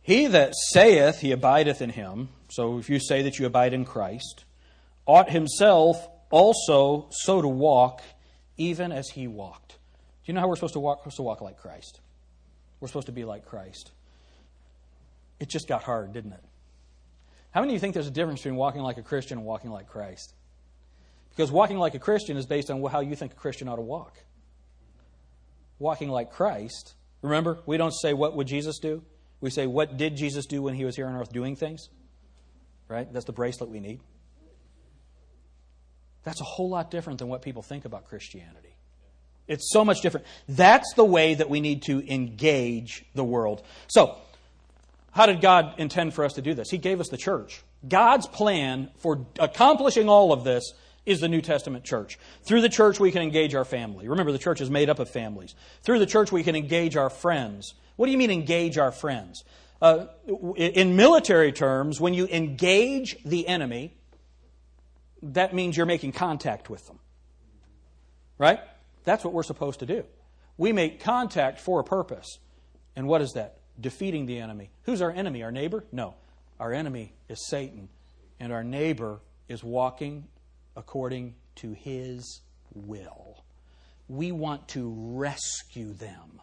He 0.09 0.25
that 0.25 0.55
saith 0.55 1.19
he 1.19 1.31
abideth 1.31 1.83
in 1.83 1.91
him, 1.91 2.29
so 2.49 2.79
if 2.79 2.89
you 2.89 2.99
say 2.99 3.21
that 3.21 3.37
you 3.37 3.45
abide 3.45 3.75
in 3.75 3.85
Christ, 3.85 4.43
ought 5.05 5.29
himself 5.29 6.09
also 6.31 7.09
so 7.11 7.43
to 7.43 7.47
walk, 7.47 8.01
even 8.57 8.91
as 8.91 9.09
he 9.09 9.27
walked. 9.27 9.73
Do 9.73 9.75
you 10.25 10.33
know 10.33 10.39
how 10.39 10.47
we're 10.47 10.55
supposed 10.55 10.73
to 10.73 10.79
walk? 10.79 11.05
We're 11.05 11.11
supposed 11.11 11.17
to 11.17 11.21
walk 11.21 11.41
like 11.41 11.57
Christ. 11.59 11.99
We're 12.79 12.87
supposed 12.87 13.05
to 13.05 13.11
be 13.11 13.23
like 13.23 13.45
Christ. 13.45 13.91
It 15.39 15.47
just 15.47 15.67
got 15.67 15.83
hard, 15.83 16.11
didn't 16.11 16.33
it? 16.33 16.43
How 17.51 17.61
many 17.61 17.73
of 17.73 17.75
you 17.75 17.79
think 17.79 17.93
there's 17.93 18.07
a 18.07 18.09
difference 18.09 18.39
between 18.39 18.55
walking 18.55 18.81
like 18.81 18.97
a 18.97 19.03
Christian 19.03 19.37
and 19.37 19.45
walking 19.45 19.69
like 19.69 19.89
Christ? 19.89 20.33
Because 21.29 21.51
walking 21.51 21.77
like 21.77 21.93
a 21.93 21.99
Christian 21.99 22.35
is 22.35 22.47
based 22.47 22.71
on 22.71 22.83
how 22.85 23.01
you 23.01 23.15
think 23.15 23.33
a 23.33 23.35
Christian 23.35 23.67
ought 23.67 23.75
to 23.75 23.83
walk. 23.83 24.17
Walking 25.77 26.09
like 26.09 26.31
Christ, 26.31 26.95
remember, 27.21 27.59
we 27.67 27.77
don't 27.77 27.93
say, 27.93 28.15
What 28.15 28.35
would 28.35 28.47
Jesus 28.47 28.79
do? 28.79 29.03
We 29.41 29.49
say, 29.49 29.67
What 29.67 29.97
did 29.97 30.15
Jesus 30.15 30.45
do 30.45 30.61
when 30.61 30.73
he 30.73 30.85
was 30.85 30.95
here 30.95 31.07
on 31.07 31.15
earth 31.15 31.31
doing 31.31 31.55
things? 31.55 31.89
Right? 32.87 33.11
That's 33.11 33.25
the 33.25 33.33
bracelet 33.33 33.69
we 33.69 33.79
need. 33.79 33.99
That's 36.23 36.41
a 36.41 36.45
whole 36.45 36.69
lot 36.69 36.91
different 36.91 37.19
than 37.19 37.27
what 37.27 37.41
people 37.41 37.61
think 37.61 37.85
about 37.85 38.05
Christianity. 38.05 38.75
It's 39.47 39.71
so 39.71 39.83
much 39.83 40.01
different. 40.01 40.27
That's 40.47 40.93
the 40.93 41.05
way 41.05 41.33
that 41.33 41.49
we 41.49 41.59
need 41.59 41.83
to 41.83 42.03
engage 42.11 43.03
the 43.15 43.23
world. 43.23 43.63
So, 43.87 44.15
how 45.11 45.25
did 45.25 45.41
God 45.41 45.75
intend 45.79 46.13
for 46.13 46.23
us 46.23 46.33
to 46.33 46.41
do 46.41 46.53
this? 46.53 46.69
He 46.69 46.77
gave 46.77 46.99
us 46.99 47.09
the 47.09 47.17
church. 47.17 47.63
God's 47.87 48.27
plan 48.27 48.91
for 48.97 49.25
accomplishing 49.39 50.07
all 50.07 50.31
of 50.31 50.43
this 50.43 50.71
is 51.05 51.21
the 51.21 51.27
New 51.27 51.41
Testament 51.41 51.83
church. 51.83 52.19
Through 52.43 52.61
the 52.61 52.69
church, 52.69 52.99
we 52.99 53.11
can 53.11 53.23
engage 53.23 53.55
our 53.55 53.65
family. 53.65 54.07
Remember, 54.07 54.31
the 54.31 54.37
church 54.37 54.61
is 54.61 54.69
made 54.69 54.89
up 54.89 54.99
of 54.99 55.09
families. 55.09 55.55
Through 55.81 55.99
the 55.99 56.05
church, 56.05 56.31
we 56.31 56.43
can 56.43 56.55
engage 56.55 56.95
our 56.95 57.09
friends. 57.09 57.73
What 57.99 58.05
do 58.05 58.13
you 58.13 58.17
mean 58.17 58.31
engage 58.31 58.77
our 58.77 58.93
friends? 58.93 59.43
Uh, 59.81 60.05
in 60.55 60.95
military 60.95 61.51
terms, 61.51 61.99
when 61.99 62.13
you 62.13 62.27
engage 62.27 63.21
the 63.25 63.45
enemy, 63.45 63.93
that 65.21 65.53
means 65.53 65.75
you're 65.75 65.85
making 65.85 66.13
contact 66.13 66.69
with 66.69 66.87
them. 66.87 66.99
Right? 68.37 68.61
That's 69.03 69.25
what 69.25 69.33
we're 69.33 69.43
supposed 69.43 69.81
to 69.81 69.85
do. 69.85 70.05
We 70.55 70.71
make 70.71 71.01
contact 71.01 71.59
for 71.59 71.81
a 71.81 71.83
purpose. 71.83 72.39
And 72.95 73.05
what 73.05 73.21
is 73.21 73.33
that? 73.33 73.57
Defeating 73.77 74.27
the 74.27 74.39
enemy. 74.39 74.69
Who's 74.83 75.01
our 75.01 75.11
enemy? 75.11 75.43
Our 75.43 75.51
neighbor? 75.51 75.83
No. 75.91 76.15
Our 76.57 76.71
enemy 76.71 77.11
is 77.27 77.49
Satan. 77.49 77.89
And 78.39 78.53
our 78.53 78.63
neighbor 78.63 79.19
is 79.49 79.61
walking 79.61 80.29
according 80.77 81.35
to 81.55 81.73
his 81.73 82.39
will. 82.73 83.43
We 84.07 84.31
want 84.31 84.69
to 84.69 84.93
rescue 84.95 85.91
them. 85.91 86.39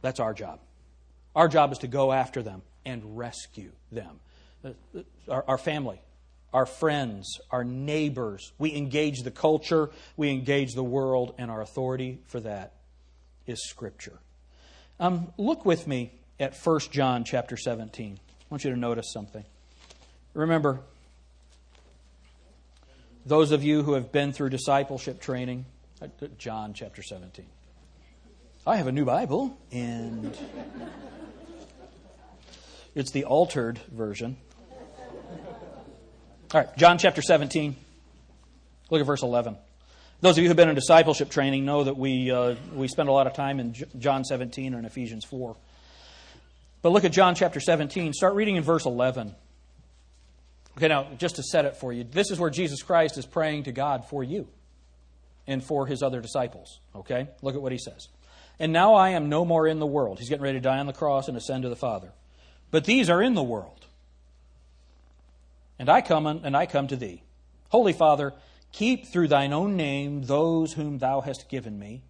That's 0.00 0.20
our 0.20 0.34
job. 0.34 0.60
Our 1.34 1.48
job 1.48 1.72
is 1.72 1.78
to 1.78 1.88
go 1.88 2.12
after 2.12 2.42
them 2.42 2.62
and 2.84 3.16
rescue 3.16 3.72
them. 3.92 4.20
Uh, 4.64 4.70
our, 5.28 5.44
our, 5.46 5.58
family, 5.58 6.00
our 6.52 6.66
friends, 6.66 7.38
our 7.50 7.64
neighbors. 7.64 8.52
We 8.58 8.74
engage 8.74 9.22
the 9.22 9.30
culture, 9.30 9.90
we 10.16 10.30
engage 10.30 10.74
the 10.74 10.84
world, 10.84 11.34
and 11.38 11.50
our 11.50 11.60
authority 11.60 12.20
for 12.26 12.40
that 12.40 12.74
is 13.46 13.68
Scripture. 13.68 14.18
Um, 14.98 15.32
look 15.36 15.64
with 15.64 15.86
me 15.86 16.12
at 16.40 16.56
1 16.56 16.80
John 16.90 17.24
chapter 17.24 17.56
17. 17.56 18.18
I 18.18 18.44
want 18.50 18.64
you 18.64 18.70
to 18.70 18.76
notice 18.76 19.12
something. 19.12 19.44
Remember, 20.34 20.80
those 23.26 23.52
of 23.52 23.62
you 23.62 23.82
who 23.82 23.92
have 23.92 24.10
been 24.10 24.32
through 24.32 24.50
discipleship 24.50 25.20
training, 25.20 25.66
uh, 26.00 26.08
John 26.38 26.72
chapter 26.72 27.02
17. 27.02 27.44
I 28.68 28.76
have 28.76 28.86
a 28.86 28.92
new 28.92 29.06
Bible, 29.06 29.56
and 29.72 30.36
it's 32.94 33.12
the 33.12 33.24
altered 33.24 33.78
version. 33.90 34.36
All 36.52 36.60
right, 36.60 36.76
John 36.76 36.98
chapter 36.98 37.22
17. 37.22 37.74
Look 38.90 39.00
at 39.00 39.06
verse 39.06 39.22
11. 39.22 39.56
Those 40.20 40.32
of 40.32 40.42
you 40.42 40.44
who 40.44 40.48
have 40.48 40.58
been 40.58 40.68
in 40.68 40.74
discipleship 40.74 41.30
training 41.30 41.64
know 41.64 41.84
that 41.84 41.96
we, 41.96 42.30
uh, 42.30 42.56
we 42.74 42.88
spend 42.88 43.08
a 43.08 43.12
lot 43.12 43.26
of 43.26 43.32
time 43.32 43.58
in 43.58 43.74
John 43.98 44.22
17 44.22 44.74
and 44.74 44.84
Ephesians 44.84 45.24
4. 45.24 45.56
But 46.82 46.90
look 46.90 47.06
at 47.06 47.12
John 47.12 47.34
chapter 47.34 47.60
17. 47.60 48.12
Start 48.12 48.34
reading 48.34 48.56
in 48.56 48.64
verse 48.64 48.84
11. 48.84 49.34
Okay, 50.76 50.88
now, 50.88 51.06
just 51.16 51.36
to 51.36 51.42
set 51.42 51.64
it 51.64 51.78
for 51.78 51.90
you, 51.94 52.04
this 52.04 52.30
is 52.30 52.38
where 52.38 52.50
Jesus 52.50 52.82
Christ 52.82 53.16
is 53.16 53.24
praying 53.24 53.62
to 53.62 53.72
God 53.72 54.04
for 54.10 54.22
you 54.22 54.46
and 55.46 55.64
for 55.64 55.86
his 55.86 56.02
other 56.02 56.20
disciples. 56.20 56.80
Okay? 56.94 57.28
Look 57.40 57.54
at 57.54 57.62
what 57.62 57.72
he 57.72 57.78
says. 57.78 58.08
And 58.60 58.72
now 58.72 58.94
I 58.94 59.10
am 59.10 59.28
no 59.28 59.44
more 59.44 59.66
in 59.66 59.78
the 59.78 59.86
world. 59.86 60.18
He's 60.18 60.28
getting 60.28 60.42
ready 60.42 60.58
to 60.58 60.62
die 60.62 60.78
on 60.78 60.86
the 60.86 60.92
cross 60.92 61.28
and 61.28 61.36
ascend 61.36 61.62
to 61.62 61.68
the 61.68 61.76
Father. 61.76 62.12
But 62.70 62.84
these 62.84 63.08
are 63.08 63.22
in 63.22 63.34
the 63.34 63.42
world. 63.42 63.86
And 65.78 65.88
I 65.88 66.00
come 66.00 66.26
and 66.26 66.56
I 66.56 66.66
come 66.66 66.88
to 66.88 66.96
thee. 66.96 67.22
Holy 67.68 67.92
Father, 67.92 68.34
keep 68.72 69.06
through 69.06 69.28
thine 69.28 69.52
own 69.52 69.76
name 69.76 70.24
those 70.24 70.72
whom 70.72 70.98
thou 70.98 71.20
hast 71.20 71.48
given 71.48 71.78
me, 71.78 72.02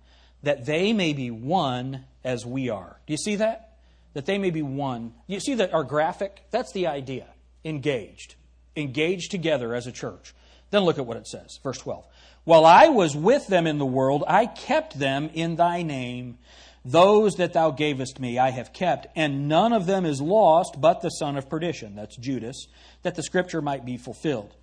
that 0.42 0.66
they 0.66 0.92
may 0.92 1.12
be 1.12 1.30
one 1.30 2.04
as 2.24 2.46
we 2.46 2.70
are. 2.70 2.98
Do 3.06 3.12
you 3.12 3.18
see 3.18 3.36
that? 3.36 3.76
That 4.14 4.26
they 4.26 4.38
may 4.38 4.50
be 4.50 4.62
one. 4.62 5.12
You 5.26 5.40
see 5.40 5.54
that 5.54 5.74
our 5.74 5.84
graphic? 5.84 6.44
That's 6.50 6.72
the 6.72 6.86
idea. 6.86 7.26
Engaged. 7.64 8.36
Engaged 8.74 9.30
together 9.30 9.74
as 9.74 9.86
a 9.86 9.92
church. 9.92 10.34
Then 10.70 10.82
look 10.82 10.98
at 10.98 11.06
what 11.06 11.16
it 11.16 11.26
says. 11.26 11.58
Verse 11.62 11.78
12. 11.78 12.04
While 12.44 12.64
I 12.64 12.88
was 12.88 13.14
with 13.16 13.46
them 13.46 13.66
in 13.66 13.78
the 13.78 13.86
world, 13.86 14.24
I 14.26 14.46
kept 14.46 14.98
them 14.98 15.30
in 15.34 15.56
thy 15.56 15.82
name. 15.82 16.38
Those 16.84 17.34
that 17.36 17.52
thou 17.52 17.70
gavest 17.70 18.18
me 18.20 18.38
I 18.38 18.50
have 18.50 18.72
kept, 18.72 19.06
and 19.14 19.48
none 19.48 19.72
of 19.72 19.86
them 19.86 20.06
is 20.06 20.20
lost 20.20 20.80
but 20.80 21.02
the 21.02 21.10
son 21.10 21.36
of 21.36 21.50
perdition, 21.50 21.94
that's 21.94 22.16
Judas, 22.16 22.68
that 23.02 23.14
the 23.14 23.22
scripture 23.22 23.60
might 23.60 23.84
be 23.84 23.98
fulfilled. 23.98 24.54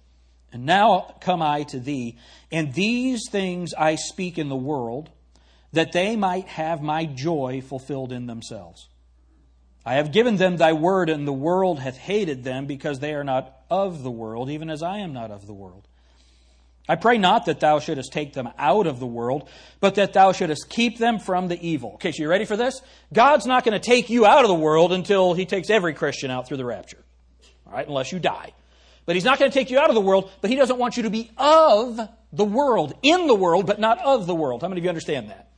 And 0.51 0.65
now 0.65 1.15
come 1.21 1.41
I 1.41 1.63
to 1.63 1.79
thee, 1.79 2.17
and 2.51 2.73
these 2.73 3.29
things 3.29 3.73
I 3.73 3.95
speak 3.95 4.39
in 4.39 4.49
the 4.49 4.55
world, 4.55 5.09
that 5.73 5.91
they 5.91 6.15
might 6.15 6.47
have 6.47 6.81
my 6.81 7.05
joy 7.05 7.61
fulfilled 7.61 8.11
in 8.11 8.25
themselves. 8.25 8.87
I 9.85 9.95
have 9.95 10.11
given 10.11 10.37
them 10.37 10.57
thy 10.57 10.73
word, 10.73 11.09
and 11.09 11.27
the 11.27 11.33
world 11.33 11.79
hath 11.79 11.97
hated 11.97 12.43
them, 12.43 12.65
because 12.65 12.99
they 12.99 13.13
are 13.13 13.23
not 13.23 13.53
of 13.69 14.01
the 14.01 14.09
world, 14.09 14.49
even 14.49 14.69
as 14.69 14.81
I 14.81 14.99
am 14.99 15.13
not 15.13 15.29
of 15.29 15.45
the 15.45 15.53
world. 15.53 15.87
I 16.87 16.95
pray 16.95 17.17
not 17.17 17.45
that 17.45 17.59
thou 17.59 17.79
shouldest 17.79 18.13
take 18.13 18.33
them 18.33 18.49
out 18.59 18.85
of 18.85 18.99
the 18.99 19.07
world, 19.07 19.49
but 19.79 19.95
that 19.95 20.13
thou 20.13 20.31
shouldest 20.33 20.69
keep 20.69 20.99
them 20.99 21.17
from 21.17 21.47
the 21.47 21.59
evil. 21.67 21.93
Okay, 21.95 22.11
so 22.11 22.21
you 22.21 22.29
ready 22.29 22.45
for 22.45 22.55
this? 22.55 22.79
God's 23.11 23.47
not 23.47 23.63
going 23.63 23.79
to 23.79 23.85
take 23.85 24.09
you 24.09 24.25
out 24.25 24.43
of 24.43 24.49
the 24.49 24.55
world 24.55 24.93
until 24.93 25.33
he 25.33 25.45
takes 25.45 25.69
every 25.71 25.95
Christian 25.95 26.29
out 26.29 26.47
through 26.47 26.57
the 26.57 26.65
rapture. 26.65 27.03
All 27.65 27.73
right, 27.73 27.87
unless 27.87 28.11
you 28.11 28.19
die. 28.19 28.53
But 29.05 29.15
he's 29.15 29.25
not 29.25 29.39
going 29.39 29.49
to 29.49 29.57
take 29.57 29.71
you 29.71 29.79
out 29.79 29.89
of 29.89 29.95
the 29.95 30.01
world, 30.01 30.31
but 30.41 30.49
he 30.49 30.55
doesn't 30.55 30.77
want 30.77 30.97
you 30.97 31.03
to 31.03 31.09
be 31.09 31.31
of 31.37 31.99
the 32.31 32.45
world, 32.45 32.93
in 33.01 33.27
the 33.27 33.35
world, 33.35 33.65
but 33.65 33.79
not 33.79 33.99
of 34.03 34.27
the 34.27 34.35
world. 34.35 34.61
How 34.61 34.67
many 34.67 34.79
of 34.79 34.83
you 34.83 34.89
understand 34.89 35.29
that? 35.29 35.49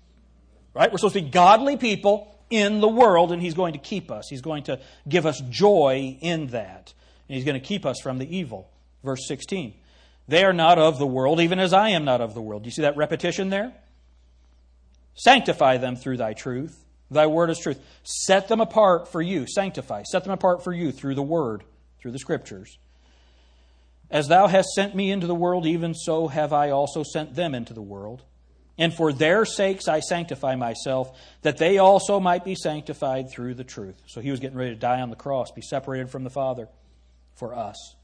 Right? 0.73 0.91
We're 0.91 0.97
supposed 0.97 1.15
to 1.15 1.21
be 1.21 1.29
godly 1.29 1.75
people 1.75 2.33
in 2.49 2.79
the 2.79 2.87
world, 2.87 3.31
and 3.31 3.41
he's 3.41 3.53
going 3.53 3.73
to 3.73 3.79
keep 3.79 4.11
us. 4.11 4.27
He's 4.29 4.41
going 4.41 4.63
to 4.63 4.79
give 5.07 5.25
us 5.25 5.41
joy 5.49 6.17
in 6.21 6.47
that. 6.47 6.93
And 7.27 7.35
he's 7.35 7.45
going 7.45 7.59
to 7.59 7.65
keep 7.65 7.85
us 7.85 7.97
from 8.01 8.19
the 8.19 8.37
evil. 8.37 8.69
Verse 9.03 9.27
16. 9.27 9.73
They 10.27 10.43
are 10.43 10.53
not 10.53 10.77
of 10.77 10.99
the 10.99 11.07
world, 11.07 11.39
even 11.39 11.59
as 11.59 11.73
I 11.73 11.89
am 11.89 12.03
not 12.03 12.21
of 12.21 12.33
the 12.33 12.41
world. 12.41 12.63
Do 12.63 12.67
you 12.67 12.71
see 12.71 12.81
that 12.81 12.97
repetition 12.97 13.49
there? 13.49 13.73
Sanctify 15.15 15.77
them 15.77 15.95
through 15.95 16.17
thy 16.17 16.33
truth. 16.33 16.83
Thy 17.09 17.27
word 17.27 17.49
is 17.49 17.59
truth. 17.59 17.79
Set 18.03 18.49
them 18.49 18.59
apart 18.59 19.07
for 19.07 19.21
you. 19.21 19.45
Sanctify. 19.47 20.03
Set 20.03 20.23
them 20.23 20.33
apart 20.33 20.63
for 20.63 20.73
you 20.73 20.91
through 20.91 21.15
the 21.15 21.23
word, 21.23 21.63
through 22.01 22.11
the 22.11 22.19
scriptures. 22.19 22.77
As 24.09 24.27
thou 24.27 24.47
hast 24.47 24.69
sent 24.69 24.95
me 24.95 25.11
into 25.11 25.27
the 25.27 25.35
world, 25.35 25.65
even 25.65 25.93
so 25.93 26.27
have 26.27 26.53
I 26.53 26.69
also 26.69 27.03
sent 27.03 27.35
them 27.35 27.55
into 27.55 27.73
the 27.73 27.81
world. 27.81 28.23
And 28.77 28.93
for 28.93 29.11
their 29.11 29.43
sakes 29.43 29.87
I 29.87 30.01
sanctify 30.01 30.55
myself, 30.55 31.17
that 31.41 31.57
they 31.57 31.77
also 31.77 32.19
might 32.19 32.45
be 32.45 32.55
sanctified 32.55 33.29
through 33.31 33.55
the 33.55 33.63
truth. 33.63 33.99
So 34.07 34.21
he 34.21 34.29
was 34.29 34.39
getting 34.39 34.57
ready 34.57 34.71
to 34.71 34.79
die 34.79 35.01
on 35.01 35.09
the 35.09 35.15
cross, 35.15 35.51
be 35.51 35.61
separated 35.61 36.09
from 36.09 36.23
the 36.23 36.29
Father 36.29 36.69
for 37.35 37.55
us. 37.55 37.95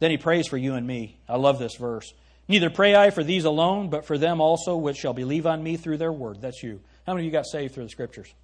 Then 0.00 0.10
he 0.10 0.16
prays 0.16 0.48
for 0.48 0.56
you 0.56 0.74
and 0.74 0.86
me. 0.86 1.20
I 1.28 1.36
love 1.36 1.58
this 1.58 1.76
verse. 1.76 2.12
Neither 2.48 2.68
pray 2.68 2.96
I 2.96 3.10
for 3.10 3.22
these 3.22 3.44
alone, 3.44 3.90
but 3.90 4.04
for 4.04 4.18
them 4.18 4.40
also 4.40 4.76
which 4.76 4.96
shall 4.96 5.12
believe 5.12 5.46
on 5.46 5.62
me 5.62 5.76
through 5.76 5.98
their 5.98 6.12
word. 6.12 6.40
That's 6.40 6.62
you. 6.64 6.80
How 7.06 7.14
many 7.14 7.26
of 7.26 7.32
you 7.32 7.38
got 7.38 7.46
saved 7.46 7.74
through 7.74 7.84
the 7.84 7.90
Scriptures? 7.90 8.34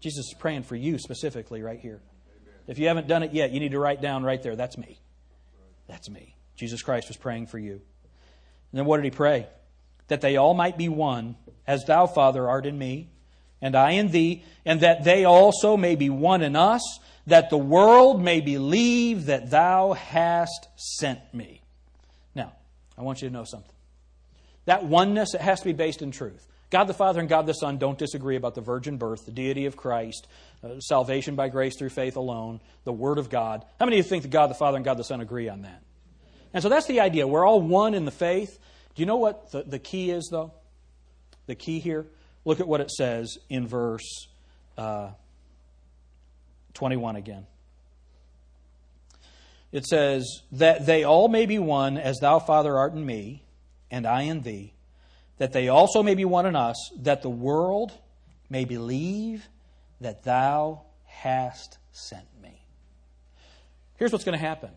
Jesus 0.00 0.26
is 0.26 0.34
praying 0.38 0.64
for 0.64 0.76
you 0.76 0.98
specifically 0.98 1.62
right 1.62 1.78
here. 1.78 2.02
If 2.66 2.78
you 2.78 2.88
haven't 2.88 3.06
done 3.06 3.22
it 3.22 3.32
yet, 3.32 3.52
you 3.52 3.60
need 3.60 3.72
to 3.72 3.78
write 3.78 4.00
down 4.00 4.24
right 4.24 4.42
there, 4.42 4.56
that's 4.56 4.76
me. 4.76 4.98
That's 5.86 6.10
me. 6.10 6.34
Jesus 6.56 6.82
Christ 6.82 7.08
was 7.08 7.16
praying 7.16 7.46
for 7.46 7.58
you. 7.58 7.74
And 7.74 7.80
then 8.72 8.86
what 8.86 8.96
did 8.96 9.04
he 9.04 9.10
pray? 9.10 9.46
That 10.08 10.20
they 10.20 10.36
all 10.36 10.54
might 10.54 10.76
be 10.76 10.88
one, 10.88 11.36
as 11.66 11.84
thou, 11.84 12.06
Father, 12.06 12.48
art 12.48 12.66
in 12.66 12.78
me, 12.78 13.10
and 13.60 13.76
I 13.76 13.92
in 13.92 14.10
thee, 14.10 14.44
and 14.64 14.80
that 14.80 15.04
they 15.04 15.24
also 15.24 15.76
may 15.76 15.94
be 15.94 16.10
one 16.10 16.42
in 16.42 16.56
us, 16.56 16.82
that 17.26 17.50
the 17.50 17.58
world 17.58 18.22
may 18.22 18.40
believe 18.40 19.26
that 19.26 19.50
thou 19.50 19.92
hast 19.92 20.68
sent 20.76 21.20
me. 21.32 21.62
Now, 22.34 22.52
I 22.98 23.02
want 23.02 23.22
you 23.22 23.28
to 23.28 23.32
know 23.32 23.44
something. 23.44 23.70
That 24.66 24.84
oneness, 24.84 25.34
it 25.34 25.40
has 25.40 25.60
to 25.60 25.66
be 25.66 25.72
based 25.72 26.02
in 26.02 26.10
truth. 26.10 26.46
God 26.70 26.84
the 26.84 26.94
Father 26.94 27.20
and 27.20 27.28
God 27.28 27.46
the 27.46 27.52
Son 27.52 27.78
don't 27.78 27.98
disagree 27.98 28.36
about 28.36 28.54
the 28.54 28.60
virgin 28.60 28.96
birth, 28.96 29.26
the 29.26 29.32
deity 29.32 29.66
of 29.66 29.76
Christ, 29.76 30.26
uh, 30.62 30.80
salvation 30.80 31.36
by 31.36 31.48
grace 31.48 31.76
through 31.76 31.90
faith 31.90 32.16
alone, 32.16 32.60
the 32.84 32.92
Word 32.92 33.18
of 33.18 33.30
God. 33.30 33.64
How 33.78 33.86
many 33.86 33.98
of 33.98 34.04
you 34.04 34.08
think 34.08 34.22
that 34.22 34.30
God 34.30 34.50
the 34.50 34.54
Father 34.54 34.76
and 34.76 34.84
God 34.84 34.96
the 34.96 35.04
Son 35.04 35.20
agree 35.20 35.48
on 35.48 35.62
that? 35.62 35.82
And 36.52 36.62
so 36.62 36.68
that's 36.68 36.86
the 36.86 37.00
idea. 37.00 37.26
We're 37.26 37.46
all 37.46 37.60
one 37.60 37.94
in 37.94 38.04
the 38.04 38.10
faith. 38.10 38.58
Do 38.94 39.02
you 39.02 39.06
know 39.06 39.16
what 39.16 39.50
the, 39.52 39.62
the 39.62 39.78
key 39.78 40.10
is, 40.10 40.28
though? 40.30 40.52
The 41.46 41.54
key 41.54 41.80
here? 41.80 42.06
Look 42.44 42.60
at 42.60 42.68
what 42.68 42.80
it 42.80 42.90
says 42.90 43.38
in 43.48 43.66
verse 43.66 44.28
uh, 44.76 45.10
21 46.74 47.16
again. 47.16 47.46
It 49.72 49.86
says, 49.86 50.42
That 50.52 50.86
they 50.86 51.04
all 51.04 51.28
may 51.28 51.46
be 51.46 51.58
one, 51.58 51.96
as 51.98 52.18
thou, 52.18 52.38
Father, 52.38 52.76
art 52.76 52.92
in 52.92 53.04
me, 53.04 53.42
and 53.90 54.06
I 54.06 54.22
in 54.22 54.42
thee 54.42 54.74
that 55.38 55.52
they 55.52 55.68
also 55.68 56.02
may 56.02 56.14
be 56.14 56.24
one 56.24 56.46
in 56.46 56.56
us, 56.56 56.76
that 57.00 57.22
the 57.22 57.30
world 57.30 57.92
may 58.48 58.64
believe 58.64 59.48
that 60.00 60.22
thou 60.24 60.82
hast 61.06 61.78
sent 61.92 62.26
me. 62.42 62.64
Here's 63.96 64.12
what's 64.12 64.24
going 64.24 64.38
to 64.38 64.44
happen. 64.44 64.70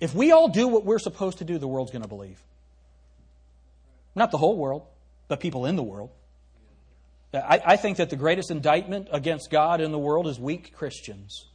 If 0.00 0.14
we 0.14 0.32
all 0.32 0.48
do 0.48 0.68
what 0.68 0.84
we're 0.84 0.98
supposed 0.98 1.38
to 1.38 1.44
do, 1.44 1.58
the 1.58 1.68
world's 1.68 1.92
going 1.92 2.02
to 2.02 2.08
believe. 2.08 2.40
Not 4.14 4.30
the 4.30 4.38
whole 4.38 4.56
world, 4.56 4.86
but 5.28 5.40
people 5.40 5.64
in 5.64 5.76
the 5.76 5.82
world. 5.82 6.10
I, 7.34 7.60
I, 7.64 7.76
think 7.76 7.96
that 7.96 8.10
the 8.10 8.16
greatest 8.16 8.50
indictment 8.50 9.08
against 9.10 9.50
God 9.50 9.80
in 9.80 9.90
the 9.90 9.98
world 9.98 10.26
is 10.26 10.38
weak 10.38 10.74
Christians. 10.74 11.46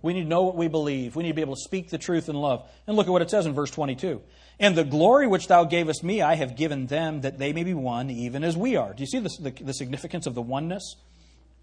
We 0.00 0.14
need 0.14 0.22
to 0.22 0.28
know 0.28 0.42
what 0.42 0.56
we 0.56 0.68
believe. 0.68 1.14
We 1.14 1.22
need 1.22 1.30
to 1.30 1.34
be 1.34 1.42
able 1.42 1.56
to 1.56 1.60
speak 1.60 1.90
the 1.90 1.98
truth 1.98 2.28
in 2.28 2.36
love. 2.36 2.66
And 2.86 2.96
look 2.96 3.06
at 3.06 3.10
what 3.10 3.22
it 3.22 3.30
says 3.30 3.44
in 3.44 3.52
verse 3.52 3.70
22. 3.70 4.22
And 4.58 4.76
the 4.76 4.84
glory 4.84 5.26
which 5.26 5.48
thou 5.48 5.64
gavest 5.64 6.02
me, 6.02 6.22
I 6.22 6.36
have 6.36 6.56
given 6.56 6.86
them, 6.86 7.22
that 7.22 7.38
they 7.38 7.52
may 7.52 7.64
be 7.64 7.74
one, 7.74 8.08
even 8.08 8.44
as 8.44 8.56
we 8.56 8.76
are. 8.76 8.94
Do 8.94 9.02
you 9.02 9.06
see 9.06 9.18
the, 9.18 9.30
the, 9.40 9.64
the 9.64 9.74
significance 9.74 10.26
of 10.26 10.34
the 10.34 10.42
oneness? 10.42 10.96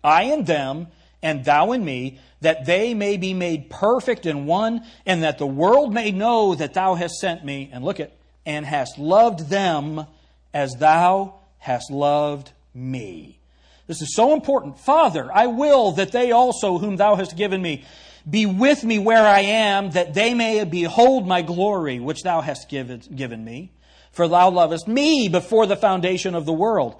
I 0.03 0.23
and 0.23 0.45
them, 0.45 0.87
and 1.23 1.45
thou 1.45 1.71
and 1.71 1.85
me, 1.85 2.19
that 2.41 2.65
they 2.65 2.93
may 2.93 3.17
be 3.17 3.33
made 3.33 3.69
perfect 3.69 4.25
in 4.25 4.45
one, 4.45 4.83
and 5.05 5.23
that 5.23 5.37
the 5.37 5.47
world 5.47 5.93
may 5.93 6.11
know 6.11 6.53
that 6.55 6.73
thou 6.73 6.95
hast 6.95 7.15
sent 7.15 7.45
me, 7.45 7.69
and 7.71 7.83
look 7.83 7.99
at, 7.99 8.11
and 8.45 8.65
hast 8.65 8.97
loved 8.99 9.49
them 9.49 10.05
as 10.53 10.73
thou 10.73 11.40
hast 11.61 11.91
loved 11.91 12.51
me. 12.73 13.39
This 13.85 14.01
is 14.01 14.15
so 14.15 14.33
important. 14.33 14.79
Father, 14.79 15.29
I 15.31 15.45
will 15.45 15.91
that 15.93 16.11
they 16.11 16.31
also, 16.31 16.79
whom 16.79 16.95
thou 16.95 17.15
hast 17.15 17.37
given 17.37 17.61
me, 17.61 17.85
be 18.27 18.47
with 18.47 18.83
me 18.83 18.97
where 18.97 19.25
I 19.25 19.41
am, 19.41 19.91
that 19.91 20.15
they 20.15 20.33
may 20.33 20.63
behold 20.63 21.27
my 21.27 21.43
glory, 21.43 21.99
which 21.99 22.23
thou 22.23 22.41
hast 22.41 22.67
given 22.67 23.45
me. 23.45 23.71
For 24.11 24.27
thou 24.27 24.49
lovest 24.49 24.87
me 24.87 25.29
before 25.29 25.67
the 25.67 25.75
foundation 25.75 26.33
of 26.33 26.45
the 26.45 26.53
world. 26.53 26.95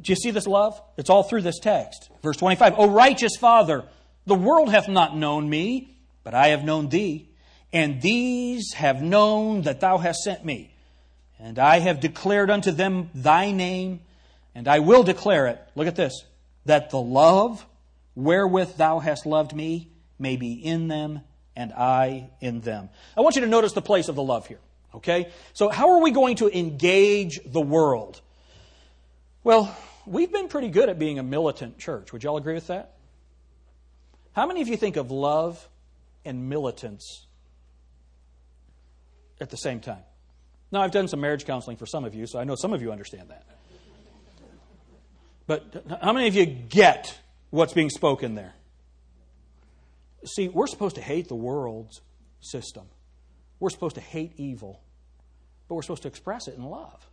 Do 0.00 0.12
you 0.12 0.16
see 0.16 0.30
this 0.30 0.46
love? 0.46 0.80
It's 0.96 1.10
all 1.10 1.22
through 1.22 1.42
this 1.42 1.58
text. 1.58 2.08
Verse 2.22 2.38
25 2.38 2.74
O 2.78 2.88
righteous 2.88 3.36
Father, 3.38 3.84
the 4.24 4.34
world 4.34 4.70
hath 4.70 4.88
not 4.88 5.16
known 5.16 5.48
me, 5.48 5.98
but 6.24 6.34
I 6.34 6.48
have 6.48 6.64
known 6.64 6.88
thee. 6.88 7.28
And 7.72 8.00
these 8.00 8.72
have 8.72 9.02
known 9.02 9.62
that 9.62 9.80
thou 9.80 9.98
hast 9.98 10.20
sent 10.20 10.44
me. 10.44 10.69
And 11.42 11.58
I 11.58 11.78
have 11.78 12.00
declared 12.00 12.50
unto 12.50 12.70
them 12.70 13.10
thy 13.14 13.50
name, 13.50 14.00
and 14.54 14.68
I 14.68 14.80
will 14.80 15.02
declare 15.02 15.46
it. 15.46 15.60
Look 15.74 15.86
at 15.86 15.96
this 15.96 16.24
that 16.66 16.90
the 16.90 17.00
love 17.00 17.64
wherewith 18.14 18.76
thou 18.76 18.98
hast 18.98 19.24
loved 19.24 19.54
me 19.54 19.88
may 20.18 20.36
be 20.36 20.52
in 20.52 20.88
them 20.88 21.22
and 21.56 21.72
I 21.72 22.30
in 22.40 22.60
them. 22.60 22.90
I 23.16 23.22
want 23.22 23.36
you 23.36 23.42
to 23.42 23.48
notice 23.48 23.72
the 23.72 23.82
place 23.82 24.08
of 24.08 24.14
the 24.14 24.22
love 24.22 24.46
here. 24.46 24.60
Okay? 24.94 25.30
So, 25.54 25.70
how 25.70 25.92
are 25.92 26.02
we 26.02 26.10
going 26.10 26.36
to 26.36 26.56
engage 26.56 27.40
the 27.44 27.60
world? 27.60 28.20
Well, 29.42 29.74
we've 30.06 30.30
been 30.30 30.48
pretty 30.48 30.68
good 30.68 30.88
at 30.88 30.98
being 30.98 31.18
a 31.18 31.22
militant 31.22 31.78
church. 31.78 32.12
Would 32.12 32.22
y'all 32.22 32.36
agree 32.36 32.54
with 32.54 32.66
that? 32.66 32.94
How 34.32 34.46
many 34.46 34.60
of 34.60 34.68
you 34.68 34.76
think 34.76 34.96
of 34.96 35.10
love 35.10 35.66
and 36.24 36.48
militance 36.48 37.26
at 39.40 39.50
the 39.50 39.56
same 39.56 39.80
time? 39.80 40.02
Now, 40.72 40.82
I've 40.82 40.92
done 40.92 41.08
some 41.08 41.20
marriage 41.20 41.44
counseling 41.44 41.76
for 41.76 41.86
some 41.86 42.04
of 42.04 42.14
you, 42.14 42.26
so 42.26 42.38
I 42.38 42.44
know 42.44 42.54
some 42.54 42.72
of 42.72 42.80
you 42.80 42.92
understand 42.92 43.30
that. 43.30 43.44
But 45.46 45.84
how 46.00 46.12
many 46.12 46.28
of 46.28 46.36
you 46.36 46.46
get 46.46 47.18
what's 47.50 47.72
being 47.72 47.90
spoken 47.90 48.36
there? 48.36 48.54
See, 50.24 50.48
we're 50.48 50.68
supposed 50.68 50.94
to 50.94 51.00
hate 51.00 51.28
the 51.28 51.34
world's 51.34 52.02
system. 52.40 52.84
We're 53.58 53.70
supposed 53.70 53.96
to 53.96 54.00
hate 54.00 54.34
evil, 54.36 54.80
but 55.68 55.74
we're 55.74 55.82
supposed 55.82 56.02
to 56.02 56.08
express 56.08 56.46
it 56.46 56.56
in 56.56 56.62
love. 56.62 57.10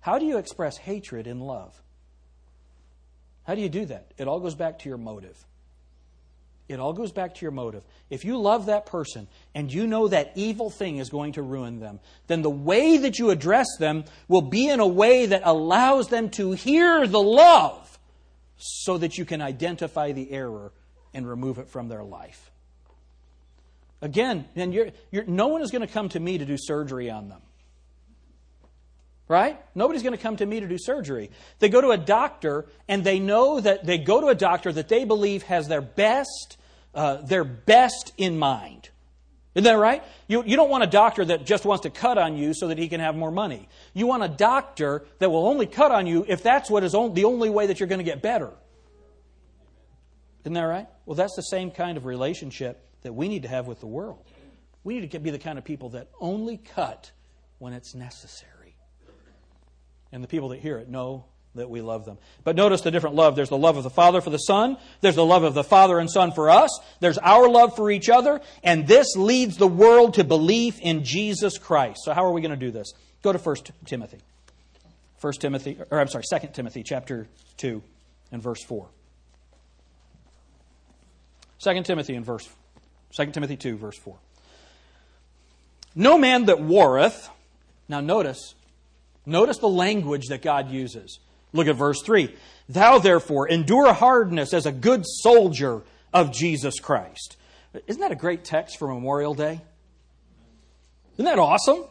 How 0.00 0.18
do 0.18 0.24
you 0.24 0.38
express 0.38 0.76
hatred 0.76 1.26
in 1.26 1.40
love? 1.40 1.80
How 3.44 3.54
do 3.54 3.60
you 3.60 3.68
do 3.68 3.84
that? 3.86 4.12
It 4.18 4.26
all 4.26 4.40
goes 4.40 4.54
back 4.54 4.80
to 4.80 4.88
your 4.88 4.98
motive. 4.98 5.36
It 6.70 6.78
all 6.78 6.92
goes 6.92 7.10
back 7.10 7.34
to 7.34 7.42
your 7.42 7.50
motive. 7.50 7.82
If 8.10 8.24
you 8.24 8.38
love 8.38 8.66
that 8.66 8.86
person 8.86 9.26
and 9.56 9.72
you 9.72 9.88
know 9.88 10.06
that 10.06 10.32
evil 10.36 10.70
thing 10.70 10.98
is 10.98 11.10
going 11.10 11.32
to 11.32 11.42
ruin 11.42 11.80
them, 11.80 11.98
then 12.28 12.42
the 12.42 12.50
way 12.50 12.96
that 12.98 13.18
you 13.18 13.30
address 13.30 13.66
them 13.80 14.04
will 14.28 14.42
be 14.42 14.68
in 14.68 14.78
a 14.78 14.86
way 14.86 15.26
that 15.26 15.42
allows 15.44 16.08
them 16.08 16.30
to 16.30 16.52
hear 16.52 17.08
the 17.08 17.20
love 17.20 17.98
so 18.56 18.98
that 18.98 19.18
you 19.18 19.24
can 19.24 19.42
identify 19.42 20.12
the 20.12 20.30
error 20.30 20.72
and 21.12 21.28
remove 21.28 21.58
it 21.58 21.68
from 21.68 21.88
their 21.88 22.04
life. 22.04 22.52
Again, 24.00 24.46
and 24.54 24.72
you're, 24.72 24.90
you're, 25.10 25.24
no 25.24 25.48
one 25.48 25.62
is 25.62 25.72
going 25.72 25.86
to 25.86 25.92
come 25.92 26.08
to 26.10 26.20
me 26.20 26.38
to 26.38 26.44
do 26.44 26.56
surgery 26.56 27.10
on 27.10 27.28
them. 27.28 27.42
Right? 29.26 29.60
Nobody's 29.74 30.02
going 30.02 30.16
to 30.16 30.22
come 30.22 30.36
to 30.36 30.46
me 30.46 30.60
to 30.60 30.66
do 30.66 30.76
surgery. 30.78 31.30
They 31.58 31.68
go 31.68 31.80
to 31.80 31.90
a 31.90 31.96
doctor 31.96 32.66
and 32.88 33.04
they 33.04 33.18
know 33.20 33.60
that 33.60 33.84
they 33.84 33.98
go 33.98 34.20
to 34.20 34.28
a 34.28 34.34
doctor 34.34 34.72
that 34.72 34.88
they 34.88 35.04
believe 35.04 35.44
has 35.44 35.68
their 35.68 35.80
best, 35.80 36.56
uh, 36.94 37.16
their 37.16 37.44
best 37.44 38.12
in 38.16 38.38
mind. 38.38 38.90
Isn't 39.54 39.64
that 39.64 39.78
right? 39.78 40.04
You, 40.28 40.44
you 40.44 40.56
don't 40.56 40.70
want 40.70 40.84
a 40.84 40.86
doctor 40.86 41.24
that 41.24 41.44
just 41.44 41.64
wants 41.64 41.82
to 41.82 41.90
cut 41.90 42.18
on 42.18 42.36
you 42.36 42.54
so 42.54 42.68
that 42.68 42.78
he 42.78 42.88
can 42.88 43.00
have 43.00 43.16
more 43.16 43.32
money. 43.32 43.68
You 43.94 44.06
want 44.06 44.22
a 44.22 44.28
doctor 44.28 45.04
that 45.18 45.30
will 45.30 45.46
only 45.46 45.66
cut 45.66 45.90
on 45.90 46.06
you 46.06 46.24
if 46.28 46.42
that's 46.42 46.70
what 46.70 46.84
is 46.84 46.94
on, 46.94 47.14
the 47.14 47.24
only 47.24 47.50
way 47.50 47.66
that 47.66 47.80
you're 47.80 47.88
going 47.88 47.98
to 47.98 48.04
get 48.04 48.22
better. 48.22 48.52
Isn't 50.44 50.54
that 50.54 50.62
right? 50.62 50.86
Well, 51.04 51.16
that's 51.16 51.34
the 51.34 51.42
same 51.42 51.70
kind 51.70 51.96
of 51.96 52.04
relationship 52.06 52.86
that 53.02 53.12
we 53.12 53.28
need 53.28 53.42
to 53.42 53.48
have 53.48 53.66
with 53.66 53.80
the 53.80 53.86
world. 53.86 54.24
We 54.84 54.98
need 54.98 55.10
to 55.10 55.18
be 55.18 55.30
the 55.30 55.38
kind 55.38 55.58
of 55.58 55.64
people 55.64 55.90
that 55.90 56.08
only 56.20 56.56
cut 56.56 57.10
when 57.58 57.72
it's 57.72 57.94
necessary. 57.94 58.76
And 60.12 60.22
the 60.22 60.28
people 60.28 60.48
that 60.50 60.60
hear 60.60 60.78
it 60.78 60.88
know 60.88 61.26
that 61.54 61.68
we 61.68 61.80
love 61.80 62.04
them. 62.04 62.18
But 62.44 62.56
notice 62.56 62.80
the 62.80 62.90
different 62.90 63.16
love. 63.16 63.36
There's 63.36 63.48
the 63.48 63.58
love 63.58 63.76
of 63.76 63.82
the 63.82 63.90
Father 63.90 64.20
for 64.20 64.30
the 64.30 64.38
Son. 64.38 64.76
There's 65.00 65.16
the 65.16 65.24
love 65.24 65.42
of 65.42 65.54
the 65.54 65.64
Father 65.64 65.98
and 65.98 66.10
Son 66.10 66.32
for 66.32 66.48
us. 66.48 66.70
There's 67.00 67.18
our 67.18 67.48
love 67.48 67.74
for 67.74 67.90
each 67.90 68.08
other. 68.08 68.40
And 68.62 68.86
this 68.86 69.16
leads 69.16 69.56
the 69.56 69.66
world 69.66 70.14
to 70.14 70.24
belief 70.24 70.78
in 70.80 71.04
Jesus 71.04 71.58
Christ. 71.58 72.00
So 72.04 72.12
how 72.12 72.24
are 72.24 72.32
we 72.32 72.40
going 72.40 72.50
to 72.52 72.56
do 72.56 72.70
this? 72.70 72.92
Go 73.22 73.32
to 73.32 73.38
1 73.38 73.56
Timothy. 73.84 74.18
1 75.20 75.32
Timothy, 75.34 75.78
or 75.90 76.00
I'm 76.00 76.08
sorry, 76.08 76.24
2 76.30 76.48
Timothy 76.52 76.82
chapter 76.82 77.26
2 77.58 77.82
and 78.32 78.42
verse 78.42 78.62
4. 78.62 78.86
2 81.62 81.82
Timothy 81.82 82.14
in 82.14 82.24
verse 82.24 82.48
2 83.16 83.26
Timothy 83.26 83.56
2 83.56 83.76
verse 83.76 83.98
4. 83.98 84.16
No 85.94 86.16
man 86.16 86.46
that 86.46 86.60
warreth. 86.60 87.28
Now 87.88 88.00
notice 88.00 88.54
notice 89.26 89.58
the 89.58 89.68
language 89.68 90.28
that 90.28 90.42
God 90.42 90.70
uses. 90.70 91.18
Look 91.52 91.66
at 91.66 91.76
verse 91.76 92.02
3. 92.02 92.34
Thou 92.68 92.98
therefore 92.98 93.48
endure 93.48 93.92
hardness 93.92 94.54
as 94.54 94.66
a 94.66 94.72
good 94.72 95.04
soldier 95.04 95.82
of 96.12 96.32
Jesus 96.32 96.78
Christ. 96.78 97.36
Isn't 97.86 98.00
that 98.00 98.12
a 98.12 98.16
great 98.16 98.44
text 98.44 98.78
for 98.78 98.88
Memorial 98.88 99.34
Day? 99.34 99.60
Isn't 101.14 101.24
that 101.24 101.38
awesome? 101.38 101.84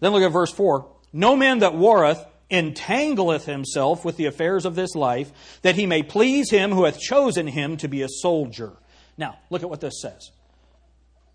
Then 0.00 0.12
look 0.12 0.22
at 0.22 0.32
verse 0.32 0.52
4. 0.52 0.86
No 1.12 1.36
man 1.36 1.60
that 1.60 1.74
warreth 1.74 2.24
entangleth 2.50 3.44
himself 3.44 4.04
with 4.04 4.16
the 4.16 4.26
affairs 4.26 4.64
of 4.64 4.74
this 4.74 4.94
life, 4.94 5.60
that 5.62 5.74
he 5.74 5.86
may 5.86 6.02
please 6.02 6.50
him 6.50 6.70
who 6.70 6.84
hath 6.84 6.98
chosen 6.98 7.46
him 7.46 7.76
to 7.78 7.88
be 7.88 8.02
a 8.02 8.08
soldier. 8.08 8.72
Now, 9.16 9.38
look 9.50 9.62
at 9.62 9.70
what 9.70 9.80
this 9.80 10.00
says. 10.00 10.30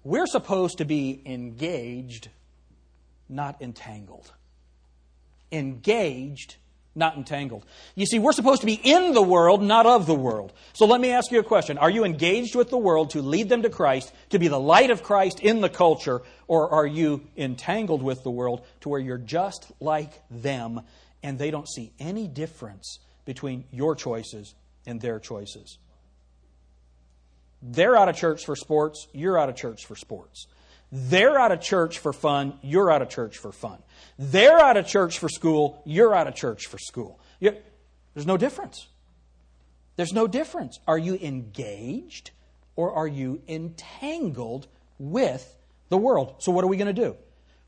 We're 0.04 0.28
supposed 0.28 0.78
to 0.80 0.86
be 0.86 1.22
engaged, 1.26 2.30
not 3.28 3.62
entangled. 3.62 4.32
Engaged, 5.52 6.56
not 6.94 7.16
entangled. 7.16 7.66
You 7.96 8.06
see, 8.06 8.20
we're 8.20 8.34
supposed 8.34 8.62
to 8.62 8.66
be 8.66 8.74
in 8.74 9.14
the 9.14 9.22
world, 9.22 9.62
not 9.62 9.86
of 9.86 10.06
the 10.06 10.16
world. 10.16 10.52
So 10.74 10.86
let 10.86 11.00
me 11.00 11.12
ask 11.12 11.32
you 11.32 11.40
a 11.40 11.44
question. 11.44 11.78
Are 11.78 11.90
you 11.90 12.04
engaged 12.04 12.56
with 12.56 12.70
the 12.70 12.78
world 12.78 13.12
to 13.12 13.22
lead 13.22 13.50
them 13.50 13.62
to 13.62 13.70
Christ, 13.70 14.12
to 14.30 14.40
be 14.40 14.50
the 14.50 14.60
light 14.60 14.92
of 14.92 15.04
Christ 15.04 15.40
in 15.40 15.62
the 15.62 15.70
culture, 15.70 16.22
or 16.48 16.70
are 16.70 16.86
you 16.86 17.28
entangled 17.38 18.02
with 18.02 18.24
the 18.24 18.32
world 18.32 18.66
to 18.82 18.90
where 18.90 19.00
you're 19.00 19.18
just 19.18 19.72
like 19.80 20.12
them 20.30 20.82
and 21.24 21.40
they 21.40 21.52
don't 21.52 21.70
see 21.70 21.94
any 22.00 22.28
difference 22.28 23.00
between 23.26 23.64
your 23.72 23.96
choices 23.96 24.54
and 24.86 25.00
their 25.00 25.20
choices? 25.20 25.78
They're 27.62 27.96
out 27.96 28.10
of 28.10 28.16
church 28.16 28.46
for 28.46 28.56
sports, 28.56 29.08
you're 29.14 29.40
out 29.40 29.48
of 29.48 29.56
church 29.56 29.86
for 29.86 29.96
sports. 29.96 30.48
They're 30.92 31.40
out 31.40 31.52
of 31.52 31.62
church 31.62 32.00
for 32.00 32.12
fun, 32.12 32.60
you're 32.62 32.92
out 32.92 33.02
of 33.02 33.10
church 33.10 33.38
for 33.38 33.52
fun. 33.52 33.80
They're 34.20 34.60
out 34.60 34.76
of 34.78 34.86
church 34.86 35.20
for 35.20 35.30
school, 35.30 35.82
you're 35.86 36.14
out 36.14 36.28
of 36.28 36.36
church 36.36 36.68
for 36.68 36.78
school. 36.78 37.20
You're, 37.40 37.56
there's 38.14 38.28
no 38.28 38.38
difference. 38.38 38.88
There's 39.96 40.14
no 40.14 40.28
difference. 40.28 40.80
Are 40.88 40.98
you 40.98 41.16
engaged 41.16 42.32
or 42.76 42.94
are 42.94 43.08
you 43.08 43.42
entangled 43.48 44.68
with 45.00 45.58
the 45.90 45.98
world? 45.98 46.36
So, 46.40 46.52
what 46.52 46.64
are 46.64 46.68
we 46.68 46.78
going 46.78 46.94
to 46.94 47.02
do? 47.02 47.16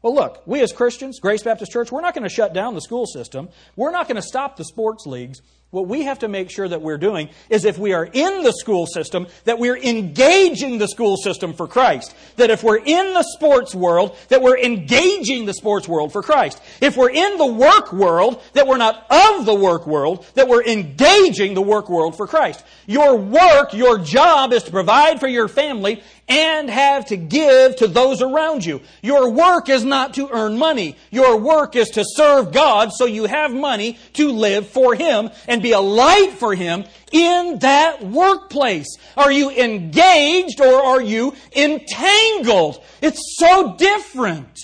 Well, 0.02 0.16
look, 0.16 0.44
we 0.46 0.62
as 0.62 0.74
Christians, 0.74 1.20
Grace 1.22 1.44
Baptist 1.44 1.72
Church, 1.72 1.92
we're 1.92 2.02
not 2.02 2.14
going 2.14 2.24
to 2.24 2.30
shut 2.30 2.54
down 2.54 2.76
the 2.76 2.82
school 2.82 3.06
system. 3.06 3.48
We're 3.78 3.92
not 3.92 4.08
going 4.08 4.18
to 4.18 4.22
stop 4.22 4.58
the 4.58 4.66
sports 4.66 5.06
leagues. 5.06 5.42
What 5.74 5.88
we 5.88 6.04
have 6.04 6.20
to 6.20 6.28
make 6.28 6.52
sure 6.52 6.68
that 6.68 6.84
we're 6.84 7.00
doing 7.00 7.30
is 7.50 7.66
if 7.66 7.80
we 7.80 7.94
are 7.94 8.06
in 8.06 8.44
the 8.44 8.52
school 8.52 8.86
system, 8.86 9.26
that 9.46 9.58
we're 9.58 9.76
engaging 9.76 10.78
the 10.78 10.88
school 10.88 11.18
system 11.18 11.52
for 11.52 11.68
Christ. 11.68 12.14
That 12.36 12.52
if 12.52 12.62
we're 12.62 12.78
in 12.78 13.16
the 13.16 13.24
sports 13.24 13.74
world, 13.74 14.16
that 14.28 14.44
we're 14.44 14.60
engaging 14.60 15.48
the 15.48 15.54
sports 15.56 15.88
world 15.88 16.14
for 16.14 16.22
Christ. 16.22 16.62
If 16.80 16.96
we're 16.96 17.10
in 17.10 17.40
the 17.40 17.48
work 17.48 17.92
world, 17.92 18.40
that 18.54 18.68
we're 18.68 18.78
not 18.78 19.08
of 19.10 19.48
the 19.48 19.56
work 19.56 19.88
world, 19.88 20.28
that 20.36 20.48
we're 20.48 20.64
engaging 20.64 21.56
the 21.56 21.62
work 21.64 21.90
world 21.90 22.16
for 22.16 22.28
Christ. 22.28 22.64
Your 22.86 23.16
work, 23.16 23.74
your 23.74 23.98
job 23.98 24.54
is 24.54 24.62
to 24.66 24.72
provide 24.72 25.20
for 25.20 25.28
your 25.28 25.48
family 25.48 26.04
and 26.28 26.70
have 26.70 27.08
to 27.08 27.18
give 27.18 27.78
to 27.78 27.88
those 27.88 28.22
around 28.22 28.64
you. 28.64 28.82
Your 29.02 29.32
work 29.32 29.70
is 29.70 29.84
not 29.84 30.14
to 30.14 30.30
earn 30.32 30.58
money. 30.58 30.98
Your 31.10 31.38
work 31.38 31.76
is 31.76 31.90
to 31.92 32.04
serve 32.06 32.52
God 32.54 32.94
so 32.94 33.06
you 33.06 33.26
have 33.26 33.52
money 33.52 33.98
to 34.14 34.30
live 34.30 34.68
for 34.68 34.94
Him 34.94 35.32
and 35.48 35.63
be 35.64 35.72
a 35.72 35.80
light 35.80 36.34
for 36.34 36.54
Him 36.54 36.86
in 37.12 37.60
that 37.60 38.04
workplace. 38.04 38.98
Are 39.18 39.32
you 39.32 39.50
engaged 39.50 40.62
or 40.62 40.76
are 40.76 41.02
you 41.02 41.34
entangled? 41.56 42.84
It's 43.02 43.38
so 43.40 43.76
different. 43.76 44.60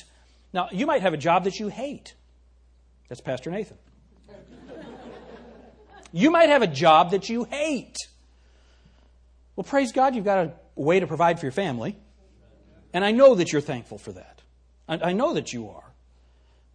Now, 0.53 0.69
you 0.71 0.85
might 0.85 1.01
have 1.01 1.13
a 1.13 1.17
job 1.17 1.45
that 1.45 1.59
you 1.59 1.69
hate. 1.69 2.13
That's 3.07 3.21
Pastor 3.21 3.49
Nathan. 3.49 3.77
You 6.11 6.31
might 6.31 6.49
have 6.49 6.61
a 6.61 6.67
job 6.67 7.11
that 7.11 7.29
you 7.29 7.43
hate. 7.43 7.97
Well, 9.55 9.63
praise 9.63 9.91
God, 9.91 10.15
you've 10.15 10.25
got 10.25 10.47
a 10.47 10.53
way 10.75 10.99
to 10.99 11.07
provide 11.07 11.39
for 11.39 11.45
your 11.45 11.51
family. 11.51 11.97
And 12.93 13.05
I 13.05 13.11
know 13.11 13.35
that 13.35 13.51
you're 13.51 13.61
thankful 13.61 13.97
for 13.97 14.11
that. 14.13 14.41
I, 14.87 15.13
know 15.13 15.35
that 15.35 15.53
you 15.53 15.69
are. 15.69 15.93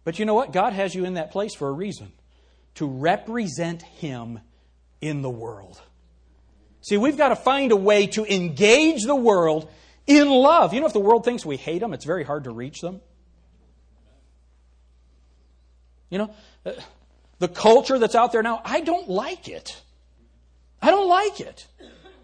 But 0.05 0.19
you 0.19 0.25
know 0.25 0.35
what? 0.35 0.53
God 0.53 0.71
has 0.71 0.95
you 0.95 1.03
in 1.03 1.15
that 1.15 1.31
place 1.31 1.53
for 1.53 1.67
a 1.67 1.71
reason 1.73 2.13
to 2.75 2.87
represent 2.87 3.81
Him 3.81 4.39
in 5.01 5.21
the 5.21 5.29
world. 5.29 5.81
See, 6.81 6.97
we've 6.97 7.17
got 7.17 7.29
to 7.29 7.35
find 7.35 7.71
a 7.71 7.75
way 7.75 8.07
to 8.07 8.25
engage 8.25 9.03
the 9.03 9.15
world 9.15 9.69
in 10.05 10.29
love. 10.29 10.73
You 10.73 10.81
know, 10.81 10.87
if 10.87 10.93
the 10.93 10.99
world 10.99 11.25
thinks 11.25 11.45
we 11.45 11.57
hate 11.57 11.79
them, 11.79 11.93
it's 11.93 12.05
very 12.05 12.23
hard 12.23 12.43
to 12.43 12.51
reach 12.51 12.81
them. 12.81 13.01
You 16.09 16.19
know, 16.19 16.35
uh, 16.65 16.73
the 17.39 17.47
culture 17.47 17.97
that's 17.97 18.15
out 18.15 18.31
there 18.31 18.43
now, 18.43 18.61
I 18.63 18.81
don't 18.81 19.09
like 19.09 19.47
it. 19.47 19.81
I 20.81 20.91
don't 20.91 21.09
like 21.09 21.39
it. 21.39 21.65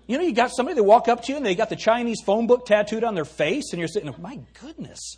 You 0.05 0.17
know, 0.17 0.23
you 0.23 0.33
got 0.33 0.51
somebody 0.51 0.75
that 0.75 0.83
walk 0.83 1.07
up 1.07 1.23
to 1.23 1.31
you 1.31 1.37
and 1.37 1.45
they 1.45 1.55
got 1.55 1.69
the 1.69 1.75
Chinese 1.75 2.21
phone 2.23 2.45
book 2.45 2.65
tattooed 2.65 3.03
on 3.03 3.15
their 3.15 3.25
face, 3.25 3.71
and 3.71 3.79
you're 3.79 3.87
sitting 3.87 4.13
my 4.19 4.39
goodness. 4.61 5.17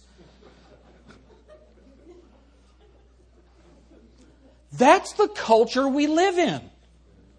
That's 4.73 5.13
the 5.13 5.27
culture 5.27 5.87
we 5.87 6.07
live 6.07 6.37
in. 6.37 6.61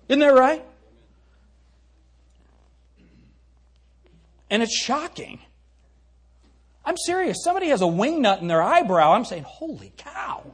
Isn't 0.09 0.21
that 0.21 0.35
right? 0.35 0.65
And 4.51 4.63
it's 4.63 4.77
shocking. 4.77 5.41
I'm 6.85 6.97
serious. 6.97 7.39
Somebody 7.43 7.69
has 7.69 7.81
a 7.81 7.87
wing 7.87 8.23
nut 8.23 8.41
in 8.41 8.47
their 8.47 8.63
eyebrow. 8.63 9.13
I'm 9.13 9.25
saying, 9.25 9.45
holy 9.45 9.93
cow. 9.97 10.45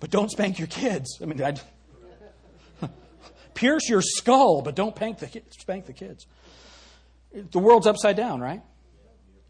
But 0.00 0.10
don't 0.10 0.30
spank 0.30 0.58
your 0.58 0.68
kids. 0.68 1.18
I 1.20 1.26
mean, 1.26 1.42
I, 1.42 1.54
pierce 3.54 3.88
your 3.88 4.02
skull, 4.02 4.62
but 4.62 4.74
don't 4.74 4.94
spank 4.96 5.18
the 5.18 5.92
kids. 5.92 6.26
The 7.32 7.58
world's 7.58 7.86
upside 7.86 8.16
down, 8.16 8.40
right? 8.40 8.62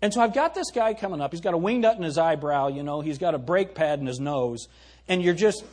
And 0.04 0.12
so 0.12 0.20
I've 0.20 0.34
got 0.34 0.54
this 0.54 0.70
guy 0.70 0.92
coming 0.92 1.22
up. 1.22 1.30
He's 1.30 1.40
got 1.40 1.54
a 1.54 1.56
wing 1.56 1.80
nut 1.80 1.96
in 1.96 2.02
his 2.02 2.18
eyebrow, 2.18 2.68
you 2.68 2.82
know, 2.82 3.00
he's 3.00 3.16
got 3.16 3.34
a 3.34 3.38
brake 3.38 3.74
pad 3.74 4.00
in 4.00 4.06
his 4.06 4.20
nose, 4.20 4.68
and 5.08 5.22
you're 5.22 5.32
just 5.32 5.64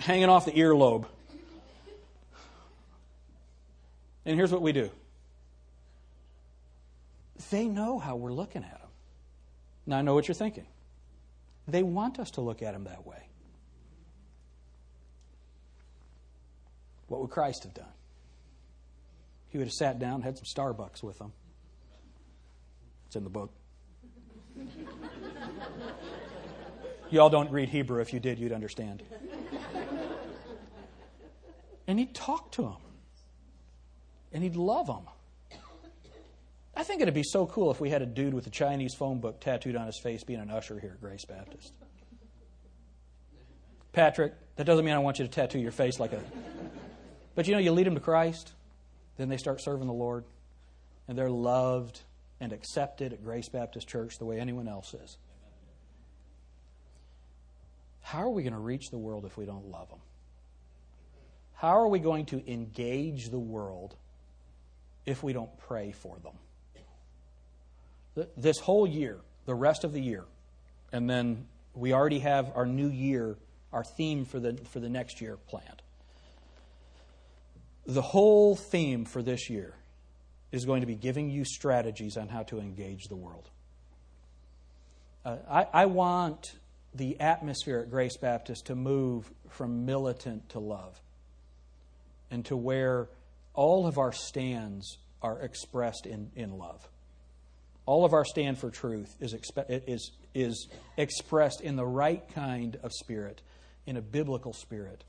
hanging 0.00 0.28
off 0.28 0.44
the 0.44 0.52
earlobe. 0.52 1.06
And 4.26 4.36
here's 4.36 4.52
what 4.52 4.60
we 4.60 4.72
do 4.72 4.90
they 7.50 7.64
know 7.64 7.98
how 7.98 8.16
we're 8.16 8.34
looking 8.34 8.62
at 8.62 8.78
them. 8.78 8.90
Now, 9.86 9.96
I 9.96 10.02
know 10.02 10.12
what 10.12 10.28
you're 10.28 10.34
thinking. 10.34 10.66
They 11.66 11.82
want 11.82 12.18
us 12.18 12.32
to 12.32 12.42
look 12.42 12.60
at 12.60 12.74
them 12.74 12.84
that 12.84 13.06
way. 13.06 13.26
What 17.06 17.22
would 17.22 17.30
Christ 17.30 17.62
have 17.62 17.72
done? 17.72 17.86
He 19.48 19.56
would 19.56 19.68
have 19.68 19.72
sat 19.72 19.98
down, 19.98 20.20
had 20.20 20.36
some 20.36 20.44
Starbucks 20.44 21.02
with 21.02 21.18
them. 21.18 21.32
It's 23.08 23.16
in 23.16 23.24
the 23.24 23.30
book. 23.30 23.50
Y'all 27.10 27.30
don't 27.30 27.50
read 27.50 27.70
Hebrew. 27.70 28.02
If 28.02 28.12
you 28.12 28.20
did, 28.20 28.38
you'd 28.38 28.52
understand. 28.52 29.02
And 31.86 31.98
he'd 31.98 32.14
talk 32.14 32.52
to 32.52 32.62
them. 32.62 32.76
And 34.30 34.42
he'd 34.42 34.56
love 34.56 34.88
them. 34.88 35.06
I 36.76 36.82
think 36.82 37.00
it'd 37.00 37.14
be 37.14 37.22
so 37.22 37.46
cool 37.46 37.70
if 37.70 37.80
we 37.80 37.88
had 37.88 38.02
a 38.02 38.06
dude 38.06 38.34
with 38.34 38.46
a 38.46 38.50
Chinese 38.50 38.94
phone 38.94 39.20
book 39.20 39.40
tattooed 39.40 39.74
on 39.74 39.86
his 39.86 39.98
face 39.98 40.22
being 40.22 40.38
an 40.38 40.50
usher 40.50 40.78
here 40.78 40.92
at 40.92 41.00
Grace 41.00 41.24
Baptist. 41.24 41.72
Patrick, 43.92 44.34
that 44.56 44.64
doesn't 44.64 44.84
mean 44.84 44.94
I 44.94 44.98
want 44.98 45.18
you 45.18 45.24
to 45.24 45.30
tattoo 45.30 45.58
your 45.58 45.72
face 45.72 45.98
like 45.98 46.12
a 46.12 46.20
but 47.34 47.46
you 47.46 47.54
know, 47.54 47.60
you 47.60 47.72
lead 47.72 47.86
them 47.86 47.94
to 47.94 48.00
Christ, 48.00 48.52
then 49.16 49.28
they 49.28 49.38
start 49.38 49.62
serving 49.62 49.86
the 49.86 49.92
Lord, 49.92 50.24
and 51.06 51.16
they're 51.16 51.30
loved 51.30 52.00
and 52.40 52.52
accepted 52.52 53.12
at 53.12 53.22
Grace 53.22 53.48
Baptist 53.48 53.88
Church 53.88 54.18
the 54.18 54.24
way 54.24 54.38
anyone 54.38 54.68
else 54.68 54.94
is. 54.94 55.18
How 58.00 58.22
are 58.22 58.30
we 58.30 58.42
going 58.42 58.54
to 58.54 58.58
reach 58.58 58.90
the 58.90 58.98
world 58.98 59.24
if 59.24 59.36
we 59.36 59.44
don't 59.44 59.70
love 59.70 59.88
them? 59.88 59.98
How 61.54 61.78
are 61.78 61.88
we 61.88 61.98
going 61.98 62.26
to 62.26 62.50
engage 62.50 63.30
the 63.30 63.38
world 63.38 63.96
if 65.04 65.22
we 65.22 65.32
don't 65.32 65.56
pray 65.58 65.92
for 65.92 66.16
them? 66.18 68.26
This 68.36 68.58
whole 68.58 68.86
year, 68.86 69.18
the 69.46 69.54
rest 69.54 69.84
of 69.84 69.92
the 69.92 70.00
year, 70.00 70.24
and 70.92 71.08
then 71.08 71.46
we 71.74 71.92
already 71.92 72.20
have 72.20 72.50
our 72.54 72.66
new 72.66 72.88
year, 72.88 73.36
our 73.72 73.84
theme 73.84 74.24
for 74.24 74.40
the, 74.40 74.54
for 74.70 74.80
the 74.80 74.88
next 74.88 75.20
year 75.20 75.36
planned 75.36 75.82
the 77.88 78.02
whole 78.02 78.54
theme 78.54 79.06
for 79.06 79.22
this 79.22 79.48
year 79.48 79.74
is 80.50 80.64
going 80.64 80.80
to 80.80 80.86
be 80.86 80.94
giving 80.94 81.30
you 81.30 81.44
strategies 81.44 82.16
on 82.16 82.28
how 82.28 82.42
to 82.44 82.58
engage 82.58 83.04
the 83.08 83.16
world. 83.16 83.48
Uh, 85.24 85.36
I, 85.50 85.66
I 85.72 85.86
want 85.86 86.52
the 86.94 87.20
atmosphere 87.20 87.80
at 87.80 87.90
Grace 87.90 88.16
Baptist 88.16 88.66
to 88.66 88.74
move 88.74 89.30
from 89.50 89.84
militant 89.84 90.48
to 90.50 90.58
love 90.58 91.00
and 92.30 92.44
to 92.46 92.56
where 92.56 93.08
all 93.54 93.86
of 93.86 93.98
our 93.98 94.12
stands 94.12 94.98
are 95.22 95.40
expressed 95.40 96.06
in, 96.06 96.30
in 96.34 96.56
love. 96.56 96.88
All 97.86 98.04
of 98.04 98.12
our 98.12 98.24
stand 98.24 98.58
for 98.58 98.70
truth 98.70 99.14
is, 99.20 99.34
expe- 99.34 99.82
is, 99.86 100.12
is 100.34 100.68
expressed 100.96 101.60
in 101.60 101.76
the 101.76 101.86
right 101.86 102.22
kind 102.34 102.78
of 102.82 102.92
spirit, 102.92 103.40
in 103.86 103.96
a 103.96 104.02
biblical 104.02 104.52
spirit. 104.52 105.04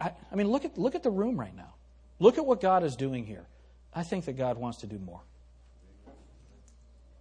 I, 0.00 0.12
I 0.30 0.34
mean, 0.34 0.48
look 0.48 0.64
at, 0.64 0.76
look 0.78 0.94
at 0.94 1.02
the 1.02 1.10
room 1.10 1.38
right 1.38 1.54
now. 1.54 1.74
Look 2.18 2.38
at 2.38 2.46
what 2.46 2.60
God 2.60 2.84
is 2.84 2.94
doing 2.96 3.24
here. 3.24 3.46
I 3.94 4.02
think 4.02 4.24
that 4.24 4.34
God 4.34 4.56
wants 4.56 4.78
to 4.78 4.86
do 4.86 4.98
more. 4.98 5.20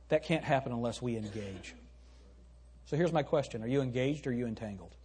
That 0.10 0.24
can't 0.24 0.44
happen 0.44 0.72
unless 0.72 1.02
we 1.02 1.16
engage. 1.16 1.76
So 2.86 2.98
here's 2.98 3.14
my 3.14 3.24
question 3.24 3.64
Are 3.64 3.68
you 3.68 3.82
engaged 3.82 4.28
or 4.28 4.32
are 4.32 4.34
you 4.34 4.48
entangled? 4.48 4.96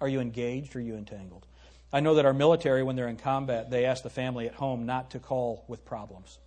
Are 0.00 0.08
you 0.08 0.20
engaged 0.20 0.76
or 0.76 0.80
are 0.80 0.82
you 0.82 0.96
entangled? 0.96 1.46
I 1.92 2.00
know 2.00 2.16
that 2.16 2.26
our 2.26 2.34
military, 2.34 2.82
when 2.82 2.96
they're 2.96 3.08
in 3.08 3.16
combat, 3.16 3.70
they 3.70 3.84
ask 3.84 4.02
the 4.02 4.10
family 4.10 4.46
at 4.46 4.54
home 4.54 4.84
not 4.84 5.12
to 5.12 5.18
call 5.18 5.64
with 5.68 5.84
problems. 5.84 6.38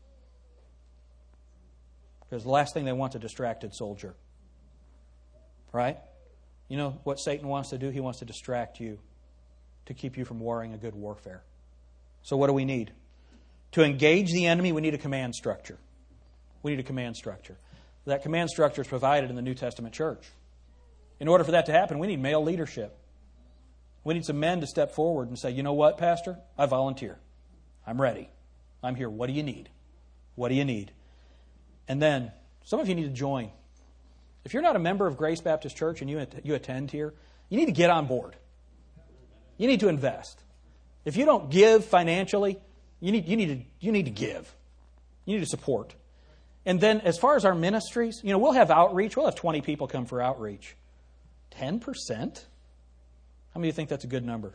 Because 2.30 2.44
the 2.44 2.50
last 2.50 2.74
thing 2.74 2.86
they 2.86 2.94
want 2.94 3.14
is 3.14 3.16
a 3.16 3.20
distracted 3.20 3.74
soldier. 3.74 4.14
Right? 5.72 5.98
You 6.68 6.78
know 6.78 7.00
what 7.04 7.20
Satan 7.20 7.48
wants 7.48 7.70
to 7.70 7.78
do? 7.78 7.90
He 7.90 8.02
wants 8.02 8.20
to 8.20 8.26
distract 8.26 8.80
you 8.80 9.00
to 9.86 9.94
keep 9.94 10.18
you 10.18 10.26
from 10.26 10.40
warring 10.40 10.74
a 10.74 10.78
good 10.78 10.96
warfare. 10.96 11.44
So, 12.24 12.36
what 12.36 12.48
do 12.48 12.54
we 12.54 12.66
need? 12.66 12.92
To 13.74 13.84
engage 13.84 14.32
the 14.32 14.48
enemy, 14.48 14.72
we 14.72 14.82
need 14.82 14.94
a 14.94 14.98
command 14.98 15.36
structure. 15.36 15.78
We 16.64 16.72
need 16.72 16.80
a 16.80 16.84
command 16.84 17.16
structure. 17.16 17.58
That 18.06 18.24
command 18.24 18.50
structure 18.50 18.82
is 18.82 18.88
provided 18.88 19.30
in 19.30 19.36
the 19.36 19.42
New 19.42 19.54
Testament 19.54 19.94
church. 19.94 20.26
In 21.20 21.28
order 21.28 21.44
for 21.44 21.52
that 21.52 21.66
to 21.66 21.72
happen, 21.72 22.00
we 22.00 22.08
need 22.08 22.22
male 22.22 22.44
leadership. 22.44 22.98
We 24.04 24.14
need 24.14 24.26
some 24.26 24.40
men 24.40 24.62
to 24.62 24.68
step 24.68 24.94
forward 24.94 25.28
and 25.28 25.38
say, 25.38 25.52
you 25.52 25.64
know 25.64 25.74
what, 25.74 25.98
Pastor? 25.98 26.38
I 26.58 26.66
volunteer. 26.66 27.20
I'm 27.86 28.00
ready. 28.00 28.30
I'm 28.82 28.96
here. 28.96 29.10
What 29.10 29.28
do 29.28 29.34
you 29.34 29.44
need? 29.44 29.70
What 30.36 30.50
do 30.50 30.56
you 30.56 30.64
need? 30.64 30.92
And 31.88 32.02
then, 32.02 32.32
some 32.64 32.80
of 32.80 32.88
you 32.88 32.96
need 32.96 33.04
to 33.04 33.10
join. 33.10 33.52
If 34.46 34.54
you're 34.54 34.64
not 34.64 34.78
a 34.78 34.80
member 34.80 35.08
of 35.08 35.18
Grace 35.18 35.42
Baptist 35.42 35.76
Church 35.76 36.02
and 36.02 36.10
you, 36.10 36.26
you 36.44 36.56
attend 36.56 36.92
here, 36.92 37.14
you 37.50 37.58
need 37.58 37.66
to 37.66 37.74
get 37.74 37.90
on 37.90 38.08
board. 38.08 38.36
You 39.58 39.68
need 39.68 39.82
to 39.82 39.90
invest. 39.90 40.42
If 41.04 41.18
you 41.18 41.26
don't 41.26 41.50
give 41.50 41.84
financially, 41.84 42.60
you 43.00 43.12
need, 43.12 43.28
you 43.28 43.38
need, 43.38 43.48
to, 43.48 43.86
you 43.86 43.92
need 43.92 44.06
to 44.06 44.12
give. 44.12 44.54
You 45.26 45.36
need 45.36 45.44
to 45.44 45.50
support. 45.50 45.94
And 46.66 46.82
then, 46.82 47.02
as 47.02 47.18
far 47.18 47.36
as 47.36 47.46
our 47.46 47.56
ministries, 47.56 48.22
you 48.24 48.32
know, 48.32 48.40
we'll 48.40 48.54
have 48.54 48.72
outreach. 48.72 49.16
We'll 49.16 49.26
have 49.26 49.36
20 49.36 49.62
people 49.62 49.88
come 49.88 50.06
for 50.06 50.22
outreach. 50.22 50.76
10%? 51.52 51.82
How 53.54 53.60
many 53.60 53.70
of 53.70 53.74
you 53.74 53.76
think 53.76 53.90
that's 53.90 54.04
a 54.04 54.08
good 54.08 54.26
number? 54.26 54.54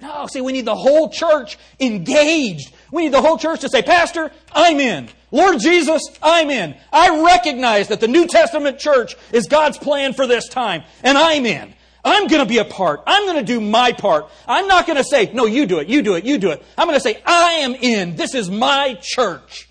No, 0.00 0.26
see, 0.26 0.40
we 0.40 0.52
need 0.52 0.64
the 0.64 0.74
whole 0.74 1.08
church 1.08 1.56
engaged. 1.78 2.72
We 2.90 3.04
need 3.04 3.12
the 3.12 3.20
whole 3.20 3.38
church 3.38 3.60
to 3.60 3.68
say, 3.68 3.82
Pastor, 3.82 4.32
I'm 4.52 4.80
in. 4.80 5.08
Lord 5.30 5.60
Jesus, 5.60 6.02
I'm 6.20 6.50
in. 6.50 6.74
I 6.92 7.22
recognize 7.24 7.88
that 7.88 8.00
the 8.00 8.08
New 8.08 8.26
Testament 8.26 8.78
church 8.78 9.14
is 9.32 9.46
God's 9.46 9.78
plan 9.78 10.12
for 10.12 10.26
this 10.26 10.48
time, 10.48 10.82
and 11.02 11.16
I'm 11.16 11.46
in. 11.46 11.73
I'm 12.04 12.26
going 12.26 12.42
to 12.42 12.48
be 12.48 12.58
a 12.58 12.64
part. 12.64 13.02
I'm 13.06 13.24
going 13.24 13.38
to 13.38 13.44
do 13.44 13.60
my 13.60 13.92
part. 13.92 14.30
I'm 14.46 14.68
not 14.68 14.86
going 14.86 14.98
to 14.98 15.04
say, 15.04 15.30
no, 15.32 15.46
you 15.46 15.66
do 15.66 15.78
it, 15.78 15.88
you 15.88 16.02
do 16.02 16.14
it, 16.14 16.24
you 16.24 16.38
do 16.38 16.50
it. 16.50 16.62
I'm 16.76 16.86
going 16.86 16.98
to 16.98 17.02
say, 17.02 17.20
I 17.24 17.60
am 17.60 17.74
in. 17.74 18.16
This 18.16 18.34
is 18.34 18.50
my 18.50 18.98
church. 19.00 19.68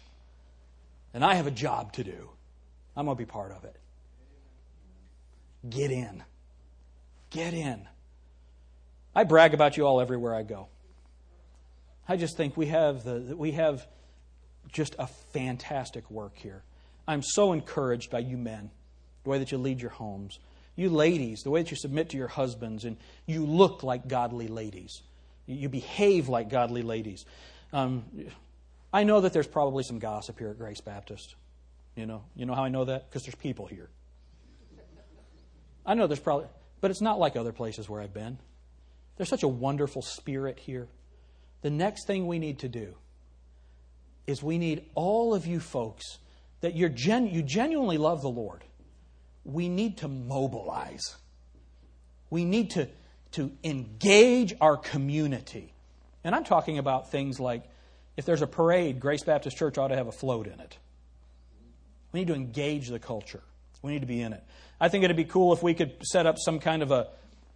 And 1.13 1.23
I 1.23 1.35
have 1.35 1.45
a 1.45 1.51
job 1.51 1.93
to 1.93 2.03
do. 2.03 2.29
I'm 2.95 3.05
going 3.05 3.15
to 3.17 3.21
be 3.21 3.29
part 3.29 3.51
of 3.51 3.63
it. 3.65 3.75
Get 5.69 5.91
in. 5.91 6.23
Get 7.29 7.53
in. 7.53 7.87
I 9.15 9.23
brag 9.23 9.53
about 9.53 9.77
you 9.77 9.85
all 9.85 10.01
everywhere 10.01 10.33
I 10.33 10.43
go. 10.43 10.67
I 12.07 12.17
just 12.17 12.35
think 12.35 12.57
we 12.57 12.65
have 12.67 13.03
the 13.03 13.35
we 13.37 13.51
have 13.51 13.87
just 14.71 14.95
a 14.99 15.07
fantastic 15.07 16.09
work 16.11 16.35
here. 16.35 16.63
I'm 17.07 17.21
so 17.21 17.53
encouraged 17.53 18.09
by 18.09 18.19
you 18.19 18.37
men, 18.37 18.71
the 19.23 19.29
way 19.29 19.39
that 19.39 19.51
you 19.51 19.57
lead 19.57 19.81
your 19.81 19.91
homes. 19.91 20.39
You 20.75 20.89
ladies, 20.89 21.43
the 21.43 21.51
way 21.51 21.61
that 21.61 21.69
you 21.69 21.77
submit 21.77 22.09
to 22.09 22.17
your 22.17 22.27
husbands, 22.27 22.83
and 22.85 22.97
you 23.25 23.45
look 23.45 23.83
like 23.83 24.07
godly 24.07 24.47
ladies. 24.47 25.01
You 25.45 25.69
behave 25.69 26.29
like 26.29 26.49
godly 26.49 26.81
ladies. 26.81 27.25
Um, 27.71 28.05
I 28.91 29.03
know 29.03 29.21
that 29.21 29.33
there's 29.33 29.47
probably 29.47 29.83
some 29.83 29.99
gossip 29.99 30.39
here 30.39 30.49
at 30.49 30.57
Grace 30.57 30.81
Baptist. 30.81 31.35
You 31.95 32.05
know, 32.05 32.23
you 32.35 32.45
know 32.45 32.55
how 32.55 32.63
I 32.63 32.69
know 32.69 32.85
that? 32.85 33.09
Because 33.09 33.23
there's 33.23 33.35
people 33.35 33.65
here. 33.67 33.89
I 35.85 35.93
know 35.95 36.07
there's 36.07 36.19
probably, 36.19 36.47
but 36.81 36.91
it's 36.91 37.01
not 37.01 37.19
like 37.19 37.35
other 37.35 37.51
places 37.51 37.89
where 37.89 38.01
I've 38.01 38.13
been. 38.13 38.37
There's 39.17 39.29
such 39.29 39.43
a 39.43 39.47
wonderful 39.47 40.01
spirit 40.01 40.59
here. 40.59 40.87
The 41.61 41.69
next 41.69 42.07
thing 42.07 42.25
we 42.27 42.39
need 42.39 42.59
to 42.59 42.69
do 42.69 42.95
is 44.25 44.41
we 44.41 44.57
need 44.57 44.85
all 44.95 45.33
of 45.33 45.45
you 45.45 45.59
folks 45.59 46.19
that 46.61 46.75
you're 46.75 46.89
gen- 46.89 47.27
you 47.27 47.43
genuinely 47.43 47.97
love 47.97 48.21
the 48.21 48.29
Lord. 48.29 48.63
We 49.45 49.69
need 49.69 49.97
to 49.97 50.07
mobilize. 50.07 51.15
We 52.29 52.45
need 52.45 52.71
to, 52.71 52.89
to 53.33 53.51
engage 53.63 54.53
our 54.61 54.77
community. 54.77 55.73
And 56.23 56.33
I'm 56.33 56.43
talking 56.43 56.77
about 56.77 57.11
things 57.11 57.39
like 57.39 57.63
if 58.15 58.25
there's 58.25 58.41
a 58.41 58.47
parade, 58.47 58.99
Grace 58.99 59.23
Baptist 59.23 59.57
Church 59.57 59.77
ought 59.77 59.89
to 59.89 59.95
have 59.95 60.07
a 60.07 60.11
float 60.11 60.47
in 60.47 60.59
it. 60.59 60.77
We 62.11 62.21
need 62.21 62.27
to 62.27 62.35
engage 62.35 62.89
the 62.89 62.99
culture. 62.99 63.41
We 63.81 63.91
need 63.91 64.01
to 64.01 64.07
be 64.07 64.21
in 64.21 64.33
it. 64.33 64.43
I 64.79 64.89
think 64.89 65.03
it'd 65.03 65.17
be 65.17 65.25
cool 65.25 65.53
if 65.53 65.63
we 65.63 65.73
could 65.73 66.03
set 66.05 66.25
up 66.25 66.37
some 66.37 66.59
kind 66.59 66.83
of 66.83 66.91
a, 66.91 67.07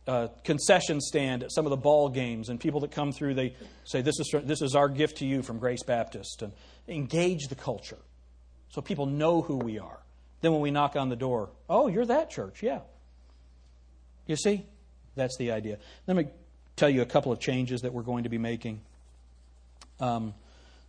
a 0.07 0.29
concession 0.43 0.99
stand 0.99 1.43
at 1.43 1.51
some 1.51 1.65
of 1.65 1.69
the 1.69 1.77
ball 1.77 2.09
games, 2.09 2.49
and 2.49 2.59
people 2.59 2.79
that 2.81 2.91
come 2.91 3.11
through, 3.11 3.35
they 3.35 3.55
say, 3.85 4.01
this 4.01 4.19
is, 4.19 4.33
this 4.43 4.61
is 4.61 4.75
our 4.75 4.89
gift 4.89 5.17
to 5.17 5.25
you 5.25 5.41
from 5.41 5.59
Grace 5.59 5.83
Baptist. 5.83 6.41
And 6.41 6.53
engage 6.87 7.47
the 7.47 7.55
culture 7.55 7.99
so 8.69 8.81
people 8.81 9.05
know 9.05 9.41
who 9.41 9.57
we 9.57 9.79
are. 9.79 9.99
Then 10.41 10.51
when 10.51 10.61
we 10.61 10.71
knock 10.71 10.95
on 10.95 11.09
the 11.09 11.15
door, 11.15 11.49
oh, 11.69 11.87
you're 11.87 12.05
that 12.05 12.29
church, 12.29 12.61
yeah. 12.61 12.79
You 14.27 14.35
see? 14.35 14.65
That's 15.15 15.35
the 15.37 15.51
idea. 15.51 15.79
Let 16.05 16.15
me 16.15 16.27
tell 16.75 16.89
you 16.89 17.01
a 17.01 17.05
couple 17.05 17.31
of 17.31 17.39
changes 17.39 17.81
that 17.81 17.93
we're 17.93 18.03
going 18.03 18.23
to 18.23 18.29
be 18.29 18.37
making. 18.37 18.81
Um, 19.99 20.35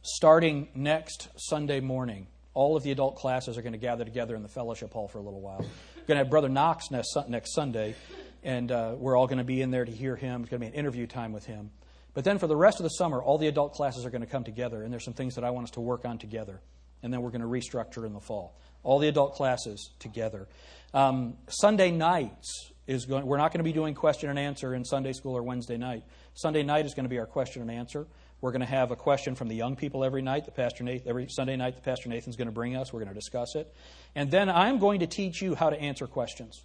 starting 0.03 0.69
next 0.75 1.29
Sunday 1.37 1.81
morning, 1.81 2.27
all 2.53 2.77
of 2.77 2.83
the 2.83 2.91
adult 2.91 3.17
classes 3.17 3.57
are 3.57 3.63
going 3.63 3.73
to 3.73 3.79
gather 3.79 4.05
together 4.05 4.37
in 4.37 4.43
the 4.43 4.49
fellowship 4.49 4.93
hall 4.93 5.09
for 5.09 5.19
a 5.19 5.23
little 5.23 5.41
while. 5.41 5.61
We're 5.61 6.07
going 6.07 6.19
to 6.19 6.25
have 6.25 6.31
Brother 6.31 6.49
Knox 6.49 6.91
next, 6.91 7.17
next 7.29 7.55
Sunday, 7.55 7.95
and 8.43 8.71
uh, 8.71 8.97
we're 8.99 9.17
all 9.17 9.27
going 9.27 9.39
to 9.39 9.45
be 9.45 9.63
in 9.63 9.71
there 9.71 9.85
to 9.85 9.93
hear 9.93 10.15
him. 10.15 10.43
It's 10.43 10.51
going 10.51 10.61
to 10.61 10.67
be 10.67 10.73
an 10.73 10.79
interview 10.79 11.07
time 11.07 11.33
with 11.33 11.47
him. 11.47 11.71
But 12.15 12.25
then 12.25 12.39
for 12.39 12.49
the 12.49 12.57
rest 12.57 12.81
of 12.81 12.85
the 12.85 12.91
summer, 12.91 13.23
all 13.23 13.39
the 13.39 13.47
adult 13.47 13.75
classes 13.75 14.05
are 14.05 14.11
going 14.11 14.23
to 14.23 14.27
come 14.27 14.45
together, 14.45 14.83
and 14.83 14.93
there's 14.93 15.05
some 15.05 15.15
things 15.15 15.37
that 15.37 15.45
I 15.45 15.51
want 15.51 15.65
us 15.65 15.71
to 15.73 15.81
work 15.81 16.05
on 16.05 16.19
together. 16.19 16.61
And 17.03 17.13
then 17.13 17.23
we're 17.23 17.31
going 17.31 17.43
to 17.43 17.47
restructure 17.47 18.05
in 18.05 18.13
the 18.13 18.21
fall. 18.21 18.59
All 18.83 18.99
the 18.99 19.09
adult 19.09 19.35
classes 19.35 19.91
together. 19.99 20.49
Um, 20.95 21.37
Sunday 21.49 21.91
nights 21.91 22.73
is 22.87 23.05
going. 23.05 23.27
We're 23.27 23.37
not 23.37 23.53
going 23.53 23.59
to 23.59 23.65
be 23.65 23.73
doing 23.73 23.95
question 23.95 24.31
and 24.31 24.39
answer 24.39 24.75
in 24.75 24.85
Sunday 24.85 25.13
school 25.13 25.37
or 25.37 25.43
Wednesday 25.43 25.77
night. 25.77 26.05
Sunday 26.35 26.63
night 26.63 26.87
is 26.87 26.95
going 26.95 27.05
to 27.05 27.11
be 27.11 27.19
our 27.19 27.27
question 27.27 27.63
and 27.63 27.71
answer. 27.71 28.07
We're 28.41 28.53
going 28.53 28.61
to 28.61 28.67
have 28.67 28.91
a 28.91 28.97
question 28.97 29.35
from 29.35 29.49
the 29.49 29.57
young 29.57 29.75
people 29.77 30.05
every 30.05 30.23
night. 30.23 30.45
The 30.45 30.53
Pastor 30.53 30.85
Nathan, 30.85 31.09
every 31.09 31.27
Sunday 31.29 31.57
night, 31.57 31.75
the 31.75 31.83
Pastor 31.83 32.09
Nathan's 32.09 32.37
going 32.37 32.47
to 32.47 32.53
bring 32.53 32.77
us. 32.77 32.93
We're 32.93 33.01
going 33.01 33.13
to 33.13 33.15
discuss 33.15 33.57
it, 33.57 33.73
and 34.15 34.31
then 34.31 34.49
I'm 34.49 34.79
going 34.79 35.01
to 35.01 35.07
teach 35.07 35.43
you 35.43 35.55
how 35.55 35.71
to 35.71 35.79
answer 35.79 36.07
questions. 36.07 36.65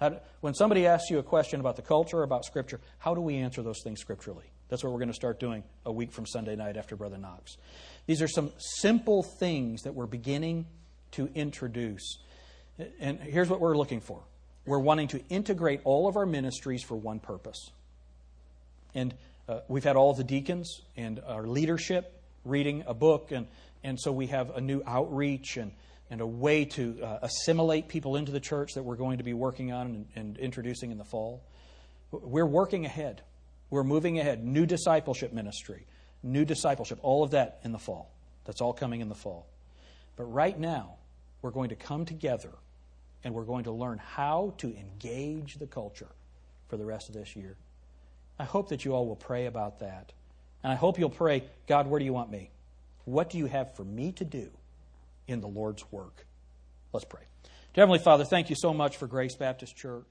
To, 0.00 0.20
when 0.40 0.54
somebody 0.54 0.86
asks 0.86 1.10
you 1.10 1.18
a 1.18 1.22
question 1.22 1.60
about 1.60 1.76
the 1.76 1.82
culture, 1.82 2.22
about 2.22 2.44
Scripture, 2.44 2.80
how 2.98 3.14
do 3.14 3.20
we 3.20 3.36
answer 3.36 3.62
those 3.62 3.82
things 3.82 4.00
scripturally? 4.00 4.50
That's 4.68 4.82
what 4.82 4.92
we're 4.92 4.98
going 4.98 5.08
to 5.08 5.14
start 5.14 5.38
doing 5.38 5.62
a 5.84 5.92
week 5.92 6.12
from 6.12 6.26
Sunday 6.26 6.56
night 6.56 6.76
after 6.76 6.96
Brother 6.96 7.18
Knox. 7.18 7.56
These 8.06 8.22
are 8.22 8.28
some 8.28 8.50
simple 8.58 9.22
things 9.22 9.82
that 9.82 9.94
we're 9.94 10.06
beginning 10.06 10.66
to 11.12 11.30
introduce. 11.34 12.18
And 12.98 13.20
here's 13.20 13.48
what 13.48 13.60
we're 13.60 13.76
looking 13.76 14.00
for 14.00 14.22
we're 14.66 14.78
wanting 14.78 15.08
to 15.08 15.20
integrate 15.28 15.80
all 15.84 16.08
of 16.08 16.16
our 16.16 16.26
ministries 16.26 16.82
for 16.82 16.96
one 16.96 17.20
purpose. 17.20 17.70
And 18.94 19.14
uh, 19.48 19.60
we've 19.68 19.84
had 19.84 19.96
all 19.96 20.14
the 20.14 20.24
deacons 20.24 20.80
and 20.96 21.20
our 21.26 21.46
leadership 21.46 22.22
reading 22.44 22.84
a 22.86 22.94
book, 22.94 23.30
and, 23.30 23.46
and 23.82 24.00
so 24.00 24.10
we 24.10 24.28
have 24.28 24.56
a 24.56 24.60
new 24.60 24.82
outreach 24.86 25.56
and, 25.58 25.72
and 26.10 26.20
a 26.20 26.26
way 26.26 26.64
to 26.64 27.02
uh, 27.02 27.18
assimilate 27.22 27.88
people 27.88 28.16
into 28.16 28.32
the 28.32 28.40
church 28.40 28.72
that 28.74 28.82
we're 28.82 28.96
going 28.96 29.18
to 29.18 29.24
be 29.24 29.34
working 29.34 29.72
on 29.72 29.86
and, 29.86 30.06
and 30.16 30.38
introducing 30.38 30.90
in 30.90 30.98
the 30.98 31.04
fall. 31.04 31.42
We're 32.10 32.46
working 32.46 32.86
ahead. 32.86 33.22
We're 33.74 33.82
moving 33.82 34.20
ahead. 34.20 34.44
New 34.44 34.66
discipleship 34.66 35.32
ministry, 35.32 35.84
new 36.22 36.44
discipleship, 36.44 37.00
all 37.02 37.24
of 37.24 37.32
that 37.32 37.58
in 37.64 37.72
the 37.72 37.78
fall. 37.80 38.14
That's 38.44 38.60
all 38.60 38.72
coming 38.72 39.00
in 39.00 39.08
the 39.08 39.16
fall. 39.16 39.48
But 40.14 40.26
right 40.26 40.56
now, 40.56 40.94
we're 41.42 41.50
going 41.50 41.70
to 41.70 41.74
come 41.74 42.04
together 42.04 42.52
and 43.24 43.34
we're 43.34 43.42
going 43.42 43.64
to 43.64 43.72
learn 43.72 43.98
how 43.98 44.54
to 44.58 44.68
engage 44.68 45.56
the 45.56 45.66
culture 45.66 46.12
for 46.68 46.76
the 46.76 46.84
rest 46.84 47.08
of 47.08 47.16
this 47.16 47.34
year. 47.34 47.56
I 48.38 48.44
hope 48.44 48.68
that 48.68 48.84
you 48.84 48.94
all 48.94 49.08
will 49.08 49.16
pray 49.16 49.46
about 49.46 49.80
that. 49.80 50.12
And 50.62 50.72
I 50.72 50.76
hope 50.76 50.96
you'll 50.96 51.10
pray, 51.10 51.42
God, 51.66 51.88
where 51.88 51.98
do 51.98 52.04
you 52.04 52.12
want 52.12 52.30
me? 52.30 52.52
What 53.06 53.28
do 53.28 53.38
you 53.38 53.46
have 53.46 53.74
for 53.74 53.82
me 53.82 54.12
to 54.12 54.24
do 54.24 54.50
in 55.26 55.40
the 55.40 55.48
Lord's 55.48 55.84
work? 55.90 56.24
Let's 56.92 57.06
pray. 57.06 57.22
Heavenly 57.74 57.98
Father, 57.98 58.24
thank 58.24 58.50
you 58.50 58.56
so 58.56 58.72
much 58.72 58.98
for 58.98 59.08
Grace 59.08 59.34
Baptist 59.34 59.74
Church. 59.74 60.06